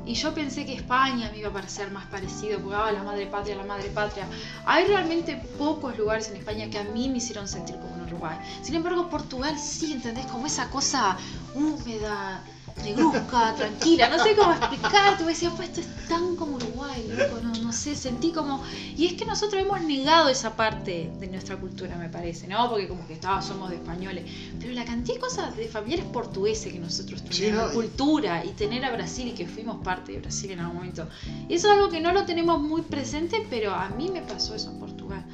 Y 0.07 0.15
yo 0.15 0.33
pensé 0.33 0.65
que 0.65 0.73
España 0.73 1.29
me 1.31 1.41
iba 1.41 1.51
a 1.51 1.53
parecer 1.53 1.91
más 1.91 2.07
parecido, 2.07 2.59
porque 2.61 2.77
ah, 2.77 2.91
la 2.91 3.03
madre 3.03 3.27
patria, 3.27 3.55
la 3.55 3.65
madre 3.65 3.91
patria. 3.91 4.27
Hay 4.65 4.87
realmente 4.87 5.37
pocos 5.59 5.99
lugares 5.99 6.31
en 6.31 6.37
España 6.37 6.71
que 6.71 6.79
a 6.79 6.85
mí 6.85 7.11
me 7.11 7.19
hicieron 7.19 7.47
sentir 7.47 7.77
como 7.77 7.97
en 7.97 8.05
Uruguay. 8.05 8.39
Sin 8.63 8.77
embargo, 8.77 9.11
Portugal 9.11 9.59
sí, 9.59 9.93
¿entendés? 9.93 10.25
Como 10.25 10.47
esa 10.47 10.71
cosa 10.71 11.19
húmeda, 11.55 12.43
negruzca, 12.85 13.55
tranquila, 13.55 14.09
no 14.09 14.23
sé 14.23 14.35
cómo 14.37 14.53
explicar, 14.53 15.19
tú 15.19 15.27
decías, 15.27 15.53
pues 15.57 15.69
esto 15.69 15.81
es 15.81 16.09
tan 16.09 16.37
como 16.37 16.57
Uruguay, 16.57 17.07
loco, 17.09 17.41
no, 17.43 17.53
no 17.55 17.73
sé, 17.73 17.95
sentí 17.95 18.33
como... 18.33 18.63
Y 18.97 19.07
es 19.07 19.13
que 19.15 19.25
nosotros 19.25 19.63
hemos 19.63 19.81
negado 19.83 20.29
esa 20.29 20.57
parte 20.57 21.11
de 21.19 21.27
nuestra 21.29 21.57
cultura, 21.57 21.97
me 21.97 22.09
parece, 22.09 22.47
¿no? 22.47 22.69
Porque 22.71 22.89
como 22.89 23.07
que 23.07 23.15
estaba, 23.15 23.43
somos 23.43 23.71
de 23.71 23.77
españoles, 23.77 24.25
pero 24.61 24.73
la 24.73 24.85
cantidad 24.85 25.15
de 25.15 25.21
cosas 25.21 25.57
de 25.57 25.69
familiares 25.69 26.07
portugueses 26.13 26.73
que 26.73 26.79
nosotros 26.79 27.23
tenemos, 27.25 27.73
cultura, 27.73 28.45
y 28.45 28.49
tener 28.51 28.85
a 28.85 28.93
Brasil 28.93 29.29
y 29.29 29.33
que 29.33 29.47
fuimos 29.47 29.83
parte 29.85 30.13
de 30.13 30.21
Brasil 30.21 30.51
en 30.51 30.61
algún 30.61 30.77
momento, 30.77 31.09
eso 31.49 31.69
es 31.69 31.75
algo 31.75 31.89
que 31.89 32.01
no 32.01 32.13
lo 32.13 32.25
tenemos 32.25 32.61
muy 32.61 32.83
presente, 32.83 33.47
pero 33.51 33.75
a 33.75 33.89
mí 33.91 34.11
me 34.13 34.23
pasó 34.23 34.55
eso 34.55 34.71
en 34.71 34.79
Portugal. 34.79 35.25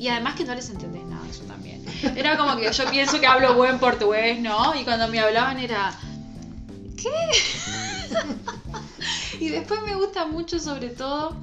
Y 0.00 0.08
además 0.08 0.34
que 0.34 0.44
no 0.44 0.54
les 0.54 0.70
entendés 0.70 1.04
nada, 1.04 1.28
eso 1.28 1.44
también. 1.44 1.84
Era 2.16 2.38
como 2.38 2.56
que 2.56 2.72
yo 2.72 2.90
pienso 2.90 3.20
que 3.20 3.26
hablo 3.26 3.54
buen 3.54 3.78
portugués, 3.78 4.40
¿no? 4.40 4.74
Y 4.74 4.82
cuando 4.84 5.08
me 5.08 5.20
hablaban 5.20 5.58
era 5.58 5.92
¿qué? 7.00 7.30
y 9.40 9.48
después 9.48 9.80
me 9.82 9.94
gusta 9.94 10.26
mucho, 10.26 10.58
sobre 10.58 10.90
todo, 10.90 11.36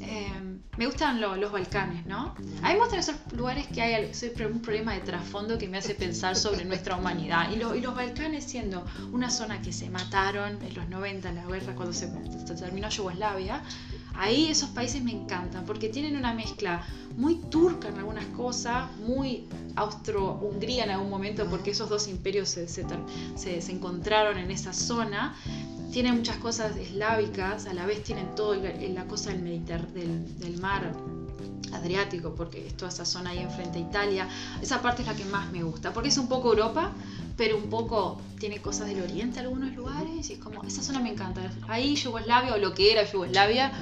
em, 0.00 0.60
me 0.76 0.86
gustan 0.86 1.20
los 1.20 1.52
Balcanes, 1.52 2.06
¿no? 2.06 2.34
A 2.62 2.68
mí 2.68 2.74
me 2.74 2.78
gustan 2.78 3.00
esos 3.00 3.16
lugares 3.32 3.66
que 3.66 3.82
hay 3.82 4.12
un 4.50 4.60
problema 4.60 4.94
de 4.94 5.00
trasfondo 5.00 5.58
que 5.58 5.68
me 5.68 5.78
hace 5.78 5.94
pensar 5.94 6.36
sobre 6.36 6.64
nuestra 6.64 6.96
humanidad. 6.96 7.50
Y, 7.50 7.54
y, 7.54 7.80
los 7.80 7.94
Balcanes 7.94 8.44
siendo 8.44 8.84
una 9.12 9.30
zona 9.30 9.60
que 9.60 9.72
se 9.72 9.90
mataron 9.90 10.62
en 10.62 10.74
los 10.74 10.88
90, 10.88 11.28
en 11.30 11.34
la 11.34 11.46
guerra, 11.46 11.74
cuando 11.74 11.92
se, 11.92 12.08
se 12.46 12.54
terminó 12.54 12.88
Yugoslavia, 12.88 13.62
Ahí 14.18 14.48
esos 14.50 14.70
países 14.70 15.00
me 15.02 15.12
encantan 15.12 15.64
porque 15.64 15.88
tienen 15.88 16.16
una 16.16 16.34
mezcla 16.34 16.84
muy 17.16 17.36
turca 17.36 17.88
en 17.88 17.98
algunas 17.98 18.26
cosas, 18.26 18.90
muy 18.98 19.46
austro-hungría 19.76 20.84
en 20.84 20.90
algún 20.90 21.08
momento 21.08 21.48
porque 21.48 21.70
esos 21.70 21.88
dos 21.88 22.08
imperios 22.08 22.48
se, 22.48 22.66
se, 22.66 23.72
encontraron 23.72 24.36
en 24.38 24.50
esa 24.50 24.72
zona. 24.72 25.36
Tienen 25.92 26.16
muchas 26.16 26.36
cosas 26.38 26.76
eslávicas, 26.76 27.66
a 27.66 27.74
la 27.74 27.86
vez 27.86 28.02
tienen 28.02 28.34
todo 28.34 28.56
la 28.56 29.04
cosa 29.04 29.30
del, 29.30 29.64
del, 29.64 30.38
del 30.38 30.60
mar 30.60 30.92
Adriático, 31.72 32.34
porque 32.34 32.66
es 32.66 32.76
toda 32.76 32.90
esa 32.90 33.04
zona 33.04 33.30
ahí 33.30 33.38
enfrente 33.38 33.78
a 33.78 33.82
Italia. 33.82 34.28
Esa 34.60 34.82
parte 34.82 35.02
es 35.02 35.08
la 35.08 35.14
que 35.14 35.24
más 35.26 35.52
me 35.52 35.62
gusta, 35.62 35.92
porque 35.92 36.08
es 36.08 36.18
un 36.18 36.28
poco 36.28 36.50
Europa, 36.50 36.92
pero 37.36 37.56
un 37.56 37.70
poco 37.70 38.20
tiene 38.38 38.60
cosas 38.60 38.88
del 38.88 39.02
Oriente 39.02 39.38
en 39.38 39.46
algunos 39.46 39.74
lugares, 39.74 40.28
y 40.30 40.34
es 40.34 40.38
como, 40.38 40.64
esa 40.64 40.82
zona 40.82 41.00
me 41.00 41.10
encanta. 41.10 41.40
Ahí 41.68 41.94
Yugoslavia, 41.94 42.54
o 42.54 42.58
lo 42.58 42.74
que 42.74 42.92
era 42.92 43.04
Yugoslavia, 43.10 43.72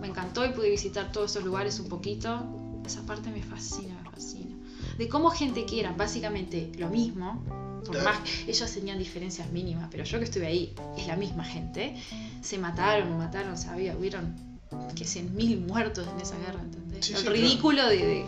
me 0.00 0.08
encantó 0.08 0.44
y 0.44 0.50
pude 0.50 0.70
visitar 0.70 1.12
todos 1.12 1.30
esos 1.30 1.44
lugares 1.44 1.78
un 1.80 1.88
poquito. 1.88 2.82
Esa 2.84 3.02
parte 3.02 3.30
me 3.30 3.42
fascina, 3.42 3.94
me 4.02 4.10
fascina. 4.10 4.56
De 4.98 5.08
cómo 5.08 5.30
gente 5.30 5.66
que 5.66 5.80
era 5.80 5.92
básicamente 5.92 6.72
lo 6.78 6.88
mismo, 6.88 7.44
por 7.84 8.02
más 8.02 8.18
ellos 8.46 8.70
tenían 8.72 8.98
diferencias 8.98 9.50
mínimas, 9.50 9.88
pero 9.90 10.04
yo 10.04 10.18
que 10.18 10.24
estuve 10.24 10.46
ahí, 10.46 10.74
es 10.96 11.06
la 11.06 11.16
misma 11.16 11.44
gente, 11.44 11.94
se 12.40 12.58
mataron, 12.58 13.16
mataron, 13.18 13.54
había, 13.68 13.96
hubieron 13.96 14.34
que 14.94 15.04
100.000 15.04 15.66
muertos 15.66 16.06
en 16.06 16.20
esa 16.20 16.38
guerra, 16.38 16.60
¿entendés? 16.62 17.10
El 17.10 17.26
ridículo 17.26 17.86
de, 17.88 18.24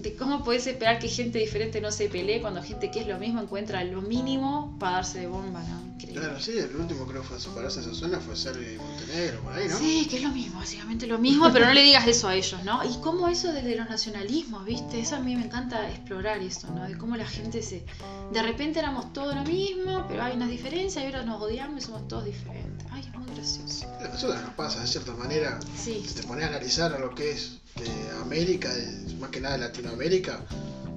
de, 0.00 0.14
cómo 0.16 0.44
puedes 0.44 0.66
esperar 0.66 0.98
que 0.98 1.08
gente 1.08 1.38
diferente 1.38 1.80
no 1.80 1.90
se 1.90 2.08
pelee 2.08 2.40
cuando 2.40 2.62
gente 2.62 2.90
que 2.90 3.00
es 3.00 3.06
lo 3.06 3.18
mismo 3.18 3.40
encuentra 3.40 3.82
lo 3.84 4.02
mínimo 4.02 4.76
para 4.78 4.96
darse 4.96 5.20
de 5.20 5.26
bomba, 5.26 5.62
¿no? 5.62 5.85
Claro, 5.98 6.38
sí, 6.38 6.58
el 6.58 6.76
último 6.76 7.06
creo 7.06 7.22
fue 7.22 7.40
separarse 7.40 7.80
esa 7.80 7.94
zona 7.94 8.20
fue 8.20 8.36
Serbia 8.36 8.72
y 8.72 8.78
Montenegro, 8.78 9.40
por 9.40 9.52
ahí, 9.54 9.68
¿no? 9.68 9.78
Sí, 9.78 10.06
que 10.08 10.16
es 10.16 10.22
lo 10.22 10.28
mismo, 10.30 10.58
básicamente 10.60 11.06
lo 11.06 11.18
mismo, 11.18 11.50
pero 11.52 11.66
no 11.66 11.72
le 11.72 11.82
digas 11.82 12.06
eso 12.06 12.28
a 12.28 12.34
ellos, 12.34 12.62
¿no? 12.64 12.84
Y 12.84 12.94
cómo 13.02 13.28
eso 13.28 13.52
desde 13.52 13.76
los 13.76 13.88
nacionalismos, 13.88 14.64
¿viste? 14.64 15.00
Eso 15.00 15.16
a 15.16 15.20
mí 15.20 15.34
me 15.36 15.44
encanta 15.44 15.88
explorar 15.90 16.40
eso, 16.40 16.68
¿no? 16.70 16.86
De 16.86 16.96
cómo 16.98 17.16
la 17.16 17.26
gente 17.26 17.62
se... 17.62 17.84
De 18.32 18.42
repente 18.42 18.78
éramos 18.78 19.12
todos 19.12 19.34
lo 19.34 19.44
mismo, 19.44 20.04
pero 20.08 20.22
hay 20.22 20.36
unas 20.36 20.50
diferencias 20.50 21.02
y 21.02 21.06
ahora 21.06 21.24
nos 21.24 21.40
odiamos 21.40 21.82
y 21.82 21.86
somos 21.86 22.06
todos 22.08 22.24
diferentes. 22.26 22.86
Ay, 22.90 23.02
es 23.02 23.18
muy 23.18 23.34
gracioso. 23.34 23.86
Eso 24.14 24.28
nos 24.28 24.54
pasa, 24.54 24.80
de 24.80 24.86
cierta 24.86 25.14
manera. 25.14 25.58
Sí. 25.76 26.04
Si 26.06 26.14
te 26.14 26.22
pones 26.24 26.44
a 26.44 26.48
analizar 26.48 26.92
a 26.94 26.98
lo 26.98 27.14
que 27.14 27.32
es 27.32 27.58
de 27.76 28.20
América, 28.20 28.72
más 29.20 29.30
que 29.30 29.40
nada 29.40 29.56
de 29.56 29.64
Latinoamérica, 29.64 30.40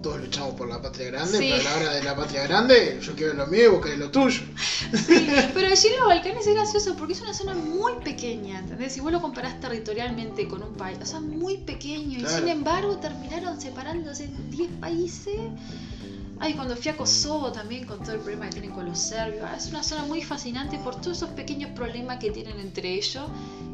todos 0.02 0.22
luchamos 0.22 0.56
por 0.56 0.70
la 0.70 0.82
patria 0.82 1.08
grande, 1.08 1.38
pero 1.40 1.56
a 1.56 1.64
la 1.64 1.76
hora 1.76 1.94
de 1.94 2.04
la 2.04 2.16
patria 2.16 2.44
grande, 2.44 3.00
yo 3.02 3.16
quiero 3.16 3.34
lo 3.34 3.48
mío 3.48 3.66
y 3.66 3.68
vos 3.68 3.82
querés 3.82 4.00
lo 4.00 4.10
tuyo. 4.10 4.42
Sí, 4.94 5.28
pero 5.54 5.68
allí 5.68 5.88
en 5.88 6.00
los 6.00 6.08
Balcanes 6.08 6.48
es 6.48 6.54
gracioso 6.54 6.96
porque 6.96 7.14
es 7.14 7.22
una 7.22 7.34
zona 7.34 7.54
muy 7.54 7.94
pequeña, 8.04 8.60
¿entendés? 8.60 8.94
Si 8.94 9.02
vos 9.02 9.12
lo 9.12 9.22
comparás 9.22 9.60
territorialmente 9.60 10.48
con 10.48 10.64
un 10.64 10.74
país, 10.74 10.98
o 11.02 11.06
sea, 11.06 11.20
muy 11.20 11.58
pequeño, 11.58 12.20
y 12.20 12.26
sin 12.26 12.48
embargo 12.48 12.98
terminaron 12.98 13.60
separándose 13.60 14.26
en 14.26 14.52
10 14.52 14.72
países. 14.80 15.36
Ay, 16.42 16.54
cuando 16.54 16.78
fui 16.78 16.90
a 16.90 16.96
Kosovo 16.96 17.52
también 17.52 17.86
con 17.86 18.00
todo 18.00 18.14
el 18.14 18.22
problema 18.22 18.46
que 18.46 18.54
tienen 18.54 18.72
con 18.72 18.86
los 18.86 18.98
serbios, 18.98 19.44
ah, 19.46 19.58
es 19.58 19.68
una 19.68 19.84
zona 19.84 20.06
muy 20.06 20.22
fascinante 20.22 20.80
por 20.80 20.96
todos 20.96 21.18
esos 21.18 21.32
pequeños 21.32 21.72
problemas 21.72 22.18
que 22.20 22.32
tienen 22.32 22.58
entre 22.62 22.94
ellos, 22.94 23.26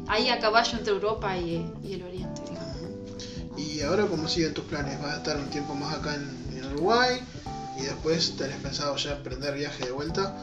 ahí 0.08 0.28
a 0.30 0.40
caballo 0.40 0.76
entre 0.76 0.92
Europa 0.92 1.38
y, 1.38 1.64
y 1.84 1.92
el 1.92 2.02
Oriente. 2.02 2.42
¿Y 3.56 3.80
ahora 3.82 4.06
cómo 4.06 4.28
siguen 4.28 4.54
tus 4.54 4.64
planes? 4.64 5.00
¿Vas 5.00 5.14
a 5.14 5.16
estar 5.16 5.36
un 5.36 5.48
tiempo 5.48 5.74
más 5.74 5.94
acá 5.94 6.14
en, 6.14 6.46
Uruguay? 6.72 7.20
¿Y 7.78 7.82
después 7.82 8.36
tenés 8.36 8.56
pensado 8.56 8.96
ya 8.96 9.12
emprender 9.12 9.54
viaje 9.54 9.84
de 9.84 9.92
vuelta? 9.92 10.34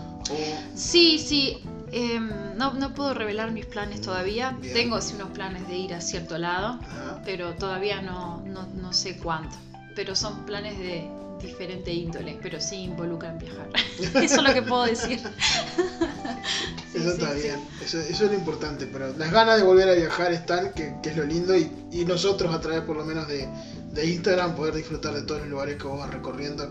Sí, 0.74 1.20
sí. 1.20 1.58
Em, 1.92 2.58
no, 2.58 2.74
no, 2.74 2.94
puedo 2.94 3.14
revelar 3.14 3.52
mis 3.52 3.66
planes 3.66 4.02
todavía. 4.02 4.58
Tengo 4.74 5.00
sí 5.02 5.14
unos 5.16 5.30
planes 5.30 5.68
de 5.68 5.78
ir 5.78 5.94
a 5.94 6.02
cierto 6.02 6.38
lado, 6.38 6.80
pero 7.26 7.54
todavía 7.56 8.02
no, 8.02 8.42
no, 8.46 8.68
no 8.68 8.94
sé 8.94 9.18
cuánto. 9.18 9.56
Pero 9.96 10.16
son 10.16 10.46
planes 10.46 10.80
de, 10.80 11.08
diferente 11.44 11.94
índole, 11.94 12.40
pero 12.42 12.60
sí 12.60 12.78
involucran 12.78 13.38
viajar. 13.38 13.70
eso 14.00 14.36
es 14.36 14.44
lo 14.44 14.54
que 14.54 14.62
puedo 14.62 14.86
decir. 14.86 15.20
eso 16.94 17.12
está 17.12 17.34
bien, 17.34 17.60
Eso, 17.84 18.00
eso, 18.00 18.26
es 18.26 18.32
lo 18.32 18.34
importante, 18.34 18.88
pero 18.88 19.14
las 19.18 19.32
ganas 19.32 19.58
de 19.58 19.64
volver 19.64 19.90
a 19.90 19.94
viajar 19.94 20.34
están, 20.34 20.74
que, 20.74 20.96
es 21.04 21.18
lo 21.18 21.26
lindo, 21.26 21.56
y, 21.56 21.70
y, 21.92 22.06
nosotros 22.06 22.54
a 22.54 22.60
través 22.60 22.82
por 22.82 22.98
lo 22.98 23.06
menos 23.06 23.28
de, 23.28 23.48
de, 23.92 24.06
Instagram 24.06 24.56
poder 24.56 24.74
disfrutar 24.74 25.14
de 25.14 25.22
todos 25.24 25.42
los 25.42 25.50
lugares 25.50 25.78
que 25.78 25.84
vos 25.84 26.00
vas 26.00 26.12
recorriendo. 26.12 26.70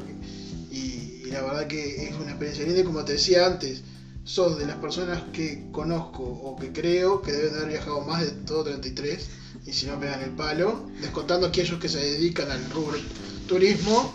Y, 0.70 1.22
y, 1.24 1.30
la 1.30 1.42
verdad 1.42 1.66
que 1.66 2.08
es 2.08 2.14
una 2.14 2.30
experiencia 2.30 2.64
linda 2.64 2.80
y 2.80 2.84
como 2.84 3.04
te 3.04 3.12
decía 3.12 3.46
antes, 3.46 3.82
sos 4.24 4.58
de 4.58 4.66
las 4.66 4.76
personas 4.76 5.22
que 5.32 5.68
conozco 5.72 6.22
o 6.22 6.56
que 6.56 6.72
creo 6.72 7.22
que 7.22 7.32
deben 7.32 7.54
haber 7.56 7.68
viajado 7.68 8.00
más 8.02 8.22
de 8.22 8.30
todo 8.30 8.64
33 8.64 9.28
y 9.66 9.72
si 9.72 9.86
no 9.86 9.98
pegan 9.98 10.22
el 10.22 10.30
palo, 10.30 10.86
descontando 11.00 11.46
aquellos 11.46 11.80
que 11.80 11.88
se 11.88 11.98
dedican 11.98 12.50
al 12.50 12.64
rubro 12.70 12.98
turismo 13.46 14.12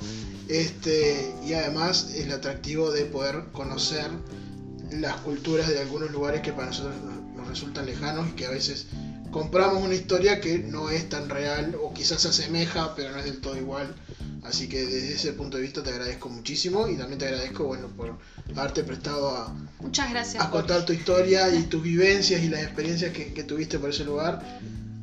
este, 0.49 1.33
y 1.45 1.53
además 1.53 2.13
el 2.15 2.31
atractivo 2.31 2.91
de 2.91 3.05
poder 3.05 3.45
conocer 3.51 4.09
las 4.91 5.15
culturas 5.17 5.67
de 5.67 5.79
algunos 5.79 6.11
lugares 6.11 6.41
que 6.41 6.53
para 6.53 6.67
nosotros 6.67 6.95
nos 7.35 7.47
resultan 7.47 7.85
lejanos 7.85 8.29
y 8.29 8.31
que 8.31 8.45
a 8.45 8.51
veces 8.51 8.87
compramos 9.31 9.83
una 9.83 9.93
historia 9.93 10.39
que 10.39 10.59
no 10.59 10.89
es 10.89 11.09
tan 11.09 11.29
real 11.29 11.75
o 11.81 11.93
quizás 11.93 12.21
se 12.21 12.29
asemeja 12.29 12.95
pero 12.95 13.11
no 13.11 13.19
es 13.19 13.25
del 13.25 13.41
todo 13.41 13.57
igual. 13.57 13.95
Así 14.43 14.69
que 14.69 14.85
desde 14.85 15.13
ese 15.13 15.33
punto 15.33 15.57
de 15.57 15.63
vista 15.63 15.83
te 15.83 15.89
agradezco 15.89 16.29
muchísimo 16.29 16.87
y 16.87 16.95
también 16.95 17.19
te 17.19 17.25
agradezco 17.25 17.65
bueno 17.65 17.89
por 17.89 18.17
haberte 18.55 18.83
prestado 18.83 19.35
a, 19.35 19.53
Muchas 19.81 20.09
gracias, 20.09 20.41
a 20.41 20.49
contar 20.49 20.85
tu 20.85 20.93
historia 20.93 21.53
y 21.53 21.63
tus 21.63 21.83
vivencias 21.83 22.41
y 22.41 22.47
las 22.47 22.63
experiencias 22.63 23.11
que, 23.11 23.33
que 23.33 23.43
tuviste 23.43 23.77
por 23.77 23.89
ese 23.89 24.05
lugar 24.05 24.41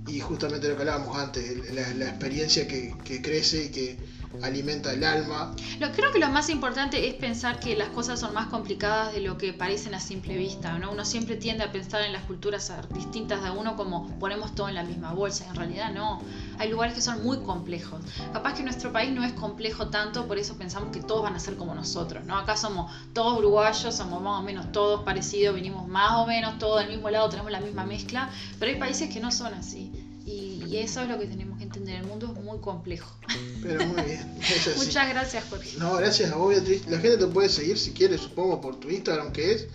y 0.07 0.21
justamente 0.21 0.69
lo 0.69 0.77
que 0.77 0.83
hablábamos 0.83 1.17
antes, 1.17 1.75
la, 1.75 1.93
la 1.95 2.09
experiencia 2.09 2.67
que, 2.67 2.95
que 3.05 3.21
crece 3.21 3.65
y 3.65 3.69
que 3.69 3.99
alimenta 4.43 4.93
el 4.93 5.05
alma. 5.05 5.55
Lo, 5.79 5.93
creo 5.93 6.11
que 6.13 6.19
lo 6.19 6.29
más 6.29 6.49
importante 6.49 7.09
es 7.09 7.15
pensar 7.15 7.61
que 7.61 7.77
las 7.77 7.89
cosas 7.89 8.21
son 8.21 8.35
más 8.35 8.47
complicadas 8.47 9.13
de 9.13 9.21
lo 9.21 9.39
que 9.39 9.53
parecen 9.53 9.95
a 9.95 10.01
simple 10.01 10.37
vista. 10.37 10.79
¿no? 10.79 10.93
Uno 10.93 11.05
siempre 11.05 11.37
tiende 11.37 11.65
a 11.65 11.73
pensar 11.73 12.03
en 12.03 12.13
las 12.13 12.23
culturas 12.25 12.73
distintas 12.93 13.43
de 13.43 13.51
uno 13.51 13.77
como 13.77 14.09
ponemos 14.19 14.55
todo 14.55 14.69
en 14.69 14.75
la 14.75 14.83
misma 14.83 15.13
bolsa. 15.13 15.47
En 15.49 15.55
realidad 15.55 15.93
no. 15.93 16.21
Hay 16.59 16.71
lugares 16.71 16.95
que 16.95 17.01
son 17.01 17.23
muy 17.25 17.39
complejos. 17.39 18.01
Capaz 18.33 18.55
que 18.55 18.63
nuestro 18.63 18.93
país 18.93 19.13
no 19.13 19.25
es 19.25 19.33
complejo 19.33 19.89
tanto, 19.89 20.27
por 20.27 20.39
eso 20.39 20.57
pensamos 20.57 20.91
que 20.91 21.01
todos 21.01 21.23
van 21.23 21.35
a 21.35 21.41
ser 21.41 21.57
como 21.57 21.75
nosotros. 21.75 22.25
¿no? 22.25 22.37
Acá 22.37 22.57
somos 22.57 22.93
todos 23.13 23.39
uruguayos, 23.39 23.95
somos 23.95 24.23
más 24.23 24.41
o 24.41 24.43
menos 24.43 24.73
todos 24.73 25.03
parecidos, 25.03 25.55
venimos 25.55 25.87
más 25.89 26.13
o 26.13 26.27
menos 26.27 26.59
todos 26.59 26.81
del 26.81 26.91
mismo 26.91 27.11
lado, 27.11 27.29
tenemos 27.29 27.53
la 27.53 27.61
misma 27.61 27.85
mezcla, 27.85 28.31
pero 28.59 28.73
hay 28.73 28.79
países 28.79 29.13
que 29.13 29.21
no 29.21 29.31
son 29.31 29.55
así. 29.55 29.93
Y 30.27 30.79
eso 30.79 31.03
es 31.03 31.09
lo 31.09 31.19
que 31.19 31.27
tenemos 31.27 31.59
que 31.59 31.65
entender. 31.65 32.01
El 32.01 32.07
mundo 32.07 32.33
es 32.35 32.44
muy 32.55 32.63
complejo. 32.63 33.13
Pero 33.63 33.87
muy 33.87 34.03
bien. 34.03 34.39
Muchas 34.77 35.09
gracias, 35.09 35.45
Jorge. 35.51 35.77
No, 35.79 35.97
gracias 35.97 36.31
a 36.33 36.37
vos, 36.37 36.51
Beatriz. 36.51 36.87
La 36.89 36.99
gente 36.99 37.19
te 37.19 37.27
puede 37.27 37.49
seguir 37.49 37.79
si 37.79 37.93
quiere, 37.93 38.17
supongo, 38.19 38.61
por 38.61 38.79
tu 38.79 38.91
Instagram, 38.91 39.33
que 39.33 39.53
es. 39.53 39.67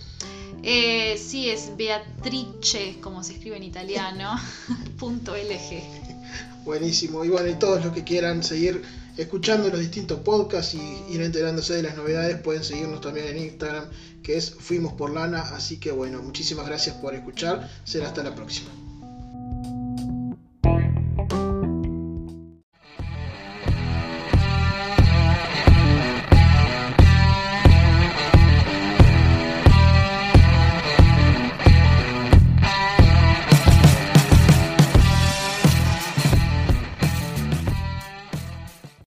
Eh, 0.63 1.17
sí, 1.17 1.49
es 1.49 1.71
Beatrice, 1.77 2.97
como 3.01 3.23
se 3.23 3.33
escribe 3.33 3.57
en 3.57 3.63
italiano, 3.63 4.35
punto 4.97 5.35
LG. 5.35 6.63
Buenísimo. 6.63 7.23
Y 7.23 7.29
bueno, 7.29 7.49
y 7.49 7.55
todos 7.55 7.83
los 7.83 7.93
que 7.93 8.03
quieran 8.03 8.43
seguir 8.43 8.81
escuchando 9.17 9.69
los 9.69 9.79
distintos 9.79 10.19
podcasts 10.21 10.75
y 10.75 11.13
ir 11.13 11.21
enterándose 11.21 11.73
de 11.75 11.83
las 11.83 11.95
novedades, 11.95 12.39
pueden 12.41 12.63
seguirnos 12.63 13.01
también 13.01 13.27
en 13.27 13.37
Instagram, 13.37 13.85
que 14.23 14.37
es 14.37 14.51
Fuimos 14.51 14.93
por 14.93 15.11
Lana. 15.11 15.41
Así 15.41 15.77
que 15.77 15.91
bueno, 15.91 16.21
muchísimas 16.21 16.65
gracias 16.65 16.95
por 16.97 17.13
escuchar. 17.15 17.69
Será 17.83 18.07
hasta 18.07 18.23
la 18.23 18.35
próxima. 18.35 18.69